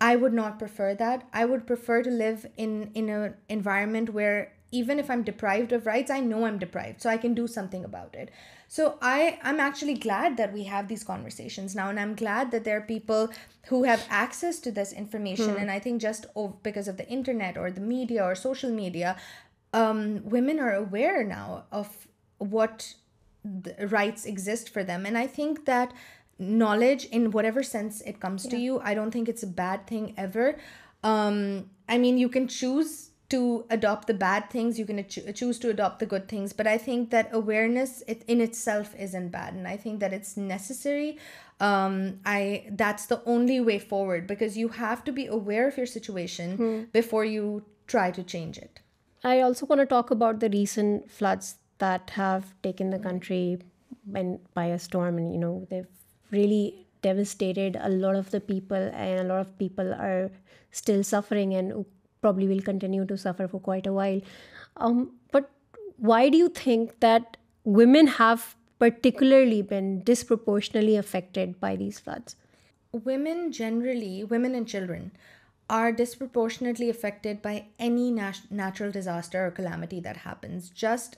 I 0.00 0.16
would 0.16 0.32
not 0.32 0.58
prefer 0.58 0.94
that. 0.94 1.26
I 1.32 1.44
would 1.44 1.66
prefer 1.66 2.02
to 2.02 2.10
live 2.10 2.46
in 2.56 2.90
an 2.94 3.34
environment 3.48 4.10
where 4.10 4.52
even 4.70 4.98
if 4.98 5.10
I'm 5.10 5.22
deprived 5.22 5.72
of 5.72 5.86
rights, 5.86 6.10
I 6.10 6.20
know 6.20 6.44
I'm 6.44 6.58
deprived, 6.58 7.00
so 7.00 7.08
I 7.08 7.16
can 7.16 7.34
do 7.34 7.46
something 7.46 7.84
about 7.84 8.14
it. 8.14 8.30
So 8.68 8.98
I'm 9.00 9.60
actually 9.60 9.94
glad 9.94 10.36
that 10.36 10.52
we 10.52 10.64
have 10.64 10.88
these 10.88 11.04
conversations 11.04 11.74
now, 11.74 11.88
and 11.88 11.98
I'm 12.00 12.14
glad 12.14 12.50
that 12.50 12.64
there 12.64 12.76
are 12.78 12.82
people 12.82 13.30
who 13.68 13.84
have 13.84 14.04
access 14.10 14.58
to 14.60 14.72
this 14.72 14.92
information. 14.92 15.52
Hmm. 15.52 15.58
And 15.58 15.70
I 15.70 15.78
think 15.78 16.02
just 16.02 16.26
because 16.62 16.88
of 16.88 16.96
the 16.96 17.08
internet 17.08 17.56
or 17.56 17.70
the 17.70 17.80
media 17.80 18.24
or 18.24 18.34
social 18.34 18.70
media, 18.70 19.16
um, 19.72 20.28
women 20.28 20.58
are 20.58 20.74
aware 20.74 21.22
now 21.22 21.64
of 21.70 22.08
what 22.38 22.94
rights 23.88 24.26
exist 24.26 24.68
for 24.68 24.82
them. 24.82 25.06
And 25.06 25.16
I 25.16 25.26
think 25.26 25.64
that 25.64 25.92
knowledge 26.38 27.06
in 27.06 27.30
whatever 27.30 27.62
sense 27.62 28.00
it 28.02 28.20
comes 28.20 28.46
to 28.46 28.56
you. 28.56 28.80
I 28.80 28.94
don't 28.94 29.10
think 29.10 29.28
it's 29.28 29.42
a 29.42 29.46
bad 29.46 29.86
thing 29.86 30.14
ever. 30.16 30.58
Um, 31.02 31.70
I 31.88 31.98
mean, 31.98 32.18
you 32.18 32.28
can 32.28 32.48
choose 32.48 33.10
to 33.28 33.66
adopt 33.70 34.06
the 34.06 34.14
bad 34.14 34.48
things, 34.50 34.78
you 34.78 34.86
can 34.86 35.04
choose 35.08 35.58
to 35.58 35.68
adopt 35.68 35.98
the 35.98 36.06
good 36.06 36.28
things, 36.28 36.52
but 36.52 36.64
I 36.64 36.78
think 36.78 37.10
that 37.10 37.28
awareness 37.32 38.02
in 38.02 38.40
itself 38.40 38.94
isn't 38.96 39.30
bad, 39.30 39.54
and 39.54 39.66
I 39.66 39.76
think 39.76 39.98
that 39.98 40.12
it's 40.12 40.36
necessary. 40.36 41.18
Um, 41.58 42.20
that's 42.70 43.06
the 43.06 43.22
only 43.26 43.58
way 43.60 43.80
forward, 43.80 44.28
because 44.28 44.56
you 44.56 44.68
have 44.68 45.02
to 45.04 45.12
be 45.12 45.26
aware 45.26 45.66
of 45.66 45.76
your 45.76 45.86
situation 45.86 46.56
hmm. 46.56 46.82
before 46.92 47.24
you 47.24 47.64
try 47.88 48.12
to 48.12 48.22
change 48.22 48.58
it. 48.58 48.78
I 49.24 49.40
also 49.40 49.66
want 49.66 49.80
to 49.80 49.86
talk 49.86 50.12
about 50.12 50.38
the 50.38 50.48
recent 50.48 51.10
floods 51.10 51.56
that 51.78 52.10
have 52.10 52.54
taken 52.62 52.90
the 52.90 52.98
country 53.00 53.58
by 54.06 54.66
a 54.66 54.78
storm, 54.78 55.18
and 55.18 55.66
they've 55.68 55.86
really 56.30 56.86
devastated 57.02 57.76
a 57.80 57.88
lot 57.88 58.16
of 58.16 58.30
the 58.30 58.40
people, 58.40 58.76
and 58.76 59.20
a 59.20 59.24
lot 59.24 59.40
of 59.40 59.58
people 59.58 59.92
are 59.92 60.30
still 60.70 61.02
suffering 61.04 61.54
and 61.54 61.84
probably 62.20 62.48
will 62.48 62.62
continue 62.62 63.04
to 63.06 63.16
suffer 63.16 63.46
for 63.46 63.60
quite 63.60 63.86
a 63.86 63.92
while. 63.92 64.20
Um, 64.76 65.12
but 65.30 65.50
why 65.96 66.28
do 66.28 66.38
you 66.38 66.48
think 66.48 67.00
that 67.00 67.36
women 67.64 68.06
have 68.06 68.56
particularly 68.78 69.62
been 69.62 70.02
disproportionately 70.02 70.96
affected 70.96 71.60
by 71.60 71.76
these 71.76 71.98
floods? 71.98 72.36
Women 72.92 73.52
generally, 73.52 74.24
women 74.24 74.54
and 74.54 74.66
children, 74.66 75.12
are 75.68 75.92
disproportionately 75.92 76.90
affected 76.90 77.42
by 77.42 77.66
any 77.78 78.10
natural 78.10 78.90
disaster 78.90 79.46
or 79.46 79.50
calamity 79.50 80.00
that 80.00 80.18
happens, 80.18 80.70
just 80.70 81.16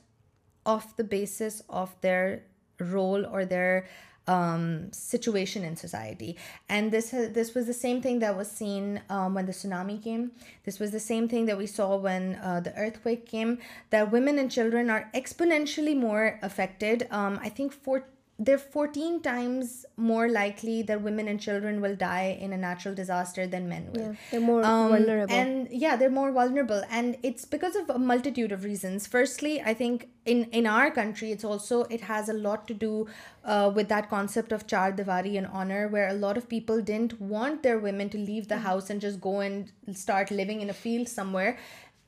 off 0.64 0.96
the 0.96 1.04
basis 1.04 1.62
of 1.68 2.00
their 2.00 2.42
role 2.78 3.24
or 3.26 3.44
their 3.44 3.88
um, 4.28 4.92
situation 4.92 5.64
in 5.64 5.74
society. 5.74 6.36
And 6.68 6.92
this 6.92 7.12
was 7.12 7.66
the 7.66 7.72
same 7.72 8.02
thing 8.02 8.18
that 8.18 8.36
was 8.36 8.50
seen 8.50 9.00
um, 9.08 9.32
when 9.32 9.46
the 9.46 9.52
tsunami 9.52 10.04
came. 10.04 10.32
This 10.64 10.78
was 10.78 10.90
the 10.90 11.00
same 11.00 11.30
thing 11.30 11.46
that 11.46 11.56
we 11.56 11.66
saw 11.66 11.96
when 11.96 12.34
uh, 12.44 12.60
the 12.60 12.76
earthquake 12.76 13.24
came, 13.24 13.56
that 13.88 14.12
women 14.12 14.38
and 14.38 14.50
children 14.50 14.90
are 14.90 15.08
exponentially 15.14 15.96
more 15.96 16.38
affected. 16.42 17.08
Um, 17.10 17.40
I 17.42 17.48
think 17.48 17.72
4 17.72 18.00
they're 18.40 18.56
14 18.56 19.20
times 19.20 19.84
more 19.96 20.28
likely 20.28 20.82
that 20.82 21.02
women 21.02 21.26
and 21.26 21.40
children 21.40 21.80
will 21.80 21.96
die 21.96 22.38
in 22.40 22.52
a 22.52 22.56
natural 22.56 22.94
disaster 22.94 23.48
than 23.48 23.68
men 23.68 23.88
will. 23.92 24.02
Yeah, 24.02 24.14
they're 24.30 24.48
more 24.52 24.62
um, 24.62 24.90
vulnerable. 24.90 25.34
And 25.34 25.68
yeah, 25.72 25.96
they're 25.96 26.08
more 26.08 26.30
vulnerable. 26.30 26.84
And 26.88 27.16
it's 27.24 27.44
because 27.44 27.74
of 27.74 27.90
a 27.90 27.98
multitude 27.98 28.52
of 28.52 28.62
reasons. 28.62 29.08
Firstly, 29.08 29.60
I 29.60 29.74
think 29.74 30.08
in 30.24 30.66
our 30.66 30.90
country, 30.92 31.32
it 31.32 32.00
has 32.02 32.28
a 32.28 32.32
lot 32.32 32.68
to 32.68 32.74
do 32.74 33.08
uh, 33.44 33.72
with 33.74 33.88
that 33.88 34.08
concept 34.08 34.52
of 34.52 34.68
Char 34.68 34.92
Diwari 34.92 35.36
and 35.36 35.48
honor, 35.48 35.88
where 35.88 36.06
a 36.06 36.14
lot 36.14 36.36
of 36.36 36.48
people 36.48 36.80
didn't 36.80 37.20
want 37.20 37.64
their 37.64 37.80
women 37.80 38.08
to 38.10 38.18
leave 38.18 38.46
the 38.46 38.56
mm. 38.56 38.68
house 38.68 38.88
and 38.88 39.00
just 39.00 39.20
go 39.20 39.40
and 39.40 39.72
start 39.92 40.30
living 40.30 40.60
in 40.60 40.70
a 40.70 40.74
field 40.74 41.08
somewhere. 41.08 41.58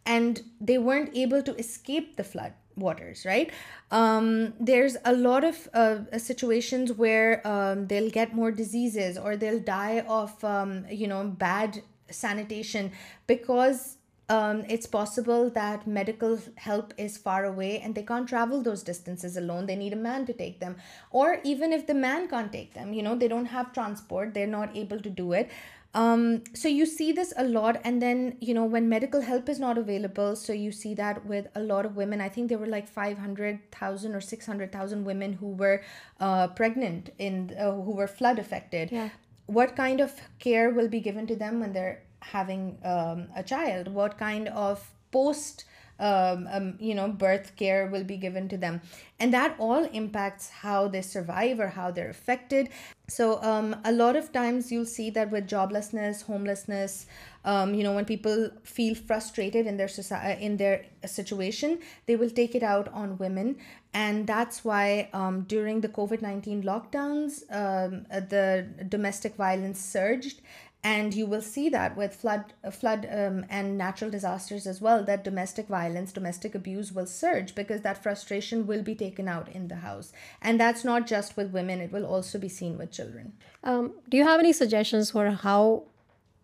And 0.07 0.43
they 0.61 0.79
weren't 0.79 1.15
able 1.17 1.43
to 1.43 1.57
escape 1.57 2.15
the 2.15 2.25
flood 2.25 2.49
waters, 2.81 3.25
right? 3.25 3.53
Um, 3.93 4.55
there's 4.59 4.97
a 5.05 5.13
lot 5.13 5.45
of 5.45 5.69
uh, 5.69 6.19
situations 6.19 6.93
where 6.93 7.47
um, 7.47 7.87
they'll 7.87 8.11
get 8.11 8.35
more 8.35 8.51
diseases, 8.51 9.17
or 9.17 9.37
they'll 9.37 9.61
die 9.61 10.01
of 10.09 10.43
um, 10.43 11.33
bad 11.39 11.83
sanitation, 12.11 12.91
because 13.29 13.97
it's 14.33 14.87
possible 14.87 15.51
that 15.51 15.89
medical 15.89 16.39
help 16.55 16.95
is 16.97 17.19
far 17.19 17.45
away 17.45 17.81
and 17.81 17.97
they 17.97 18.05
can't 18.05 18.29
travel 18.29 18.63
those 18.63 18.85
distances 18.85 19.37
alone. 19.37 19.67
They 19.67 19.75
need 19.75 19.93
a 19.93 19.97
man 19.97 20.25
to 20.27 20.33
take 20.33 20.61
them, 20.61 20.77
or 21.11 21.41
even 21.43 21.73
if 21.73 21.89
the 21.89 21.95
man 21.95 22.29
can't 22.29 22.53
take 22.53 22.75
them, 22.75 22.93
they 22.95 23.27
don't 23.27 23.47
have 23.47 23.73
transport, 23.73 24.33
they're 24.33 24.47
not 24.47 24.77
able 24.77 25.01
to 25.01 25.11
do 25.11 25.33
it. 25.33 25.51
Um, 25.93 26.43
so 26.55 26.69
you 26.69 26.87
see 26.87 27.11
this 27.11 27.33
a 27.37 27.45
lot. 27.45 27.81
And 27.83 28.01
then, 28.01 28.37
when 28.41 28.89
medical 28.89 29.21
help 29.23 29.49
is 29.49 29.59
not 29.59 29.77
available, 29.77 30.37
so 30.37 30.53
you 30.53 30.71
see 30.71 30.95
that 30.95 31.27
with 31.27 31.49
a 31.55 31.61
lot 31.61 31.85
of 31.85 31.97
women. 31.97 32.21
I 32.21 32.29
think 32.29 32.49
there 32.49 32.59
were 32.59 32.67
like 32.67 32.89
500,000 32.89 34.15
or 34.15 34.21
600,000 34.21 35.05
women 35.05 35.33
who 35.35 35.49
were 35.49 35.83
uh, 36.21 36.49
pregnant, 36.49 37.11
uh, 37.19 37.73
who 37.73 37.93
were 37.93 38.07
flood 38.07 38.39
affected. 38.39 38.93
Yeah. 38.93 39.09
What 39.47 39.75
kind 39.75 40.01
of 40.01 40.13
care 40.39 40.71
will 40.71 40.89
be 40.89 41.01
given 41.01 41.27
to 41.27 41.37
them 41.37 41.59
when 41.59 41.73
they're 41.73 42.03
having 42.21 42.79
um, 42.85 43.27
a 43.35 43.43
child? 43.43 43.89
What 43.89 44.19
kind 44.19 44.47
of 44.49 44.93
post 45.11 45.59
um, 46.01 46.49
um, 46.51 47.13
birth 47.13 47.57
care 47.57 47.87
will 47.87 48.05
be 48.05 48.17
given 48.17 48.49
to 48.49 48.57
them. 48.57 48.81
And 49.19 49.35
that 49.35 49.55
all 49.59 49.85
impacts 49.85 50.49
how 50.49 50.89
they 50.89 51.03
survive 51.03 51.61
or 51.61 51.69
how 51.69 51.91
they're 51.91 52.09
affected. 52.09 52.71
So 53.09 53.43
um, 53.43 53.77
a 53.85 53.93
lot 53.93 54.17
of 54.17 54.33
times 54.33 54.73
you'll 54.73 54.87
see 54.87 55.11
that 55.11 55.31
with 55.31 55.51
joblessness, 55.51 56.23
homelessness, 56.23 57.07
when 57.43 58.05
people 58.07 58.49
feel 58.63 58.95
frustrated 58.95 59.67
in 59.67 59.77
their 59.77 59.89
society, 59.89 60.41
uh, 60.41 60.47
in 60.47 60.57
their 60.57 60.87
situation, 61.05 61.81
they 62.07 62.17
will 62.17 62.31
take 62.31 62.55
it 62.55 62.63
out 62.63 62.89
on 62.95 63.19
women. 63.19 63.59
And 63.93 64.27
that's 64.27 64.65
why 64.65 65.11
during 65.49 65.83
the 65.83 65.89
COVID-19 65.89 66.63
lockdowns, 66.63 67.43
uh, 67.51 68.07
the 68.09 68.67
domestic 68.89 69.35
violence 69.35 69.79
surged 69.79 70.41
and 70.83 71.13
you 71.13 71.27
will 71.27 71.43
see 71.43 71.69
that 71.69 71.95
with 71.95 72.15
flood 72.15 72.55
um, 72.65 73.45
and 73.51 73.77
natural 73.77 74.11
disasters 74.11 74.67
as 74.67 74.81
well, 74.81 75.05
that 75.05 75.25
domestic 75.25 75.69
violence, 75.69 76.11
domestic 76.11 76.55
abuse 76.55 76.91
will 76.91 77.05
surge 77.05 77.55
because 77.55 77.83
that 77.83 78.03
frustration 78.03 78.67
will 78.67 78.83
be 78.83 78.95
taken 78.95 79.29
out 79.29 79.51
in 79.51 79.69
the 79.69 79.77
house. 79.77 80.11
And 80.41 80.59
that's 80.59 80.83
not 80.83 81.07
just 81.07 81.37
with 81.37 81.53
women. 81.53 81.83
It 81.83 81.93
will 81.93 82.07
also 82.07 82.39
be 82.39 82.49
seen 82.49 82.79
with 82.79 82.93
children. 82.93 83.35
Um, 83.63 83.93
do 84.09 84.17
you 84.17 84.25
have 84.25 84.41
any 84.41 84.55
suggestions 84.55 85.11
for 85.11 85.31
how 85.31 85.79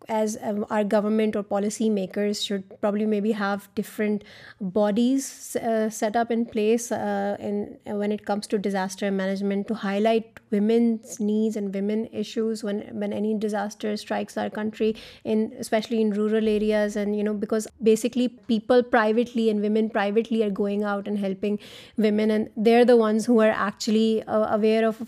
as 0.09 0.37
um, 0.41 0.65
our 0.69 0.83
government 0.83 1.35
or 1.35 1.43
policy 1.43 1.89
makers 1.89 2.41
should 2.41 2.79
probably 2.79 3.05
maybe 3.05 3.31
have 3.33 3.67
different 3.75 4.23
bodies 4.61 5.55
uh, 5.57 5.89
set 5.89 6.15
up 6.15 6.31
in 6.31 6.45
place 6.45 6.91
uh, 6.91 7.35
uh, 7.39 7.91
when 7.93 8.11
it 8.11 8.25
comes 8.25 8.47
to 8.47 8.57
disaster 8.57 9.11
management, 9.11 9.67
to 9.67 9.73
highlight 9.73 10.39
women's 10.49 11.19
needs 11.19 11.57
and 11.57 11.73
women 11.73 12.05
issues 12.13 12.63
when 12.63 13.11
any 13.11 13.37
disaster 13.37 13.97
strikes 13.97 14.37
our 14.37 14.49
country, 14.49 14.95
especially 15.25 15.99
in 15.99 16.11
rural 16.11 16.47
areas. 16.47 16.95
And 16.95 17.17
because 17.39 17.67
basically 17.83 18.29
people 18.29 18.83
privately 18.83 19.49
and 19.49 19.61
women 19.61 19.89
privately 19.89 20.41
are 20.43 20.49
going 20.49 20.83
out 20.83 21.07
and 21.07 21.19
helping 21.19 21.59
women, 21.97 22.31
and 22.31 22.49
they're 22.55 22.85
the 22.85 22.97
ones 22.97 23.25
who 23.25 23.41
are 23.41 23.49
actually 23.49 24.23
aware 24.27 24.87
of 24.87 25.05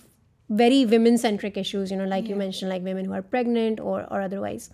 very 0.50 0.86
women-centric 0.86 1.58
issues, 1.58 1.92
like 1.92 2.28
you 2.28 2.36
mentioned, 2.36 2.70
like 2.70 2.84
women 2.84 3.06
who 3.06 3.14
are 3.14 3.22
pregnant 3.22 3.80
or 3.80 4.06
otherwise? 4.12 4.72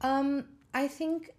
Um, 0.00 0.46
I 0.72 0.88
think 0.88 1.30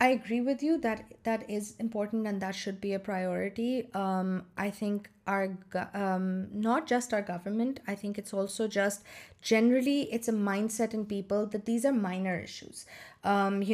I 0.00 0.08
agree 0.08 0.40
with 0.40 0.62
you 0.62 0.78
that 0.78 1.14
that 1.22 1.48
is 1.48 1.76
important 1.78 2.26
and 2.26 2.42
that 2.42 2.54
should 2.54 2.80
be 2.80 2.92
a 2.92 2.98
priority. 2.98 3.88
Um, 3.94 4.46
I 4.56 4.70
think 4.70 5.02
not 5.28 6.88
just 6.90 7.14
our 7.14 7.20
government 7.28 7.78
I 7.86 7.96
think 8.00 8.18
it's 8.18 8.34
also 8.34 8.66
just 8.74 9.06
generally 9.50 10.02
it's 10.12 10.28
a 10.28 10.34
mindset 10.72 10.94
in 10.94 11.04
people 11.04 11.44
but 11.54 11.66
these 11.66 11.86
are 11.86 11.92
minor 11.92 12.38
issues 12.42 12.84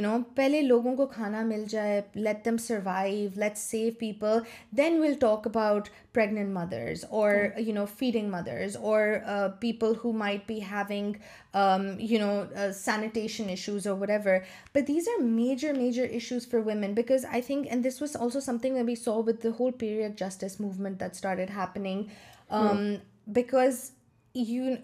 no 0.03 0.17
پہلے 0.37 0.61
لوگوں 0.63 0.95
کو 0.97 1.07
کھانا 1.15 1.41
مل 1.47 1.65
جائے 1.71 2.01
let 2.15 2.45
them 2.45 2.57
survive 2.65 3.29
let 3.41 3.57
save 3.59 3.91
people 3.99 4.39
then 4.79 4.99
we'll 5.01 5.15
talk 5.21 5.47
about 5.47 5.89
pregnant 6.15 6.49
mothers 6.55 7.05
or 7.09 7.33
you 7.67 7.75
know 7.75 7.85
feeding 7.99 8.31
mothers 8.31 8.77
or 8.81 9.03
people 9.61 9.93
who 10.05 10.13
might 10.25 10.47
be 10.49 10.59
having 10.71 11.13
no 12.21 12.31
sanitation 12.77 13.51
issues 13.53 13.87
or 13.89 13.99
whatever 14.01 14.39
but 14.75 14.89
these 14.89 15.09
are 15.17 15.23
major 15.25 15.73
major 15.79 16.07
issues 16.15 16.49
for 16.51 16.61
women 16.67 16.95
because 16.97 17.27
I 17.31 17.43
think 17.47 17.67
and 17.71 17.87
this 17.87 18.01
was 18.03 18.17
also 18.21 18.41
something 18.63 18.75
maybe 18.83 18.95
so 19.05 19.23
with 19.27 19.43
the 19.45 19.49
whole 19.61 19.73
period 19.79 20.11
of 20.13 20.19
justice 20.21 20.61
movement 20.61 21.01
that 21.01 21.15
start 21.15 21.40
it 21.41 21.51
happening, 21.51 22.13
hmm. 22.51 22.55
um, 22.61 23.01
because 23.41 23.93
you 24.33 24.79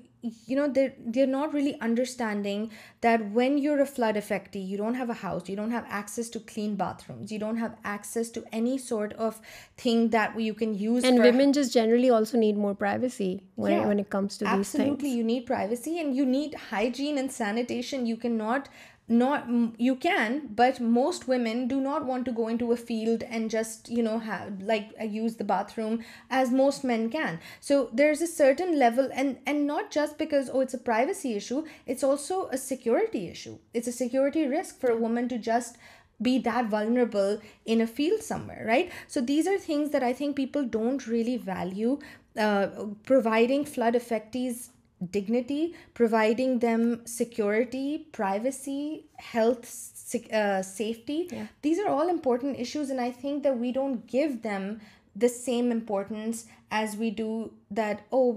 know 0.48 0.66
they're 0.72 1.32
not 1.32 1.52
really 1.54 1.78
understanding 1.80 2.68
that 3.00 3.30
when 3.30 3.56
you're 3.56 3.80
a 3.80 3.86
flood 3.86 4.16
affectee, 4.16 4.66
you 4.68 4.76
don't 4.76 4.94
have 4.94 5.08
a 5.08 5.14
house, 5.14 5.48
you 5.48 5.54
don't 5.54 5.70
have 5.70 5.86
access 5.88 6.28
to 6.28 6.40
clean 6.40 6.74
bathrooms, 6.74 7.30
you 7.30 7.38
don't 7.38 7.58
have 7.58 7.76
access 7.84 8.28
to 8.30 8.42
any 8.52 8.76
sort 8.76 9.12
of 9.12 9.40
thing 9.76 10.08
that 10.10 10.40
you 10.40 10.52
can 10.52 10.74
use. 10.74 11.04
And 11.04 11.22
women 11.22 11.52
just 11.52 11.72
generally 11.72 12.10
also 12.10 12.38
need 12.38 12.56
more 12.56 12.74
privacy 12.74 13.44
when 13.54 14.00
it 14.00 14.10
comes 14.10 14.36
to 14.38 14.44
these 14.46 14.52
things. 14.52 14.74
Absolutely, 14.74 15.10
you 15.10 15.22
need 15.22 15.46
privacy 15.46 16.00
and 16.00 16.16
you 16.16 16.26
need 16.26 16.54
hygiene 16.72 17.16
and 17.16 17.30
sanitation. 17.30 18.06
You 18.06 18.16
cannot 18.16 18.68
not 19.08 19.46
you 19.78 19.94
can, 19.94 20.48
but 20.48 20.80
most 20.80 21.28
women 21.28 21.68
do 21.68 21.80
not 21.80 22.04
want 22.04 22.24
to 22.24 22.32
go 22.32 22.48
into 22.48 22.72
a 22.72 22.76
field 22.76 23.22
and 23.22 23.48
just, 23.48 23.88
you 23.88 24.02
know, 24.02 24.18
have 24.18 24.60
like 24.60 24.90
uh, 25.00 25.04
use 25.04 25.36
the 25.36 25.44
bathroom 25.44 26.04
as 26.28 26.50
most 26.50 26.82
men 26.82 27.08
can. 27.08 27.38
So 27.60 27.88
there's 27.92 28.20
a 28.20 28.26
certain 28.26 28.80
level, 28.80 29.08
and 29.12 29.38
not 29.64 29.92
just 29.92 30.18
because, 30.18 30.50
oh, 30.52 30.60
it's 30.60 30.74
a 30.74 30.78
privacy 30.78 31.34
issue, 31.34 31.64
it's 31.86 32.02
also 32.02 32.46
a 32.46 32.58
security 32.58 33.28
issue. 33.28 33.58
It's 33.72 33.86
a 33.86 33.92
security 33.92 34.44
risk 34.44 34.80
for 34.80 34.90
a 34.90 34.96
woman 34.96 35.28
to 35.28 35.38
just 35.38 35.76
be 36.20 36.38
that 36.38 36.66
vulnerable 36.66 37.40
in 37.64 37.80
a 37.80 37.86
field 37.86 38.22
somewhere, 38.22 38.64
right? 38.66 38.90
So 39.06 39.20
these 39.20 39.46
are 39.46 39.58
things 39.58 39.90
that 39.90 40.02
I 40.02 40.14
think 40.14 40.34
people 40.34 40.64
don't 40.64 41.06
really 41.06 41.36
value. 41.36 42.00
Uh, 42.38 42.68
providing 43.04 43.64
flood 43.64 43.94
affectees 43.94 44.64
dignity, 45.10 45.74
providing 45.94 46.60
them 46.60 47.04
security, 47.06 47.98
privacy, 48.12 49.06
health, 49.16 49.90
uh, 50.32 50.62
safety. 50.62 51.28
Yeah. 51.30 51.46
These 51.62 51.78
are 51.78 51.88
all 51.88 52.08
important 52.08 52.58
issues, 52.58 52.90
and 52.90 53.00
I 53.00 53.10
think 53.10 53.42
that 53.42 53.58
we 53.58 53.72
don't 53.72 54.06
give 54.06 54.42
them 54.42 54.80
the 55.14 55.28
same 55.28 55.72
importance 55.72 56.46
as 56.70 56.96
we 56.96 57.10
do 57.10 57.52
that, 57.70 58.02
oh, 58.12 58.34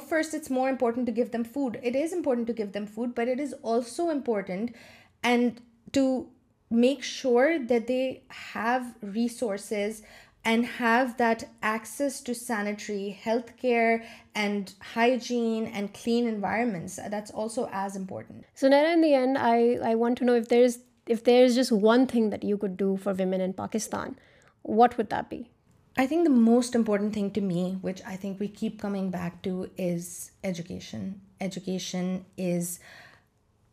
first 0.00 0.34
it's 0.34 0.50
more 0.50 0.68
important 0.68 1.06
to 1.06 1.12
give 1.12 1.30
them 1.30 1.44
food. 1.44 1.78
It 1.82 1.94
is 1.94 2.12
important 2.12 2.46
to 2.48 2.52
give 2.52 2.72
them 2.72 2.86
food, 2.86 3.14
but 3.14 3.28
it 3.28 3.38
is 3.38 3.54
also 3.62 4.10
important 4.10 4.74
and 5.22 5.60
to 5.92 6.28
make 6.70 7.04
sure 7.04 7.60
that 7.62 7.86
they 7.86 8.22
have 8.28 8.94
resources 9.00 10.02
and 10.44 10.66
have 10.66 11.16
that 11.18 11.48
access 11.62 12.20
to 12.20 12.34
sanitary 12.34 13.18
healthcare 13.24 14.04
and 14.34 14.74
hygiene 14.94 15.66
and 15.66 15.92
clean 15.94 16.26
environments. 16.26 16.98
Uh, 16.98 17.08
that's 17.08 17.30
also 17.30 17.68
as 17.72 17.94
important. 17.94 18.44
So 18.54 18.68
Naira, 18.68 18.92
in 18.92 19.00
the 19.00 19.14
end, 19.14 19.38
I 19.38 19.94
want 19.94 20.18
to 20.18 20.24
know 20.24 20.34
if 20.34 20.48
there's 20.48 21.54
just 21.54 21.72
one 21.72 22.06
thing 22.06 22.30
that 22.30 22.42
you 22.42 22.58
could 22.58 22.76
do 22.76 22.96
for 22.96 23.14
women 23.14 23.40
in 23.40 23.52
Pakistan, 23.52 24.16
what 24.62 24.98
would 24.98 25.10
that 25.10 25.30
be? 25.30 25.48
I 25.96 26.06
think 26.06 26.24
the 26.24 26.30
most 26.30 26.74
important 26.74 27.12
thing 27.12 27.30
to 27.32 27.40
me, 27.40 27.78
which 27.80 28.00
I 28.06 28.16
think 28.16 28.40
we 28.40 28.48
keep 28.48 28.80
coming 28.80 29.10
back 29.10 29.42
to, 29.42 29.70
is 29.76 30.32
education. 30.42 31.20
Education 31.38 32.24
is 32.36 32.80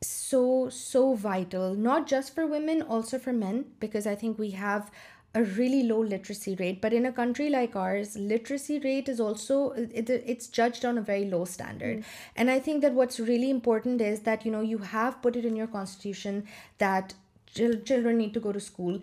so 0.03 1.15
vital, 1.15 1.75
not 1.75 2.07
just 2.07 2.35
for 2.35 2.45
women, 2.45 2.81
also 2.81 3.17
for 3.17 3.33
men, 3.33 3.65
because 3.79 4.05
I 4.07 4.13
think 4.13 4.37
we 4.37 4.51
have 4.51 4.91
a 5.35 5.43
really 5.43 5.83
low 5.83 5.99
literacy 5.99 6.55
rate. 6.55 6.81
But 6.81 6.93
in 6.93 7.05
a 7.05 7.11
country 7.11 7.49
like 7.49 7.75
ours, 7.75 8.15
literacy 8.17 8.79
rate 8.79 9.07
is 9.07 9.19
also, 9.19 9.73
it's 9.75 10.47
judged 10.47 10.85
on 10.85 10.97
a 10.97 11.01
very 11.01 11.25
low 11.25 11.45
standard. 11.45 11.99
Mm. 11.99 12.03
And 12.35 12.49
I 12.49 12.59
think 12.59 12.81
that 12.81 12.93
what's 12.93 13.19
really 13.19 13.49
important 13.49 14.01
is 14.01 14.21
that, 14.21 14.45
you 14.45 14.51
know, 14.51 14.61
you 14.61 14.79
have 14.79 15.21
put 15.21 15.35
it 15.35 15.45
in 15.45 15.55
your 15.55 15.67
constitution 15.67 16.47
that 16.79 17.13
children 17.55 18.17
need 18.17 18.33
to 18.33 18.39
go 18.39 18.51
to 18.51 18.59
school. 18.59 18.99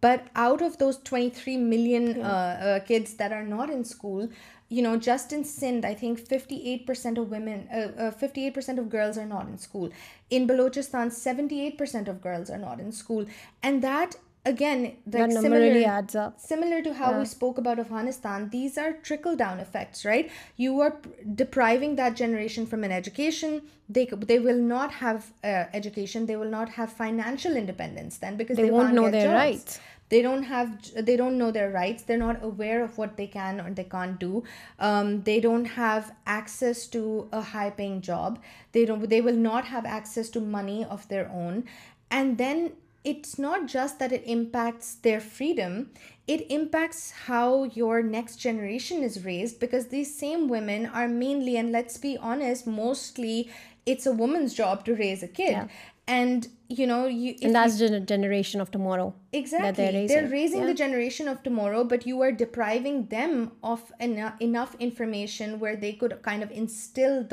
But 0.00 0.28
out 0.36 0.62
of 0.62 0.78
those 0.78 0.98
23 0.98 1.56
million 1.56 2.22
uh, 2.22 2.26
uh, 2.26 2.86
kids 2.86 3.14
that 3.14 3.32
are 3.32 3.42
not 3.42 3.68
in 3.68 3.84
school, 3.84 4.28
you 4.68 4.82
know, 4.82 4.96
just 4.96 5.32
in 5.32 5.44
Sindh, 5.44 5.84
I 5.84 5.94
think 5.94 6.20
58% 6.20 7.18
of 7.18 7.30
women, 7.30 7.66
58% 7.72 8.78
uh, 8.78 8.82
of 8.82 8.90
girls 8.90 9.16
are 9.16 9.26
not 9.26 9.46
in 9.46 9.58
school. 9.58 9.90
In 10.30 10.46
Balochistan, 10.46 11.10
78% 11.10 12.06
of 12.06 12.20
girls 12.20 12.50
are 12.50 12.58
not 12.58 12.78
in 12.78 12.90
school. 12.92 13.26
And 13.62 13.80
that 13.82 14.16
again 14.48 14.86
similar 16.48 16.80
to 16.84 16.90
how 16.98 17.20
spoke 17.20 17.58
about 17.58 17.78
Afghanistan 17.78 18.46
these 18.52 18.78
are 18.78 18.90
trickle 19.08 19.36
down 19.38 19.60
effects 19.60 20.04
right 20.06 20.28
you 20.58 20.80
are 20.82 20.88
depriving 21.36 21.96
that 21.96 22.18
generation 22.18 22.64
from 22.70 22.82
an 22.82 22.92
education 22.92 23.58
they 23.94 24.38
will 24.44 24.62
not 24.68 25.02
have 25.02 25.16
educational 25.72 27.56
independence 27.58 28.22
no 28.92 29.10
their 31.52 31.68
rights 31.74 32.10
not 32.10 32.42
aware 32.44 32.80
of 32.82 32.98
what 33.00 33.16
they 33.18 33.26
can 33.32 33.60
they 33.76 33.84
can 33.90 34.12
do 34.20 34.40
they 35.26 35.38
don't 35.48 35.68
have 35.78 35.98
access 36.36 36.88
to 36.90 37.22
high 37.54 37.70
paying 37.76 38.00
job 38.04 38.36
they 39.10 39.20
will 39.24 39.38
not 39.42 39.72
have 39.72 39.86
access 39.94 40.30
to 40.30 40.40
money 40.56 40.82
of 40.90 41.10
their 41.10 41.24
own 41.32 41.60
and 42.16 42.38
then 42.38 42.66
it's 43.04 43.38
not 43.38 43.66
just 43.66 43.98
that 43.98 44.12
it 44.12 44.22
impacts 44.26 44.94
their 44.94 45.20
freedom, 45.20 45.90
it 46.26 46.50
impacts 46.50 47.10
how 47.10 47.64
your 47.64 48.02
next 48.02 48.36
generation 48.36 49.02
is 49.02 49.24
raised, 49.24 49.60
because 49.60 49.86
these 49.86 50.14
same 50.14 50.48
women 50.48 50.86
are 50.86 51.08
mainly, 51.08 51.56
and 51.56 51.70
let's 51.70 51.96
be 51.96 52.18
honest, 52.18 52.66
mostly 52.66 53.50
it's 53.86 54.06
a 54.06 54.12
woman's 54.12 54.54
job 54.54 54.84
to 54.84 54.94
raise 54.94 55.22
a 55.22 55.28
kid. 55.28 55.52
Yeah. 55.52 55.68
And, 56.06 56.48
you 56.70 56.86
know, 56.86 57.06
and 57.06 57.54
that's 57.54 57.78
the 57.78 58.00
generation 58.00 58.62
of 58.62 58.70
tomorrow. 58.70 59.12
Exactly. 59.34 59.70
That 59.72 60.08
they're 60.08 60.28
raising 60.28 60.64
the 60.64 60.72
generation 60.72 61.28
of 61.28 61.42
tomorrow, 61.42 61.84
but 61.84 62.06
you 62.06 62.22
are 62.22 62.32
depriving 62.32 63.08
them 63.08 63.52
of 63.62 63.92
enough 64.00 64.74
information 64.80 65.60
where 65.60 65.76
they 65.76 65.92
could 65.92 66.22
kind 66.22 66.42
of 66.42 66.50
instill 66.50 67.24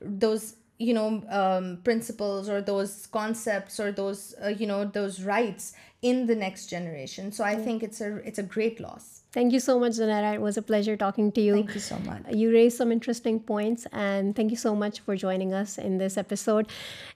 those 0.00 0.46
um, 0.78 1.78
principles 1.82 2.48
or 2.48 2.62
those 2.62 3.08
concepts 3.08 3.80
or 3.80 3.90
those 3.90 4.34
uh, 4.40 4.54
those 4.92 5.22
rights 5.22 5.72
in 6.02 6.26
the 6.26 6.36
next 6.36 6.68
generation. 6.68 7.32
So 7.32 7.42
I 7.42 7.56
think 7.56 7.82
it's 7.82 8.00
a 8.00 8.42
great 8.44 8.78
loss. 8.78 9.22
Thank 9.32 9.52
you 9.52 9.58
so 9.58 9.78
much, 9.80 9.94
Zunaira. 9.94 10.34
It 10.34 10.40
was 10.40 10.56
a 10.56 10.62
pleasure 10.62 10.96
talking 10.96 11.32
to 11.32 11.40
you. 11.40 11.52
Thank 11.52 11.74
you 11.74 11.80
so 11.80 11.98
much. 11.98 12.22
You 12.32 12.52
raised 12.52 12.76
some 12.76 12.92
interesting 12.92 13.40
points, 13.40 13.86
and 13.92 14.34
thank 14.36 14.50
you 14.52 14.56
so 14.56 14.74
much 14.76 15.00
for 15.00 15.16
joining 15.16 15.52
us 15.52 15.78
in 15.78 15.98
this 15.98 16.16
episode. 16.16 16.68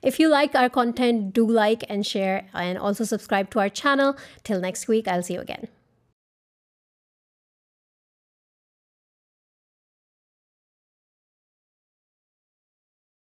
If 0.02 0.18
you 0.18 0.28
like 0.28 0.56
our 0.56 0.68
content, 0.68 1.32
do 1.32 1.46
like 1.46 1.84
and 1.88 2.04
share, 2.04 2.48
and 2.52 2.76
also 2.76 3.04
subscribe 3.04 3.50
to 3.50 3.60
our 3.60 3.68
channel. 3.68 4.16
Till 4.42 4.60
next 4.60 4.88
week, 4.88 5.06
I'll 5.06 5.22
see 5.22 5.34
you 5.34 5.40
again. 5.40 5.68